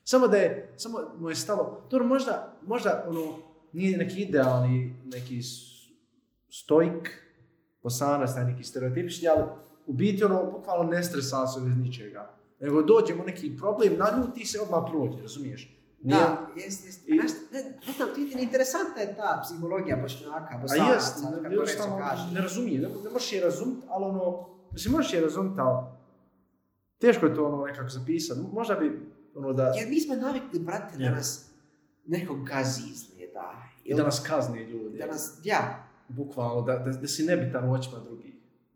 Samo 0.05 0.27
da 0.27 0.37
je, 0.37 0.73
samo 0.77 0.99
mu 1.17 1.29
je 1.29 1.35
stalo, 1.35 1.81
dobro, 1.91 2.07
možda, 2.07 2.33
možda, 2.63 3.05
ono, 3.07 3.33
nije 3.73 3.97
neki 3.97 4.21
idealni, 4.21 4.95
neki 5.05 5.43
s- 5.43 5.75
stoik, 6.51 7.09
bosanac, 7.83 8.33
taj 8.33 8.45
neki 8.45 8.63
stereotipični, 8.63 9.27
ali 9.27 9.43
u 9.85 9.93
biti, 9.93 10.23
ono, 10.23 10.45
bukvalno 10.47 10.83
ne 10.85 11.03
stresa 11.03 11.47
se 11.47 11.59
bez 11.61 11.77
ničega. 11.77 12.29
Nego 12.59 12.81
dođemo 12.83 13.23
u 13.23 13.25
neki 13.25 13.57
problem, 13.57 13.93
naljuti 13.95 14.45
se, 14.45 14.59
odmah 14.61 14.83
prođe, 14.89 15.21
razumiješ? 15.21 15.71
Nije- 16.01 16.17
Da, 16.17 16.47
jest, 16.55 16.85
jest. 16.85 17.07
I- 17.07 17.11
ne, 17.13 17.23
ne 17.87 17.93
znam, 17.95 18.09
ti 18.15 18.35
interesantna 18.35 19.01
je 19.01 19.15
ta 19.15 19.41
psihologija 19.43 19.97
bošnjaka, 19.97 20.49
A 20.51 20.57
bosanaca, 20.57 20.93
jest, 20.93 21.15
kako 21.15 21.31
ne, 21.33 21.41
reći 21.41 21.53
jednostavno 21.53 21.97
kaže. 21.99 22.33
ne 22.33 22.41
razumije, 22.41 22.81
ne, 22.81 22.87
ne 23.03 23.09
možeš 23.09 23.33
je 23.33 23.41
razumit, 23.41 23.77
ali 23.87 24.05
ono, 24.05 24.45
mislim, 24.71 24.91
možeš 24.93 25.13
je 25.13 25.21
razumit, 25.21 25.59
ali 25.59 25.85
teško 26.97 27.25
je 27.25 27.35
to 27.35 27.45
ono 27.45 27.65
nekako 27.65 27.89
zapisati. 27.89 28.39
Možda 28.53 28.75
bi, 28.75 29.14
ono 29.35 29.53
da, 29.53 29.63
Jer 29.69 29.89
mi 29.89 29.99
smo 29.99 30.15
navikli, 30.15 30.59
brate, 30.59 30.97
da 30.97 31.09
nas 31.09 31.49
nekog 32.07 32.43
gazi 32.43 32.81
izgleda. 32.83 33.53
i 33.83 33.93
da 33.93 34.03
nas 34.03 34.19
kazne 34.21 34.63
ljudi. 34.63 34.97
da 34.97 35.05
nas, 35.05 35.39
ja, 35.43 35.87
Bukvalno, 36.07 36.61
da, 36.61 36.75
da, 36.75 36.91
da 36.91 37.07
si 37.07 37.23
nebitan 37.23 37.69
u 37.69 37.73
očima 37.73 37.99
drugih. 37.99 38.33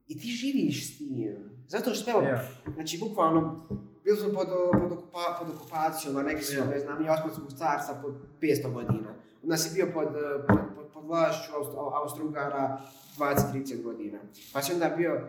i 0.08 0.19
ti 0.19 0.28
živiš 0.28 0.88
s 0.88 0.98
tim. 0.98 1.36
Zato 1.67 1.93
što, 1.93 2.12
evo, 2.12 2.22
Ja. 2.22 2.48
znači, 2.74 2.98
bukvalno, 3.00 3.67
bili 4.04 4.17
smo 4.17 4.30
pod, 4.30 4.48
pod, 4.74 4.91
okupa, 4.91 5.38
pod 5.39 5.48
okupacijom, 5.52 6.17
a 6.17 6.24
neki 6.24 6.43
su, 6.43 6.65
ne 6.65 6.80
znam, 6.80 7.06
i 7.06 7.10
Osmanskog 7.10 7.48
carstva 7.50 7.95
pod 7.95 8.13
500 8.41 8.74
godina. 8.74 9.13
Nas 9.43 9.65
je 9.67 9.74
bio 9.76 9.93
pod, 9.93 10.08
eh, 10.08 10.48
pod, 10.48 10.58
pod, 10.76 10.86
pod 10.93 11.06
vlašću 11.06 11.52
Aust- 11.54 11.93
Austro-Ugara 11.95 12.78
20-30 13.17 13.84
godina. 13.84 14.19
Pa 14.54 14.62
si 14.62 14.74
onda 14.74 14.89
bio 14.89 15.22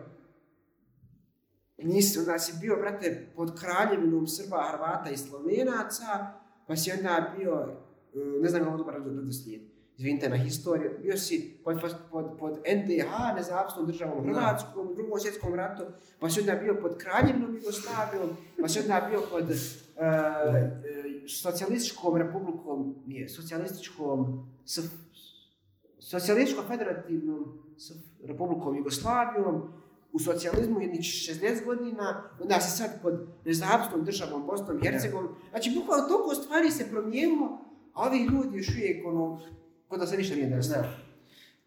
Nisi, 1.83 2.19
onda 2.19 2.39
si 2.39 2.53
bio, 2.61 2.75
brate, 2.75 3.27
pod 3.35 3.59
kraljevinom 3.59 4.27
Srba, 4.27 4.67
Hrvata 4.71 5.09
i 5.09 5.17
Slovenaca, 5.17 6.33
pa 6.67 6.75
si 6.75 6.91
onda 6.91 7.33
bio, 7.37 7.67
eh, 8.15 8.41
ne 8.41 8.49
znam 8.49 8.63
kako 8.63 8.77
dobro 8.77 8.97
redoslijed, 8.97 9.61
izvinite 9.97 10.29
na 10.29 10.35
historiju, 10.35 10.91
bio 11.01 11.17
si 11.17 11.57
pod, 11.63 11.81
pod, 12.11 12.25
pod, 12.39 12.53
NDH, 12.53 13.35
nezavisnom 13.35 13.85
državom. 13.87 14.25
Hrvatskom, 14.25 14.87
u 14.87 14.93
drugom 14.95 15.19
svjetskom 15.19 15.55
ratu, 15.55 15.83
pa 16.19 16.29
si 16.29 16.39
onda 16.39 16.55
bio 16.55 16.77
pod 16.81 16.97
kraljevinom 16.97 17.55
Jugoslavijom, 17.55 18.29
pa 18.61 18.67
si 18.67 18.79
onda 18.79 19.07
bio 19.09 19.21
pod 19.31 19.51
eh, 19.51 20.81
socijalističkom 21.27 22.17
republikom, 22.17 22.95
nije, 23.05 23.29
socijalističkom, 23.29 24.49
s, 24.65 24.79
socijalističkom 25.99 26.65
federativnom 26.67 27.59
s, 27.77 27.91
republikom 28.23 28.77
Jugoslavijom, 28.77 29.73
u 30.13 30.19
socijalizmu 30.19 30.81
jednih 30.81 30.99
60 30.99 31.65
godina, 31.65 32.23
onda 32.41 32.59
si 32.59 32.77
sad 32.77 33.01
pod 33.01 33.27
nezavisnom 33.45 34.05
državom 34.05 34.45
Bosnom 34.45 34.77
i 34.77 34.81
Hercegovinom. 34.87 35.35
Znači, 35.49 35.71
bukvalno 35.75 36.07
toliko 36.07 36.35
stvari 36.35 36.71
se 36.71 36.89
promijenilo, 36.91 37.59
a 37.93 38.07
ovi 38.07 38.17
ljudi 38.17 38.57
još 38.57 38.69
uvijek 38.69 39.07
ono, 39.07 39.41
kod 39.87 39.99
da 39.99 40.07
se 40.07 40.17
ništa 40.17 40.35
nije 40.35 40.49
desilo. 40.49 40.83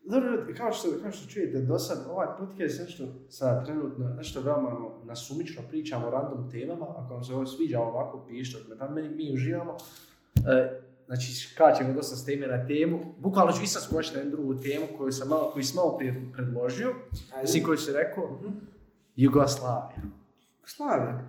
Dobro, 0.05 0.47
kao 0.57 0.73
što, 0.73 0.89
kao 1.03 1.13
što 1.13 1.31
čujete 1.31 1.61
do 1.61 1.79
sad, 1.79 2.07
ovaj 2.11 2.27
podcast 2.39 2.81
nešto 2.81 3.05
sad 3.29 3.67
trenutno, 3.67 4.09
nešto 4.17 4.41
veoma 4.41 4.69
ono, 4.69 5.05
nasumično 5.05 5.63
pričamo 5.69 6.07
o 6.07 6.11
random 6.11 6.51
temama, 6.51 6.87
ako 6.97 7.15
vam 7.15 7.25
se 7.25 7.35
ovo 7.35 7.47
sviđa 7.47 7.81
ovako, 7.81 8.27
pišite, 8.29 8.59
mi 9.17 9.35
uživamo. 9.35 9.77
E, 10.37 10.81
znači 11.07 11.35
skačemo 11.35 11.93
dosta 11.93 12.17
s 12.17 12.25
teme 12.25 12.47
na 12.47 12.67
temu. 12.67 13.15
Bukvalno 13.19 13.53
ću 13.53 13.63
i 13.63 13.67
sad 13.67 13.83
skočiti 13.83 14.15
na 14.15 14.21
jednu 14.21 14.33
drugu 14.33 14.55
temu 14.55 14.87
koju 14.99 15.13
sam 15.13 15.29
malo, 15.29 15.51
koju 15.51 15.65
sam 15.65 15.77
malo 15.77 15.97
prije 15.99 16.31
predložio. 16.33 16.95
Mislim 17.43 17.65
koju 17.65 17.77
si 17.79 17.93
rekao, 17.93 18.31
Mhm. 18.33 18.55
Jugoslavija. 19.17 20.03
Slavija. 20.67 21.23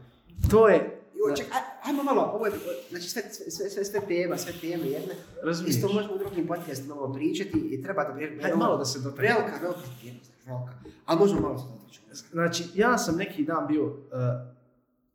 To 0.49 0.67
je, 0.67 0.91
Jo, 1.19 1.35
ček, 1.35 1.47
aj- 1.47 1.61
ajmo 1.83 2.03
malo, 2.03 2.21
ovo 2.25 2.45
je, 2.45 2.51
znači 2.89 3.03
sve, 3.05 3.21
sve, 3.23 3.69
sve, 3.69 3.85
sve, 3.85 3.99
tema, 4.01 4.37
sve 4.37 4.53
teme 4.53 4.85
jedne. 4.85 5.13
razumiješ, 5.43 5.75
Isto 5.75 5.87
možemo 5.89 6.13
u 6.13 6.17
drugim 6.17 6.47
podcastima 6.47 6.95
ovo 6.95 7.13
pričati 7.13 7.57
i 7.61 7.83
treba 7.83 8.03
da 8.03 8.13
pri- 8.13 8.39
Hajde 8.41 8.57
malo 8.57 8.77
da 8.77 8.85
se 8.85 8.99
dotaknemo. 8.99 9.35
Velika, 9.35 9.57
velika 9.57 9.81
tema, 10.01 10.13
znači, 10.15 10.47
velika. 10.47 10.73
Ali 11.05 11.19
možemo 11.19 11.41
malo 11.41 11.57
se 11.57 11.65
dotaći. 11.69 12.01
Znači, 12.31 12.63
ja 12.75 12.97
sam 12.97 13.15
neki 13.15 13.43
dan 13.43 13.67
bio 13.67 13.85
uh, 13.85 13.93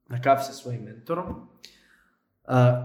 na 0.08 0.22
kafi 0.22 0.44
sa 0.44 0.52
svojim 0.52 0.82
mentorom, 0.82 1.26
uh, 1.28 1.40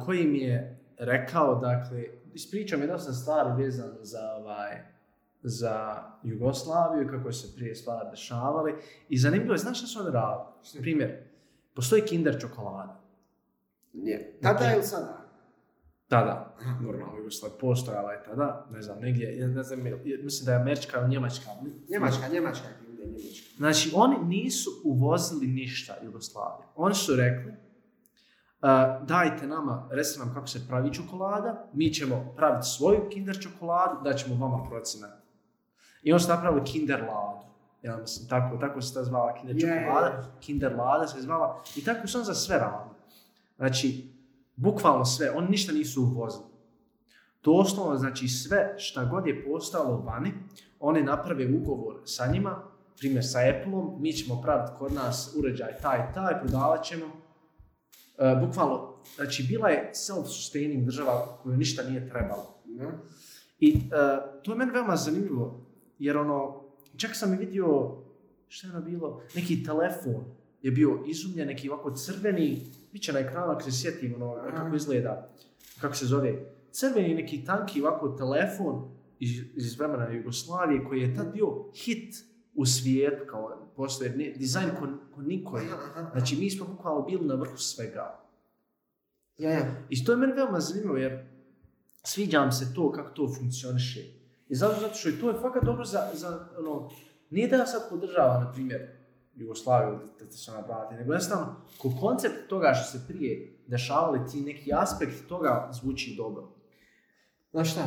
koji 0.05 0.23
mi 0.23 0.39
je 0.39 0.74
rekao, 0.97 1.55
dakle, 1.55 2.03
ispričao 2.33 2.79
mi 2.79 2.87
dosta 2.87 3.13
stvari 3.13 3.63
vezano 3.63 3.95
za 4.01 4.35
ovaj, 4.37 4.83
za 5.43 6.03
Jugoslaviju, 6.23 7.09
kako 7.09 7.31
se 7.31 7.55
prije 7.55 7.75
stvari 7.75 8.09
dešavali. 8.11 8.73
I 9.09 9.17
zanimljivo 9.17 9.53
je, 9.53 9.57
znaš 9.57 9.77
šta 9.77 9.87
su 9.87 9.99
oni 9.99 10.11
radili? 10.11 10.47
Primjer, 10.81 11.23
postoji 11.73 12.01
Kinder 12.01 12.41
čokolada. 12.41 13.01
Nije. 13.93 14.37
Tada 14.41 14.73
ili 14.73 14.83
sada? 14.83 15.25
Tada, 16.07 16.55
normalno 16.81 17.17
Jugoslavija, 17.17 17.57
postojala 17.59 18.11
je 18.11 18.23
tada, 18.23 18.67
ne 18.71 18.81
znam, 18.81 18.99
negdje, 18.99 19.37
ja 19.37 19.47
ne 19.47 19.63
znam, 19.63 19.79
mislim 20.23 20.45
da 20.45 20.51
je 20.51 20.61
američka 20.61 20.99
ili 20.99 21.09
njemačka. 21.09 21.45
Njemačka, 21.89 22.27
Njemačka 22.27 22.27
Njemačka. 22.33 22.67
Znači, 23.57 23.91
oni 23.95 24.15
nisu 24.25 24.69
uvozili 24.83 25.47
ništa 25.47 25.95
Jugoslavije. 26.03 26.67
Oni 26.75 26.95
su 26.95 27.15
rekli, 27.15 27.53
uh, 28.65 29.07
dajte 29.07 29.47
nama, 29.47 29.87
recite 29.91 30.19
nam 30.19 30.33
kako 30.33 30.47
se 30.47 30.67
pravi 30.67 30.93
čokolada, 30.93 31.67
mi 31.73 31.93
ćemo 31.93 32.33
praviti 32.35 32.67
svoju 32.67 33.09
kinder 33.09 33.39
čokoladu, 33.41 34.03
da 34.03 34.13
ćemo 34.13 34.47
vama 34.47 34.63
procenat. 34.69 35.11
I 36.03 36.11
oni 36.11 36.19
su 36.19 36.29
napravili 36.29 36.65
kinder 36.65 37.01
ladu. 37.01 37.45
Ja 37.81 37.97
mislim, 37.97 38.29
tako, 38.29 38.57
tako 38.57 38.81
se 38.81 38.93
ta 38.93 39.03
zvala 39.03 39.33
kinder 39.33 39.61
čokolada, 39.61 40.31
kinder 40.39 40.75
lada 40.75 41.07
se 41.07 41.21
zvala. 41.21 41.61
I 41.75 41.83
tako 41.83 42.07
su 42.07 42.17
on 42.17 42.23
za 42.23 42.33
sve 42.33 42.57
radili. 42.57 42.95
Znači, 43.57 44.13
bukvalno 44.55 45.05
sve, 45.05 45.31
oni 45.31 45.47
ništa 45.47 45.73
nisu 45.73 46.01
uvozili. 46.03 46.45
Doslovno, 47.43 47.97
znači 47.97 48.27
sve 48.27 48.75
šta 48.77 49.05
god 49.05 49.27
je 49.27 49.45
postalo 49.45 49.97
vani, 49.97 50.33
oni 50.79 51.03
naprave 51.03 51.47
ugovor 51.55 51.95
sa 52.05 52.27
njima, 52.27 52.63
primjer 52.97 53.23
sa 53.25 53.39
Appleom, 53.39 53.95
mi 53.99 54.13
ćemo 54.13 54.41
praviti 54.41 54.71
kod 54.79 54.93
nas 54.93 55.35
uređaj 55.39 55.77
taj 55.81 56.13
taj, 56.13 56.39
prodavat 56.39 56.83
ćemo. 56.83 57.24
E, 58.17 58.35
bukvalno, 58.45 58.95
znači 59.15 59.45
bila 59.49 59.69
je 59.69 59.91
self-sustaining 59.93 60.85
država 60.85 61.39
koju 61.43 61.57
ništa 61.57 61.83
nije 61.83 62.09
trebalo. 62.09 62.61
I 63.59 63.69
e, 63.69 63.81
to 64.43 64.51
je 64.51 64.57
meni 64.57 64.71
veoma 64.71 64.95
zanimljivo, 64.95 65.65
jer 65.99 66.17
ono, 66.17 66.63
čak 66.97 67.11
sam 67.13 67.33
i 67.33 67.37
vidio, 67.37 67.97
šta 68.47 68.67
je 68.67 68.73
ono 68.73 68.85
bilo, 68.85 69.21
neki 69.35 69.63
telefon 69.63 70.23
je 70.61 70.71
bio 70.71 71.03
izumljen, 71.07 71.47
neki 71.47 71.69
ovako 71.69 71.91
crveni, 71.91 72.61
bit 72.91 73.01
će 73.01 73.13
na 73.13 73.19
ekranu 73.19 73.51
ako 73.51 73.61
se 73.61 73.71
sjetim 73.71 74.15
ono, 74.15 74.35
kako 74.55 74.75
izgleda, 74.75 75.29
kako 75.81 75.95
se 75.95 76.05
zove, 76.05 76.33
crveni 76.71 77.15
neki 77.15 77.45
tanki 77.45 77.81
ovako 77.81 78.09
telefon 78.09 78.91
iz, 79.19 79.29
iz 79.55 79.79
vremena 79.79 80.09
Jugoslavije 80.09 80.85
koji 80.85 81.01
je 81.01 81.15
tad 81.15 81.33
bio 81.33 81.65
hit 81.73 82.15
u 82.55 82.65
svijetu, 82.65 83.25
kao 83.29 83.71
postoje 83.75 84.09
dizajn 84.37 84.69
ko, 84.79 84.87
ko 85.15 85.21
niko 85.21 85.57
je. 85.57 85.67
Znači 86.11 86.35
mi 86.35 86.49
smo 86.49 86.65
bukvalno 86.65 87.01
bili 87.01 87.25
na 87.25 87.35
vrhu 87.35 87.57
svega. 87.57 88.25
Ja, 89.37 89.51
ja. 89.51 89.65
I 89.89 90.05
to 90.05 90.11
je 90.11 90.17
meni 90.17 90.33
veoma 90.33 90.59
zanimljivo 90.59 90.97
jer 90.97 91.25
sviđa 92.03 92.45
mi 92.45 92.51
se 92.51 92.73
to 92.75 92.91
kako 92.91 93.09
to 93.09 93.33
funkcioniše. 93.37 94.01
I 94.49 94.55
zato, 94.55 94.81
zato 94.81 94.93
što 94.93 95.09
je 95.09 95.19
to 95.19 95.29
je 95.29 95.41
fakat 95.41 95.63
dobro 95.63 95.85
za, 95.85 96.09
za 96.13 96.47
ono, 96.57 96.89
nije 97.29 97.47
da 97.47 97.55
ja 97.55 97.65
sad 97.65 97.89
podržavam, 97.89 98.43
na 98.43 98.51
primjer, 98.51 98.81
Jugoslaviju, 99.35 99.99
da 100.19 100.31
se 100.31 100.51
ona 100.51 100.59
vrati, 100.59 100.95
nego 100.95 101.13
jednostavno, 101.13 101.55
ko 101.77 101.91
koncept 101.99 102.49
toga 102.49 102.73
što 102.73 102.97
se 102.97 103.07
prije 103.07 103.57
dešavali, 103.67 104.27
ti 104.31 104.41
neki 104.41 104.73
aspekt 104.73 105.27
toga 105.27 105.69
zvuči 105.73 106.15
dobro. 106.17 106.49
Znaš 107.51 107.71
šta, 107.71 107.81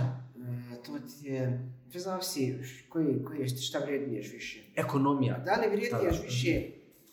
to 0.76 0.92
ti 1.00 1.26
je, 1.26 1.60
to 1.92 1.98
zavisi 1.98 2.54
š- 2.54 2.88
koji, 2.88 3.24
koji 3.24 3.40
je, 3.40 3.48
šta 3.48 3.78
vrijedniješ 3.78 4.32
više. 4.32 4.60
Ekonomija. 4.76 5.38
Da 5.38 5.54
li 5.54 5.66
vrijedniješ 5.68 6.16
Da. 6.16 6.22
više, 6.22 6.62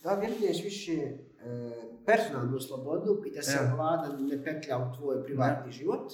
da 0.03 0.13
li 0.13 0.19
vrijedniješ 0.19 0.63
više 0.63 0.93
e, 0.93 1.17
personalnu 2.05 2.59
slobodu 2.59 3.23
i 3.25 3.31
da 3.31 3.41
se 3.41 3.57
Ja. 3.57 3.73
vlada 3.75 4.17
ne 4.19 4.43
petlja 4.43 4.77
u 4.79 4.97
tvoj 4.97 5.23
privatni 5.23 5.71
život 5.71 6.11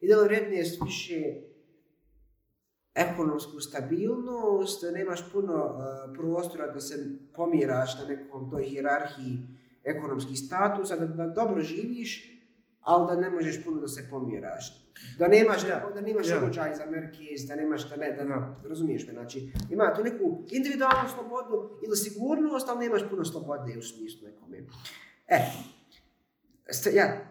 i 0.00 0.08
da 0.08 0.16
li 0.16 0.24
vrijedniješ 0.24 0.68
više 0.84 1.34
ekonomsku 2.94 3.60
stabilnost, 3.60 4.84
nemaš 4.92 5.32
puno 5.32 5.54
e, 5.54 6.14
prostora 6.14 6.66
da 6.66 6.80
se 6.80 6.94
pomiraš 7.34 7.98
na 7.98 8.06
nekom 8.06 8.50
toj 8.50 8.64
hijerarhiji 8.64 9.38
ekonomskih 9.84 10.38
statusa, 10.38 10.96
da, 10.96 11.06
da 11.06 11.26
dobro 11.28 11.62
živiš, 11.62 12.41
ali 12.82 13.06
da 13.06 13.20
ne 13.20 13.30
možeš 13.30 13.64
puno 13.64 13.80
da 13.80 13.88
se 13.88 14.06
pomiraš. 14.10 14.78
Da 15.18 15.28
nemaš, 15.28 15.64
Ja. 15.64 15.90
da 15.94 16.00
nemaš 16.00 16.28
Ja. 16.28 16.40
za 16.74 16.86
Merkez, 16.86 17.46
da 17.48 17.56
nemaš, 17.56 17.88
da 17.88 17.96
ne, 17.96 18.12
da, 18.12 18.22
Ja. 18.24 18.56
razumiješ 18.64 19.06
me, 19.06 19.12
znači 19.12 19.52
ima 19.70 19.94
tu 19.94 20.04
neku 20.04 20.42
individualnu 20.50 21.08
slobodu 21.08 21.70
ili 21.82 21.96
sigurnost, 21.96 22.68
ali 22.68 22.78
nemaš 22.80 23.02
puno 23.10 23.24
slobode 23.24 23.78
u 23.78 23.82
smislu 23.82 24.28
nekome. 24.28 24.58
E, 25.28 25.38
st- 26.68 26.94
ja, 26.94 27.24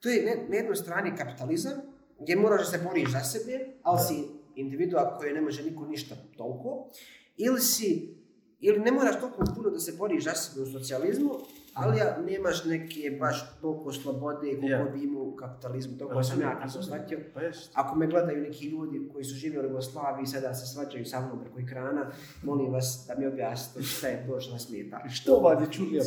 to 0.00 0.08
je 0.08 0.22
ne- 0.24 0.46
na 0.48 0.56
jednoj 0.56 0.76
strani 0.76 1.16
kapitalizam, 1.16 1.72
gdje 2.20 2.36
moraš 2.36 2.60
da 2.60 2.66
se 2.68 2.84
boriš 2.84 3.10
za 3.10 3.20
sebe, 3.20 3.52
ali 3.82 3.98
si 4.00 4.24
individua 4.56 5.16
koji 5.18 5.32
ne 5.32 5.40
može 5.40 5.62
niko 5.62 5.86
ništa 5.86 6.14
toliko, 6.36 6.88
ili 7.36 7.60
si, 7.60 8.14
ili 8.60 8.78
ne 8.78 8.92
moraš 8.92 9.20
toliko 9.20 9.44
puno 9.56 9.70
da 9.70 9.78
se 9.80 9.92
boriš 9.92 10.24
za 10.24 10.32
sebe 10.32 10.62
u 10.62 10.72
socijalizmu, 10.72 11.30
ali 11.74 11.98
ja, 11.98 12.18
nemaš 12.26 12.64
neke 12.64 13.16
baš 13.20 13.60
toliko 13.60 13.92
slobode 13.92 14.38
koliko 14.50 14.66
Ja. 14.66 14.84
bi 14.84 15.02
imao 15.02 15.22
u 15.22 15.36
kapitalizmu, 15.36 15.98
toliko 15.98 16.22
sam 16.22 16.40
ja 16.40 16.68
shvatio. 16.82 17.18
Pa. 17.34 17.40
Ako 17.74 17.96
me 17.96 18.06
gledaju 18.06 18.42
neki 18.42 18.68
ljudi 18.68 19.08
koji 19.12 19.24
su 19.24 19.34
živjeli 19.34 19.66
u 19.66 19.70
Jugoslaviji 19.70 20.22
i 20.22 20.26
sada 20.26 20.54
se 20.54 20.66
svađaju 20.66 21.04
sa 21.04 21.20
mnom 21.20 21.40
preko 21.40 21.60
ekrana, 21.60 22.10
molim 22.42 22.72
vas 22.72 23.04
da 23.08 23.14
mi 23.18 23.26
objasnite 23.26 23.82
šta 23.86 24.08
je 24.08 24.26
to 24.26 24.40
što 24.40 24.52
vas 24.52 24.66
smeta. 24.66 25.08
Što 25.08 25.40
vam 25.40 25.62
je 25.62 25.72
čudija 25.72 26.02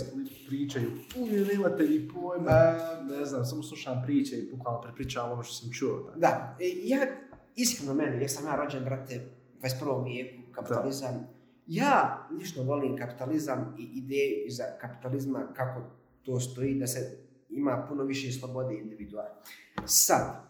pričaju? 0.47 0.91
Uvijek 1.19 1.47
nemate 1.53 1.83
ni 1.83 2.09
pojma. 2.13 2.73
ne 3.19 3.25
znam, 3.25 3.45
samo 3.45 3.63
slušam 3.63 4.01
priče 4.05 4.35
i 4.35 4.51
bukvalno 4.51 4.81
prepričavam 4.81 5.31
ono 5.31 5.43
što 5.43 5.53
sam 5.53 5.71
čuo. 5.71 5.99
Da. 6.15 6.19
Da, 6.19 6.57
e, 6.59 6.65
ja, 6.83 6.99
iskreno 7.55 7.93
meni, 7.93 8.17
jer 8.21 8.29
sam 8.29 8.45
ja 8.45 8.55
rođen, 8.55 8.83
brate, 8.83 9.21
u 9.59 9.65
21. 9.65 10.03
vijeku, 10.05 10.51
kapitalizam, 10.51 11.27
ja 11.67 12.27
lično 12.31 12.63
volim 12.63 12.97
kapitalizam 12.97 13.75
i 13.79 13.83
ideju 13.83 14.45
iza 14.47 14.63
kapitalizma, 14.81 15.47
kako 15.53 15.81
to 16.23 16.39
stoji, 16.39 16.75
da 16.75 16.87
se 16.87 17.17
ima 17.49 17.85
puno 17.89 18.03
više 18.03 18.31
slobode 18.31 18.75
individua. 18.75 19.25
Sad, 19.85 20.41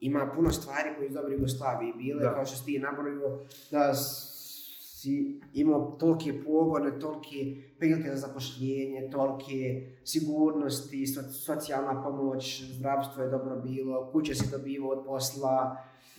ima 0.00 0.32
puno 0.36 0.50
stvari 0.50 0.88
koje 0.96 1.06
iz 1.06 1.14
dobre 1.14 1.34
Jugoslavije 1.34 1.92
bile, 1.94 2.22
Da. 2.22 2.34
kao 2.34 2.46
što 2.46 2.56
si 2.56 2.64
ti 2.64 2.78
nabrojio, 2.78 3.38
da 3.70 3.94
si 3.94 5.40
imao 5.54 5.96
tolike 6.00 6.44
pogone, 6.44 6.98
tolike 6.98 7.36
prilike 7.78 8.08
za 8.10 8.16
zapošljenje, 8.16 9.08
tolike 9.12 9.86
sigurnosti, 10.04 11.06
so- 11.06 11.32
socijalna 11.32 12.02
pomoć, 12.02 12.62
zdravstvo 12.72 13.22
je 13.22 13.30
dobro 13.30 13.56
bilo, 13.56 14.10
kuće 14.12 14.34
si 14.34 14.50
dobivao 14.50 14.90
od 14.90 15.04
posla, 15.06 15.76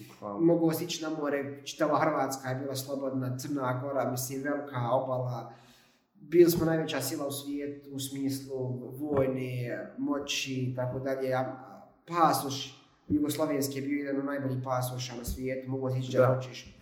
Bukvalno. 0.09 0.39
mogu 0.39 0.71
si 0.71 0.83
ići 0.83 1.03
na 1.03 1.09
more, 1.09 1.65
čitava 1.65 1.99
Hrvatska 1.99 2.49
je 2.49 2.55
bila 2.55 2.75
slobodna, 2.75 3.37
Crna 3.37 3.79
Gora, 3.83 4.11
mislim, 4.11 4.43
velika 4.43 4.89
obala. 4.91 5.53
Bili 6.13 6.51
smo 6.51 6.65
najveća 6.65 7.01
sila 7.01 7.27
u 7.27 7.31
svijetu 7.31 7.89
u 7.93 7.99
smislu 7.99 8.79
vojne, 8.97 9.79
moći 9.97 10.53
i 10.53 10.75
tako 10.75 10.99
dalje. 10.99 11.29
Pasoš 12.07 12.81
Jugoslavenski 13.07 13.79
je 13.79 13.81
bio 13.81 13.97
jedan 13.97 14.19
od 14.19 14.25
najboljih 14.25 14.59
pasoša 14.63 15.15
na 15.15 15.25
svijetu, 15.25 15.69
mogu 15.71 15.89
si 15.89 15.99
ići 15.99 16.17
Da. 16.17 16.35
hoćeš. 16.35 16.77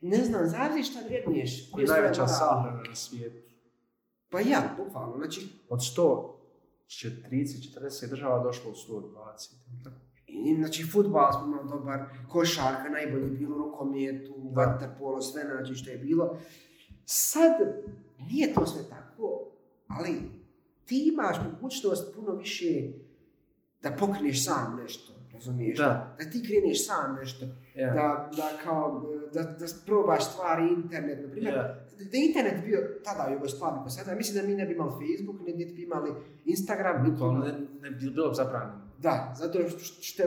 Ne 0.00 0.24
znam, 0.24 0.46
zavisi 0.46 0.90
šta 0.90 1.00
vredniješ. 1.06 1.70
Koji 1.70 1.86
su 1.86 1.92
najveća 1.92 2.26
sahrana 2.26 2.82
na 2.88 2.94
svijetu. 2.94 3.48
Pa 4.28 4.40
ja, 4.40 4.74
bukvalno. 4.76 5.16
Znači, 5.16 5.48
Od 5.68 5.78
100, 5.78 6.30
će 6.86 7.10
30-40 7.30 8.10
država 8.10 8.42
došlo 8.42 8.70
u 8.70 8.74
120. 8.74 9.54
I, 10.34 10.54
znači, 10.54 10.90
futbal 10.92 11.32
smo 11.32 11.46
imali 11.46 11.68
dobar, 11.68 12.00
košarka, 12.28 12.88
najbolje 12.90 13.24
je 13.24 13.30
bilo, 13.30 13.56
rukometu, 13.58 14.34
vaterpolo, 14.54 15.20
sve 15.22 15.42
znači 15.42 15.74
što 15.74 15.90
je 15.90 15.98
bilo. 15.98 16.38
Sad, 17.04 17.52
nije 18.30 18.54
to 18.54 18.66
sve 18.66 18.82
tako, 18.90 19.50
ali 19.88 20.14
ti 20.84 21.10
imaš 21.12 21.36
mogućnost 21.52 22.14
puno 22.16 22.32
više 22.34 22.64
da 23.82 23.90
pokreneš 23.90 24.44
sam 24.44 24.78
nešto, 24.82 25.12
razumiješ? 25.34 25.78
Da. 25.78 26.16
Da 26.18 26.30
ti 26.30 26.42
kreneš 26.46 26.86
sam 26.86 27.16
nešto, 27.20 27.46
Ja. 27.74 27.94
da, 27.94 28.30
da 28.36 28.50
kao, 28.64 29.02
da, 29.34 29.42
da 29.42 29.66
probaš 29.86 30.24
stvari, 30.32 30.68
internet, 30.68 31.18
na 31.22 31.30
primjer. 31.30 31.54
Ja. 31.54 31.62
Da 32.12 32.18
internet 32.28 32.64
bio 32.64 32.78
tada 33.04 33.30
u 33.30 33.32
Jugoslaviji, 33.32 33.80
pa 33.84 33.90
sada, 33.90 34.14
mislim 34.14 34.42
da 34.42 34.48
mi 34.48 34.54
ne 34.54 34.66
bi 34.66 34.72
imali 34.74 34.90
Facebook, 34.90 35.46
ne 35.46 35.52
bi 35.54 35.82
imali 35.82 36.10
Instagram, 36.44 37.10
Bukvalno 37.10 37.44
ne, 37.44 37.52
ne 37.82 37.90
bi 37.90 38.10
bilo 38.10 38.34
zabranjeno. 38.34 38.83
Da, 38.98 39.34
zato 39.38 39.58
što, 40.00 40.22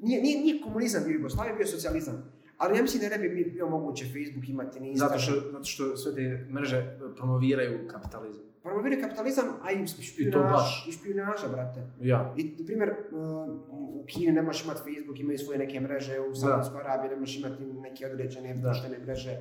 nije, 0.00 0.22
nije, 0.22 0.40
nije 0.40 0.62
komunizam 0.62 1.02
bio 1.06 1.14
Jugoslavija, 1.14 1.56
bio 1.56 1.66
socijalizam. 1.66 2.32
Ali 2.58 2.76
ja 2.76 2.82
mislim 2.82 3.02
da 3.02 3.08
ne 3.16 3.18
bi 3.18 3.50
bio 3.54 3.68
moguće 3.68 4.04
Facebook 4.04 4.48
imati 4.48 4.80
ni 4.80 4.96
Zato 4.96 5.18
što, 5.18 5.32
zato 5.52 5.64
što 5.64 5.96
sve 5.96 6.14
te 6.14 6.46
mreže 6.50 6.98
promoviraju 7.16 7.88
kapitalizam. 7.88 8.42
Promovira 8.62 9.00
kapitalizam, 9.00 9.44
a 9.62 9.72
i 9.72 9.82
I 9.82 9.86
špionaž, 9.86 10.88
i 10.88 10.92
špionaža, 10.92 11.48
brate. 11.52 11.80
Ja. 12.00 12.34
I, 12.36 12.44
na 12.58 12.66
primjer, 12.66 12.90
uh, 13.10 13.48
u 13.70 14.04
Kini 14.06 14.32
ne 14.32 14.42
možeš 14.42 14.64
imati 14.64 14.80
Facebook, 14.80 15.20
imaju 15.20 15.38
svoje 15.38 15.58
neke 15.58 15.80
mreže, 15.80 16.20
u 16.20 16.34
Saudijskoj 16.34 16.80
Arabiji 16.80 17.10
ne 17.10 17.16
možeš 17.16 17.38
imati 17.38 17.64
neke 17.64 18.06
određene 18.06 18.54
društvene 18.54 18.98
mreže 18.98 19.38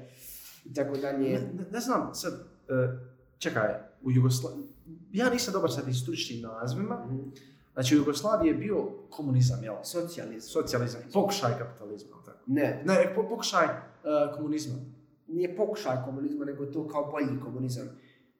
i 0.65 0.73
tako 0.73 0.97
dalje. 0.97 1.29
ne, 1.29 1.65
ne 1.71 1.79
znam, 1.79 2.09
sad, 2.13 2.33
e, 2.69 2.99
čekaj, 3.37 3.69
u 4.01 4.11
Jugoslaviji, 4.11 4.65
ja 5.11 5.29
nisam 5.29 5.53
dobar 5.53 5.71
sa 5.71 5.81
tim 5.81 5.93
stručnim 5.93 6.41
nazivima, 6.41 7.05
Mhm. 7.05 7.19
Znači 7.73 7.95
u 7.95 7.99
Jugoslaviji 7.99 8.49
je 8.49 8.55
bio 8.55 8.75
komunizam, 9.09 9.63
jel? 9.63 9.75
Socijalizam. 9.83 10.49
Socijalizam, 10.49 11.01
pokušaj 11.13 11.51
kapitalizma, 11.57 12.15
tako? 12.25 12.37
Ne, 12.47 12.83
Ne, 12.85 13.13
po, 13.15 13.23
pokušaj 13.23 13.65
e, 13.65 13.71
komunizma. 14.35 14.75
nije 15.27 15.55
pokušaj 15.55 15.97
komunizma, 16.05 16.45
nego 16.45 16.65
to 16.65 16.87
kao 16.87 17.11
bolji 17.11 17.39
komunizam. 17.43 17.87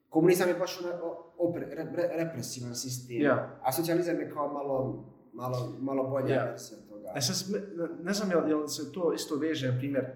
Komunizam 0.08 0.48
je 0.48 0.54
baš 0.54 0.80
ona, 0.80 0.92
opre, 1.38 1.66
re, 1.66 1.84
re- 1.86 2.10
represivan 2.14 2.74
sistem, 2.74 3.20
Ja. 3.20 3.58
a 3.62 3.72
socijalizam 3.72 4.20
je 4.20 4.30
kao 4.30 4.52
malo, 4.52 5.04
malo, 5.32 5.76
malo 5.80 6.04
bolja 6.04 6.34
Ja. 6.34 6.44
verzija 6.44 6.78
toga. 6.88 7.12
E 7.16 7.20
sad, 7.20 7.52
ne, 7.52 7.60
ne 8.02 8.12
znam 8.12 8.30
jel, 8.30 8.48
jel 8.48 8.66
se 8.66 8.92
to 8.92 9.12
isto 9.12 9.36
veže, 9.36 9.72
na 9.72 9.78
primjer, 9.78 10.06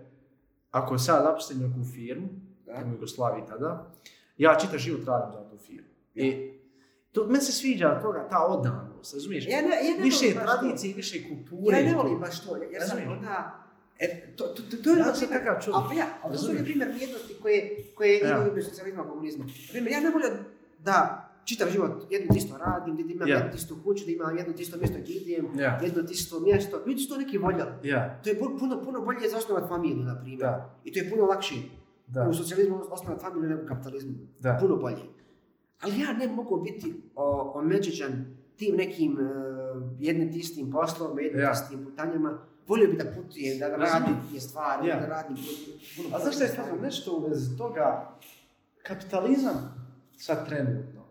ako 0.71 0.99
sad 0.99 1.25
napuštem 1.25 1.59
neku 1.59 1.85
firmu, 1.85 2.29
u 2.87 2.93
Jugoslaviji 2.93 3.45
tada, 3.49 3.91
ja 4.39 4.55
čitav 4.55 4.79
život 4.79 5.07
radim 5.07 5.33
za 5.33 5.51
tu 5.51 5.59
firmu. 5.59 5.89
I 6.14 6.53
to, 7.12 7.27
meni 7.27 7.41
se 7.41 7.53
sviđa 7.53 8.01
toga, 8.01 8.29
ta 8.31 8.39
odanost, 8.41 8.95
razumiješ? 9.15 9.47
Ja 9.47 9.63
ne, 9.63 9.69
ja 9.69 9.97
ne 9.97 10.03
više 10.03 10.27
baš 10.27 10.35
to. 10.35 10.41
tradicije, 10.47 10.95
više 10.95 11.17
kulture. 11.29 11.77
Ja 11.77 11.85
ne 11.85 11.95
volim 11.95 12.19
baš 12.19 12.45
to, 12.45 12.57
jer 12.57 12.83
sam 12.83 12.99
onda... 13.09 13.63
E, 13.99 14.07
to, 14.37 14.45
to, 14.47 14.63
to, 14.63 14.77
to 14.77 14.91
je 14.91 14.97
primjer- 14.97 15.29
takav 15.29 15.63
čovjek. 15.63 15.77
A 15.77 15.89
pa 15.89 15.95
ja, 15.95 16.07
ali 16.23 16.37
to 16.37 16.53
na 16.53 16.65
primjer 16.65 16.89
vrijednosti 16.89 17.35
koje, 17.43 17.61
koje 17.95 18.19
Ja. 18.19 18.31
imaju 18.31 18.53
bez 18.55 18.65
socijalizma 18.65 19.05
i 19.05 19.11
komunizma. 19.11 19.45
Primjer, 19.71 19.93
ja 19.93 20.01
ne 20.01 20.11
volim 20.11 20.33
da 20.79 21.23
čitav 21.45 21.69
život 21.71 22.07
jedno 22.11 22.35
isto 22.37 22.59
radim, 22.59 22.97
da 22.97 23.13
imam 23.13 23.29
Ja. 23.29 23.37
jednu 23.37 23.51
istu 23.55 23.77
kuću, 23.85 24.05
da 24.05 24.13
imam 24.13 24.37
jedno 24.39 24.55
isto 24.59 24.77
mjesto 24.79 24.99
gdje 25.01 25.15
idem, 25.15 25.59
Ja. 25.59 25.81
jedno 25.83 26.03
isto 26.11 26.41
mjesto. 26.41 26.83
Ljudi 26.87 27.01
su 27.01 27.09
to 27.09 27.17
neki 27.17 27.39
voljeli. 27.39 27.71
Ja, 27.83 28.21
To 28.23 28.31
je 28.31 28.41
pu- 28.41 28.59
puno, 28.59 28.83
puno 28.85 29.01
bolje 29.01 29.29
za 29.29 29.37
osnovati 29.39 29.69
familiju, 29.69 30.03
na 30.03 30.21
primjer. 30.21 30.39
da, 30.41 30.75
I 30.85 30.93
to 30.93 30.99
je 30.99 31.11
puno 31.11 31.25
lakše 31.25 31.55
da, 32.07 32.29
u 32.31 32.35
socijalizmu 32.35 32.81
osnovati 32.91 33.23
familiju 33.23 33.51
nego 33.51 33.63
u 33.63 33.67
kapitalizmu. 33.67 34.13
da. 34.41 34.59
Puno 34.61 34.77
bolje. 34.77 35.03
Ali 35.81 36.01
ja 36.01 36.13
ne 36.13 36.29
mogu 36.29 36.61
biti 36.63 36.95
o, 37.15 37.53
omeđeđan 37.55 38.36
tim 38.57 38.77
nekim 38.77 39.13
uh, 39.13 39.27
jednim 39.99 40.31
istim 40.31 40.71
poslovima, 40.71 41.21
jednim 41.21 41.43
Ja. 41.43 41.53
istim 41.53 41.85
putanjama. 41.85 42.39
Volio 42.69 42.89
bi 42.89 42.97
da 42.97 43.05
putujem, 43.13 43.59
da, 43.59 43.69
radim 43.69 44.15
te 44.35 44.41
stvari, 44.41 44.89
Ja. 44.89 45.01
da 45.01 45.07
radim 45.07 45.37
puno, 45.97 46.09
A 46.13 46.21
znaš 46.21 46.35
šta 46.35 46.45
je 46.45 46.51
stvarno 46.51 46.77
nešto 46.77 47.13
u 47.13 47.21
vezi 47.21 47.57
toga? 47.59 48.17
Kapitalizam 48.83 49.75
sad 50.17 50.49
trenutno, 50.49 51.03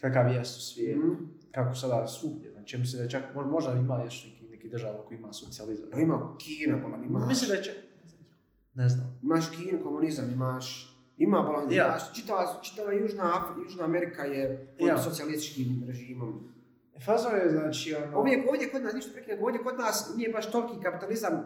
kakav 0.00 0.32
jest 0.32 0.58
u 0.58 0.62
svijetu, 0.62 0.98
Mhm. 1.00 1.24
kako 1.52 1.74
sada 1.74 2.06
svugdje, 2.08 2.50
znači 2.50 2.78
mislim 2.78 2.98
da 2.98 3.04
je 3.04 3.10
čak, 3.10 3.22
mo- 3.34 3.46
možda 3.46 3.72
ima 3.72 4.02
još 4.04 4.24
neki, 4.24 4.48
neki 4.50 4.68
država 4.68 5.04
koji 5.04 5.18
ima 5.18 5.32
socijalizam. 5.32 5.86
Pa 5.92 6.00
Ima 6.00 6.36
Kina, 6.38 6.76
bolan, 6.78 7.04
imaš, 7.04 7.28
Mislim 7.28 7.48
da 7.48 7.54
je 7.54 7.62
čak, 7.64 7.74
ne 8.74 8.88
znam. 8.88 9.18
imaš 9.22 9.44
Kinu, 9.50 9.82
komunizam, 9.82 10.30
imaš, 10.32 10.92
ima 11.18 11.42
bolan, 11.42 11.72
Ja. 11.72 11.98
čitava, 12.14 12.60
čitava 12.62 12.92
Južna, 12.92 13.22
Af- 13.24 13.64
Južna 13.64 13.84
Amerika 13.84 14.22
je 14.24 14.66
pod 14.78 14.88
Ja. 14.88 14.98
socijalističkim 14.98 15.84
režimom. 15.86 16.55
Fazor 17.00 17.34
je 17.34 17.50
znači 17.50 17.94
ono... 17.96 18.18
Ovdje, 18.18 18.44
ovdje 18.48 18.70
kod 18.70 18.82
nas, 18.82 18.94
ništa 18.94 19.10
prekidam, 19.12 19.42
ovdje 19.42 19.62
kod 19.62 19.78
nas 19.78 20.12
nije 20.16 20.28
baš 20.28 20.50
toliki 20.50 20.82
kapitalizam 20.82 21.34
uh, 21.34 21.44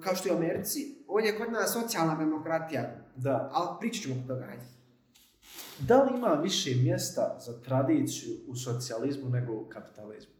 kao 0.00 0.14
što 0.14 0.28
je 0.28 0.34
u 0.34 0.38
Americi, 0.38 0.96
ovdje 1.08 1.30
je 1.30 1.38
kod 1.38 1.52
nas 1.52 1.72
socijalna 1.72 2.14
demokratija, 2.16 2.82
Da. 3.16 3.50
ali 3.52 3.68
pričat 3.80 4.02
ćemo 4.02 4.14
toga, 4.28 4.44
ajde. 4.44 4.62
Da 5.78 6.02
li 6.02 6.18
ima 6.18 6.28
više 6.28 6.74
mjesta 6.74 7.38
za 7.40 7.60
tradiciju 7.60 8.34
u 8.48 8.56
socijalizmu 8.56 9.28
nego 9.30 9.52
u 9.52 9.64
kapitalizmu? 9.64 10.32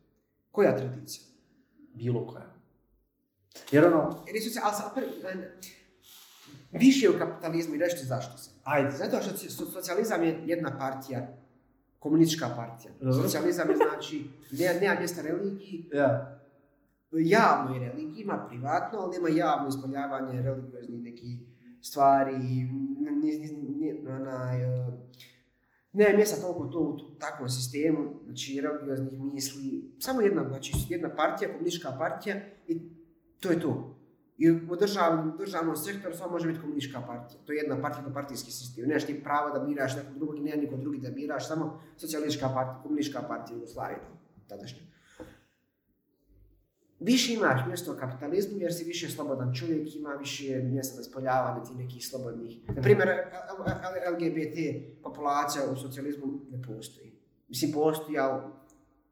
Koja 0.51 0.77
tradicija? 0.77 1.25
Bilo 1.95 2.27
koja. 2.27 2.47
Jer 3.71 3.85
ono, 3.85 4.25
Jer 4.27 4.37
je 4.37 4.43
socija- 4.43 4.63
ali 4.65 4.75
sad, 4.75 4.95
prvi, 4.95 5.07
ne, 5.25 5.35
ne. 5.35 5.59
više 6.73 7.07
je 7.07 7.11
u 7.11 7.19
kapitalizmu 7.19 7.75
i 7.75 7.81
ću 7.91 8.07
zašto 8.07 8.39
se. 8.39 8.51
ajde, 8.65 8.91
Zato 8.91 9.23
što 9.23 9.31
so- 9.31 9.73
socijalizam 9.73 10.23
je 10.23 10.43
jedna 10.47 10.79
partija, 10.79 11.29
komunistička 12.03 12.49
partija. 12.57 12.93
Dobro. 13.01 13.23
Socijalizam 13.23 13.71
je 13.71 13.77
znači, 13.77 14.25
nema, 14.51 14.81
nema 14.81 14.99
mjesta 14.99 15.23
religiji, 15.23 15.91
ja, 15.93 16.41
javno 17.13 17.75
je 17.75 17.89
religija, 17.89 18.23
ima 18.23 18.47
privatno, 18.49 18.99
ali 18.99 19.13
nema 19.13 19.29
javno 19.29 19.69
ispoljavanje 19.69 20.43
religioznih 20.43 21.03
nekih 21.03 21.39
stvari, 21.81 22.69
onaj, 24.09 24.63
e, 24.63 24.93
nema 25.93 26.17
mjesta 26.17 26.41
toliko 26.41 26.67
to 26.67 26.79
u 26.79 27.19
takvom 27.19 27.49
sistemu, 27.49 28.21
znači 28.25 28.61
religioznih 28.61 29.21
misli, 29.21 29.95
samo 29.99 30.21
jedna, 30.21 30.49
znači 30.49 30.73
jedna 30.89 31.15
partija, 31.17 31.53
komunistička 31.53 31.97
partija 31.99 32.37
i 32.69 32.81
to 33.41 33.51
je 33.51 33.61
to. 33.61 34.02
I 34.43 34.51
u 34.51 34.77
državnom, 34.77 35.37
državnom 35.39 35.77
sektoru 35.77 36.15
samo 36.17 36.31
može 36.31 36.49
biti 36.49 36.61
komunistička 36.61 37.01
partija. 37.01 37.41
To 37.47 37.53
je 37.53 37.57
jedna 37.57 37.81
partija, 37.81 38.05
partijski 38.15 38.51
sistem. 38.51 38.89
Nemaš 38.89 39.05
ti 39.07 39.21
pravo 39.25 39.59
da 39.59 39.65
biraš 39.65 39.97
nekog 39.97 40.15
drugog 40.15 40.37
i 40.37 40.41
nema 40.41 40.63
niko 40.63 40.77
drugi 40.77 40.99
da 40.99 41.11
biraš, 41.11 41.49
samo 41.49 41.65
socijalistička 41.97 42.49
partija, 42.49 42.81
komunistička 42.83 43.23
partija 43.23 43.55
Jugoslavije, 43.55 43.99
tadašnja. 44.49 44.83
Više 47.01 47.35
imaš 47.35 47.67
mjesto 47.67 47.93
u 47.93 47.97
kapitalizmu 47.97 48.59
jer 48.59 48.75
si 48.75 48.85
više 48.85 49.09
slobodan 49.09 49.55
čovjek, 49.55 49.95
ima 49.97 50.11
više 50.11 50.61
mjesta 50.65 50.95
za 50.95 51.01
ispoljavanje 51.01 51.65
tih 51.67 51.77
nekih 51.77 52.09
slobodnih. 52.09 52.69
Na 52.77 52.83
primjer, 52.83 53.09
LGBT 54.13 54.57
populacija 55.03 55.65
u 55.73 55.77
socijalizmu 55.77 56.27
ne 56.51 56.63
postoji. 56.63 57.13
Mislim, 57.49 57.73
postoji, 57.73 58.19
ali 58.19 58.43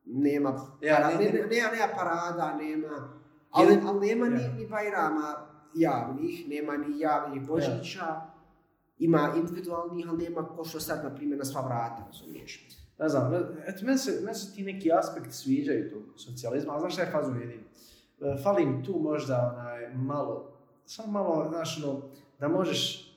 nema, 0.07 0.51
Ja, 0.83 0.97
para- 0.97 1.09
ne- 1.09 1.24
ne, 1.24 1.33
ne- 1.33 1.41
ne, 1.41 1.47
nema 1.47 1.89
parada, 1.97 2.57
nema, 2.57 3.20
ali, 3.51 3.72
Jer- 3.72 3.82
ali 3.86 4.07
nema 4.07 4.28
ni, 4.28 4.48
ni 4.59 4.66
bajrama 4.66 5.46
javnih, 5.74 6.48
nema 6.48 6.76
ni 6.76 7.01
javnih 7.01 7.46
božića, 7.46 8.20
ima 8.98 9.32
individualnih, 9.36 10.07
ali 10.09 10.24
nema 10.24 10.48
ko 10.48 10.64
što 10.64 10.80
sad, 10.80 11.05
na 11.05 11.14
primjer, 11.14 11.38
na 11.38 11.44
sva 11.44 11.61
vrata, 11.61 12.05
razumiješ? 12.07 12.66
ne 13.01 13.09
znam, 13.09 13.34
eto, 13.66 13.84
meni 13.84 13.98
se, 13.98 14.20
meni 14.24 14.34
se 14.34 14.55
ti 14.55 14.62
neki 14.62 14.92
aspekti 14.92 15.32
sviđaju 15.32 15.90
tog 15.90 16.03
socijalizma, 16.16 16.72
ali 16.72 16.80
znaš 16.80 16.92
šta 16.92 17.03
je 17.03 17.11
fazor 17.11 17.36
jedin? 17.36 17.61
E, 18.20 18.42
Fali 18.42 18.66
mi 18.66 18.84
tu 18.84 18.98
možda 18.98 19.55
onaj 19.57 19.94
malo, 19.94 20.53
samo 20.86 21.12
malo, 21.12 21.48
znaš, 21.48 21.84
ono, 21.84 22.03
da 22.38 22.48
možeš 22.48 23.11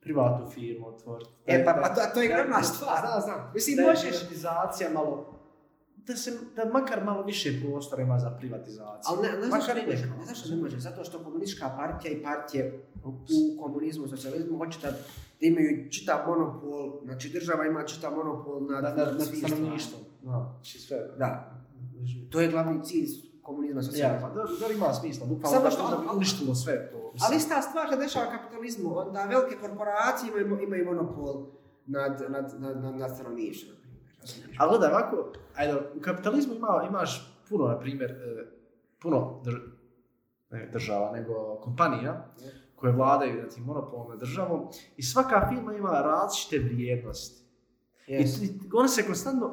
privatnu 0.00 0.48
firmu 0.50 0.88
otvoriti. 0.88 1.30
E, 1.46 1.64
pa, 1.64 1.72
pa 1.72 1.94
to, 1.94 2.00
to 2.14 2.22
je 2.22 2.28
glavna 2.28 2.62
stvar. 2.62 2.98
Znam, 3.00 3.20
znam. 3.20 3.50
Mislim, 3.54 3.76
možeš, 3.86 4.28
malo, 4.94 5.35
da 6.06 6.16
se, 6.16 6.32
da 6.56 6.64
makar 6.64 7.04
malo 7.04 7.22
više 7.22 7.60
prostora 7.62 8.02
ima 8.02 8.18
za 8.18 8.30
privatizaciju. 8.30 9.02
Ali 9.04 9.22
ne, 9.22 9.32
ne 9.32 9.46
znaš 9.46 9.66
ne 9.68 9.74
može, 9.86 10.06
ne 10.18 10.24
znaš 10.24 10.44
ne 10.46 10.56
može, 10.56 10.78
zato 10.78 11.04
što 11.04 11.18
komunistička 11.18 11.68
partija 11.70 12.12
i 12.12 12.22
partije 12.22 12.80
u 13.04 13.62
komunizmu 13.62 14.08
socijalizmu 14.08 14.58
hoće 14.58 14.78
da, 14.82 14.90
da 14.90 14.96
imaju 15.40 15.90
čitav 15.90 16.18
monopol, 16.26 17.00
znači 17.04 17.28
država 17.30 17.66
ima 17.66 17.84
čitav 17.84 18.12
monopol 18.14 18.62
nad, 18.62 18.82
Na, 18.84 18.90
na, 18.90 19.04
na 19.04 19.12
nad 19.12 19.22
svim 19.22 19.40
stanovništvom. 19.40 20.00
Da, 20.22 20.52
znači 20.54 20.78
sve. 20.78 20.98
Da, 21.18 21.52
to 22.30 22.40
je 22.40 22.48
glavni 22.48 22.84
cilj 22.84 23.08
komunizma 23.42 23.80
Ja, 23.80 23.84
socijalizma. 23.84 24.28
pa 24.28 24.34
da, 24.34 24.68
da 24.68 24.74
ima 24.74 24.94
smisla, 24.94 25.26
bukvalno 25.26 25.50
Samo 25.50 25.64
da, 25.64 25.70
što- 25.70 26.04
da 26.04 26.12
uništilo 26.12 26.54
sve 26.54 26.90
to. 26.90 27.12
Ali 27.20 27.36
ista 27.36 27.62
stvar 27.62 27.88
se 27.90 27.96
dešava 27.96 28.26
kapitalizmu, 28.28 28.98
onda 28.98 29.24
velike 29.24 29.56
korporacije 29.56 30.30
imaju, 30.30 30.62
imaju 30.62 30.84
monopol 30.84 31.46
nad, 31.86 32.22
nad, 32.28 32.54
nad, 32.58 32.82
nad, 32.82 32.94
nad 32.94 33.14
stanovništvom, 33.14 33.76
Ali 34.58 34.70
gledaj, 34.70 34.90
ovako, 34.90 35.32
ajde, 35.54 35.74
u 35.96 36.00
kapitalizmu 36.00 36.54
ima, 36.54 36.86
imaš 36.88 37.40
puno, 37.48 37.66
na 37.68 37.78
primjer, 37.78 38.10
e, 38.10 38.46
puno 39.02 39.40
drž, 39.44 39.54
ne 40.50 40.68
država, 40.72 41.12
nego 41.12 41.60
kompanija 41.62 42.26
koje 42.74 42.92
vladaju 42.92 43.48
monopolom 43.58 44.10
nad 44.10 44.18
državom 44.20 44.68
i 44.96 45.02
svaka 45.02 45.48
firma 45.48 45.74
ima 45.74 45.90
različite 45.90 46.58
vrijednosti. 46.58 47.42
Yes. 48.08 48.44
I, 48.44 48.60
one 48.74 48.88
se 48.88 49.06
konstantno 49.06 49.48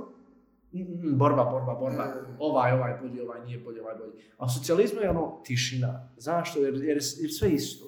mm, 0.73 1.17
borba, 1.17 1.43
borba, 1.43 1.73
borba, 1.73 2.05
Mm. 2.05 2.35
ovaj, 2.39 2.71
ovaj 2.71 2.97
bolji, 3.01 3.21
ovaj 3.21 3.45
nije 3.45 3.59
bolji, 3.59 3.79
ovaj 3.79 3.95
bolji. 3.95 4.11
A 4.37 4.45
u 4.45 4.49
socijalizmu 4.49 5.01
je 5.01 5.09
ono 5.09 5.41
tišina. 5.45 6.09
Zašto? 6.17 6.59
Jer, 6.59 6.73
jer, 6.73 6.99
jer 7.21 7.33
sve 7.39 7.49
isto. 7.51 7.85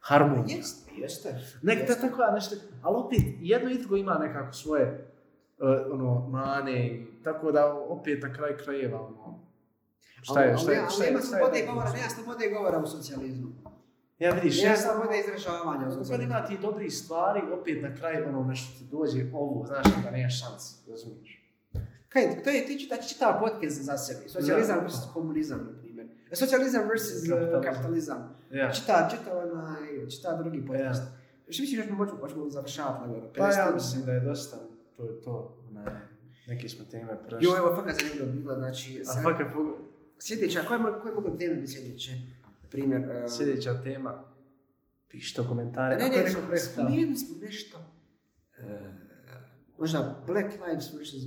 Harmonija. 0.00 0.56
Jeste, 0.56 0.90
jeste. 0.96 1.40
Nek 1.62 1.78
Jeste. 1.78 2.00
tako 2.00 2.22
nešto, 2.34 2.56
ali 2.82 2.96
opet 2.96 3.20
jedno 3.40 3.70
i 3.70 3.78
drugo 3.78 3.96
ima 3.96 4.14
nekako 4.14 4.52
svoje 4.52 5.11
uh, 5.62 5.92
ono, 5.92 6.28
mane 6.28 6.86
i 6.86 7.06
tako 7.24 7.52
da 7.52 7.74
opet 7.74 8.22
na 8.22 8.32
kraj 8.34 8.56
krajeva 8.56 9.00
ono, 9.00 9.40
šta 10.22 10.42
je, 10.42 10.58
šta 10.58 10.72
je, 10.72 10.86
šta 10.90 11.04
je, 11.04 11.10
nema 11.10 11.22
šta 11.22 11.36
je 11.36 11.40
slobode 11.40 11.66
govora, 11.66 11.92
nema 11.92 12.08
slobode 12.08 12.50
govora 12.50 12.78
u 12.78 12.86
socijalizmu. 12.86 13.48
Ja 14.18 14.30
vidiš, 14.30 14.62
Nema 14.62 14.76
slobode 14.76 15.20
izražavanja 15.20 15.88
u 15.88 15.92
socijalizmu. 15.92 16.32
ima 16.32 16.44
ti 16.46 16.58
dobri 16.62 16.90
stvari, 16.90 17.40
opet 17.60 17.82
na 17.82 17.96
kraju 17.96 18.28
ono 18.28 18.44
nešto 18.44 18.78
ti 18.78 18.84
dođe 18.90 19.24
ovo, 19.32 19.66
znaš 19.66 19.86
da 20.04 20.10
nema 20.10 20.28
šanse, 20.28 20.90
razumiješ. 20.90 21.42
Kaj, 22.08 22.42
to 22.44 22.50
je, 22.50 22.66
ti 22.66 22.80
čita, 22.80 22.96
čitava 22.96 23.40
podcast 23.40 23.82
za 23.82 23.98
sebe. 23.98 24.28
Socijalizam 24.28 24.78
versus 24.80 25.12
komunizam, 25.14 25.58
na 25.58 25.78
primjer. 25.80 26.06
Socijalizam 26.32 26.88
versus 26.88 27.28
eh, 27.28 27.60
Kapitalizam. 27.64 28.36
Ja. 28.50 28.72
Čita, 28.72 29.08
čita 29.10 29.38
onaj, 29.38 30.08
čita 30.10 30.36
drugi 30.36 30.66
podcast. 30.66 31.02
Ja. 31.02 31.52
Što 31.52 31.62
misliš, 31.62 31.78
još 31.78 31.86
možemo, 32.20 32.50
završavati? 32.50 33.20
Pa 33.38 33.46
ja 33.46 33.68
50 33.70 33.74
mislim 33.74 34.04
da 34.04 34.12
je 34.12 34.20
dosta, 34.20 34.56
to 35.02 35.08
je 35.08 35.20
to, 35.20 35.34
onaj, 35.70 35.94
neki 36.46 36.68
smo 36.68 36.84
teme 36.84 37.18
prešli. 37.22 37.44
Jo, 37.44 37.56
evo, 37.58 37.76
fakat 37.76 37.96
zanimljivo 37.96 38.26
bilo, 38.32 38.54
znači, 38.54 39.00
A 39.00 39.04
sad- 39.04 39.22
fakat, 39.22 39.46
pogo- 39.54 39.76
sljedeća, 40.18 40.60
koje, 40.68 40.80
mo- 40.80 41.00
koje 41.02 41.14
mogu 41.14 41.36
teme 41.38 41.54
biti 41.54 41.72
sljedeće? 41.72 42.12
Na 42.62 42.68
primjer, 42.70 43.02
eh, 43.02 43.28
sljedeća 43.28 43.82
tema, 43.82 44.24
pišite 45.08 45.42
komentare, 45.48 45.94
ne, 45.94 46.00
kako 46.00 46.10
ne, 46.10 46.18
je 46.18 46.24
neko 46.24 46.40
prestao. 46.48 46.84
spomenuli 46.84 47.16
smo 47.16 47.36
nešto. 47.38 47.78
Eh, 48.58 48.90
možda 49.78 50.22
Black 50.26 50.46
Lives 50.60 50.92
versus 50.92 51.22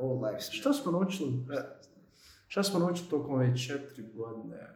All 0.00 0.24
Lives. 0.24 0.50
Što 0.50 0.72
smo 0.72 0.92
naučili? 0.92 1.32
Šta 2.46 2.62
smo 2.62 2.78
naučili 2.78 3.08
tokom 3.08 3.34
ove 3.34 3.56
četiri 3.58 4.02
godine 4.14 4.68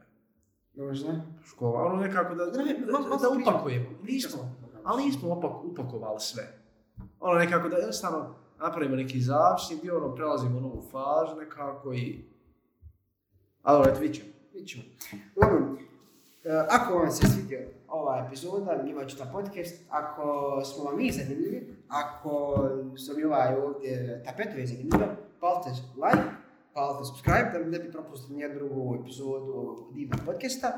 Možda? 0.77 1.21
škola? 1.45 1.83
Ono 1.83 1.97
nekako 1.97 2.35
da, 2.35 2.45
da, 2.45 2.51
Da, 2.51 2.63
da, 2.63 3.17
da 3.19 3.41
upakujemo. 3.41 3.89
Nismo, 4.03 4.57
ali 4.85 5.05
nismo 5.05 5.31
opak, 5.31 5.65
upakovali 5.65 6.21
sve. 6.21 6.43
Ono 7.21 7.39
nekako 7.39 7.69
da 7.69 7.77
jednostavno 7.77 8.35
napravimo 8.59 8.97
neki 8.97 9.21
završni 9.21 9.77
dio, 9.83 9.97
ono 9.97 10.15
prelazimo 10.15 10.59
u 10.59 10.61
novu 10.61 10.83
fazu 10.83 11.41
nekako 11.41 11.95
i... 11.95 12.25
Ali 13.63 13.89
eto, 13.91 14.01
vidit 14.01 14.17
ćemo. 14.17 14.29
Vidjet 14.53 14.69
ćemo. 14.69 14.85
Uglavnom, 15.37 15.79
eh, 16.45 16.67
ako 16.71 16.95
vam 16.95 17.11
se 17.11 17.27
svidio 17.27 17.59
ova 17.89 18.25
epizoda, 18.27 18.83
imat 18.87 19.09
ću 19.09 19.17
ta 19.17 19.25
podcast, 19.33 19.83
ako 19.91 20.61
smo 20.65 20.85
vam 20.85 20.97
mi 20.97 21.11
zanimljivi, 21.11 21.77
ako 21.89 22.57
su 22.97 23.17
mi 23.17 23.25
ovaj 23.25 23.57
ovdje 23.57 24.23
tapetovi 24.25 24.67
zanimljivi, 24.67 25.05
palite 25.41 25.71
like, 25.71 26.29
palite 26.75 27.05
subscribe, 27.05 27.51
da 27.53 27.59
ne 27.59 27.79
bi 27.79 27.93
propustili 27.93 28.37
nijednu 28.37 28.59
drugu 28.59 28.99
epizodu 29.01 29.53
ovog 29.53 29.95
divnog 29.95 30.21
podcasta. 30.27 30.73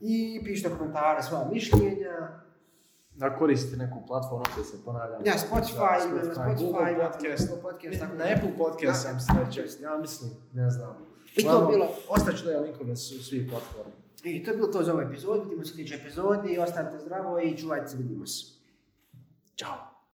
I 0.00 0.40
pišite 0.44 0.70
komentare, 0.78 1.22
svoja 1.22 1.48
mišljenja. 1.52 2.44
Da 3.14 3.36
koristite 3.36 3.76
neku 3.76 4.06
platformu 4.06 4.44
koju 4.54 4.64
se 4.64 4.84
ponavljam. 4.84 5.22
Ja, 5.26 5.32
Spotify, 5.34 6.04
ima 6.04 6.14
na 6.14 6.22
Spotify, 6.24 6.58
Google 6.58 6.96
Podcast. 7.02 7.48
Google 7.48 7.62
Podcast, 7.62 8.00
tako 8.00 8.12
Na 8.14 8.24
da- 8.24 8.30
Apple 8.34 8.56
Podcast 8.58 9.02
sam 9.02 9.18
Podcast. 9.38 9.80
ja 9.80 9.98
mislim, 9.98 10.30
ne 10.52 10.70
znam. 10.70 10.96
I 11.36 11.42
to 11.42 11.48
Uglavnom, 11.48 11.72
bilo- 11.72 11.88
Ostaću 12.08 12.44
da 12.44 12.50
je 12.50 12.60
linkove 12.60 12.96
su 12.96 13.24
svih 13.24 13.50
platformi. 13.50 13.92
I 14.24 14.44
to 14.44 14.50
je 14.50 14.56
bilo 14.56 14.68
to 14.68 14.82
za 14.82 14.92
ovu 14.92 15.00
epizodu, 15.02 15.42
vidimo 15.42 15.64
se 15.64 15.74
sljedećoj 15.74 15.96
epizodi, 15.96 16.58
ostanite 16.58 16.98
zdravo 16.98 17.40
i 17.40 17.56
čuvajte 17.56 17.88
se, 17.88 17.96
vidimo 17.96 18.26
se. 18.26 18.44
Ćao. 19.56 19.93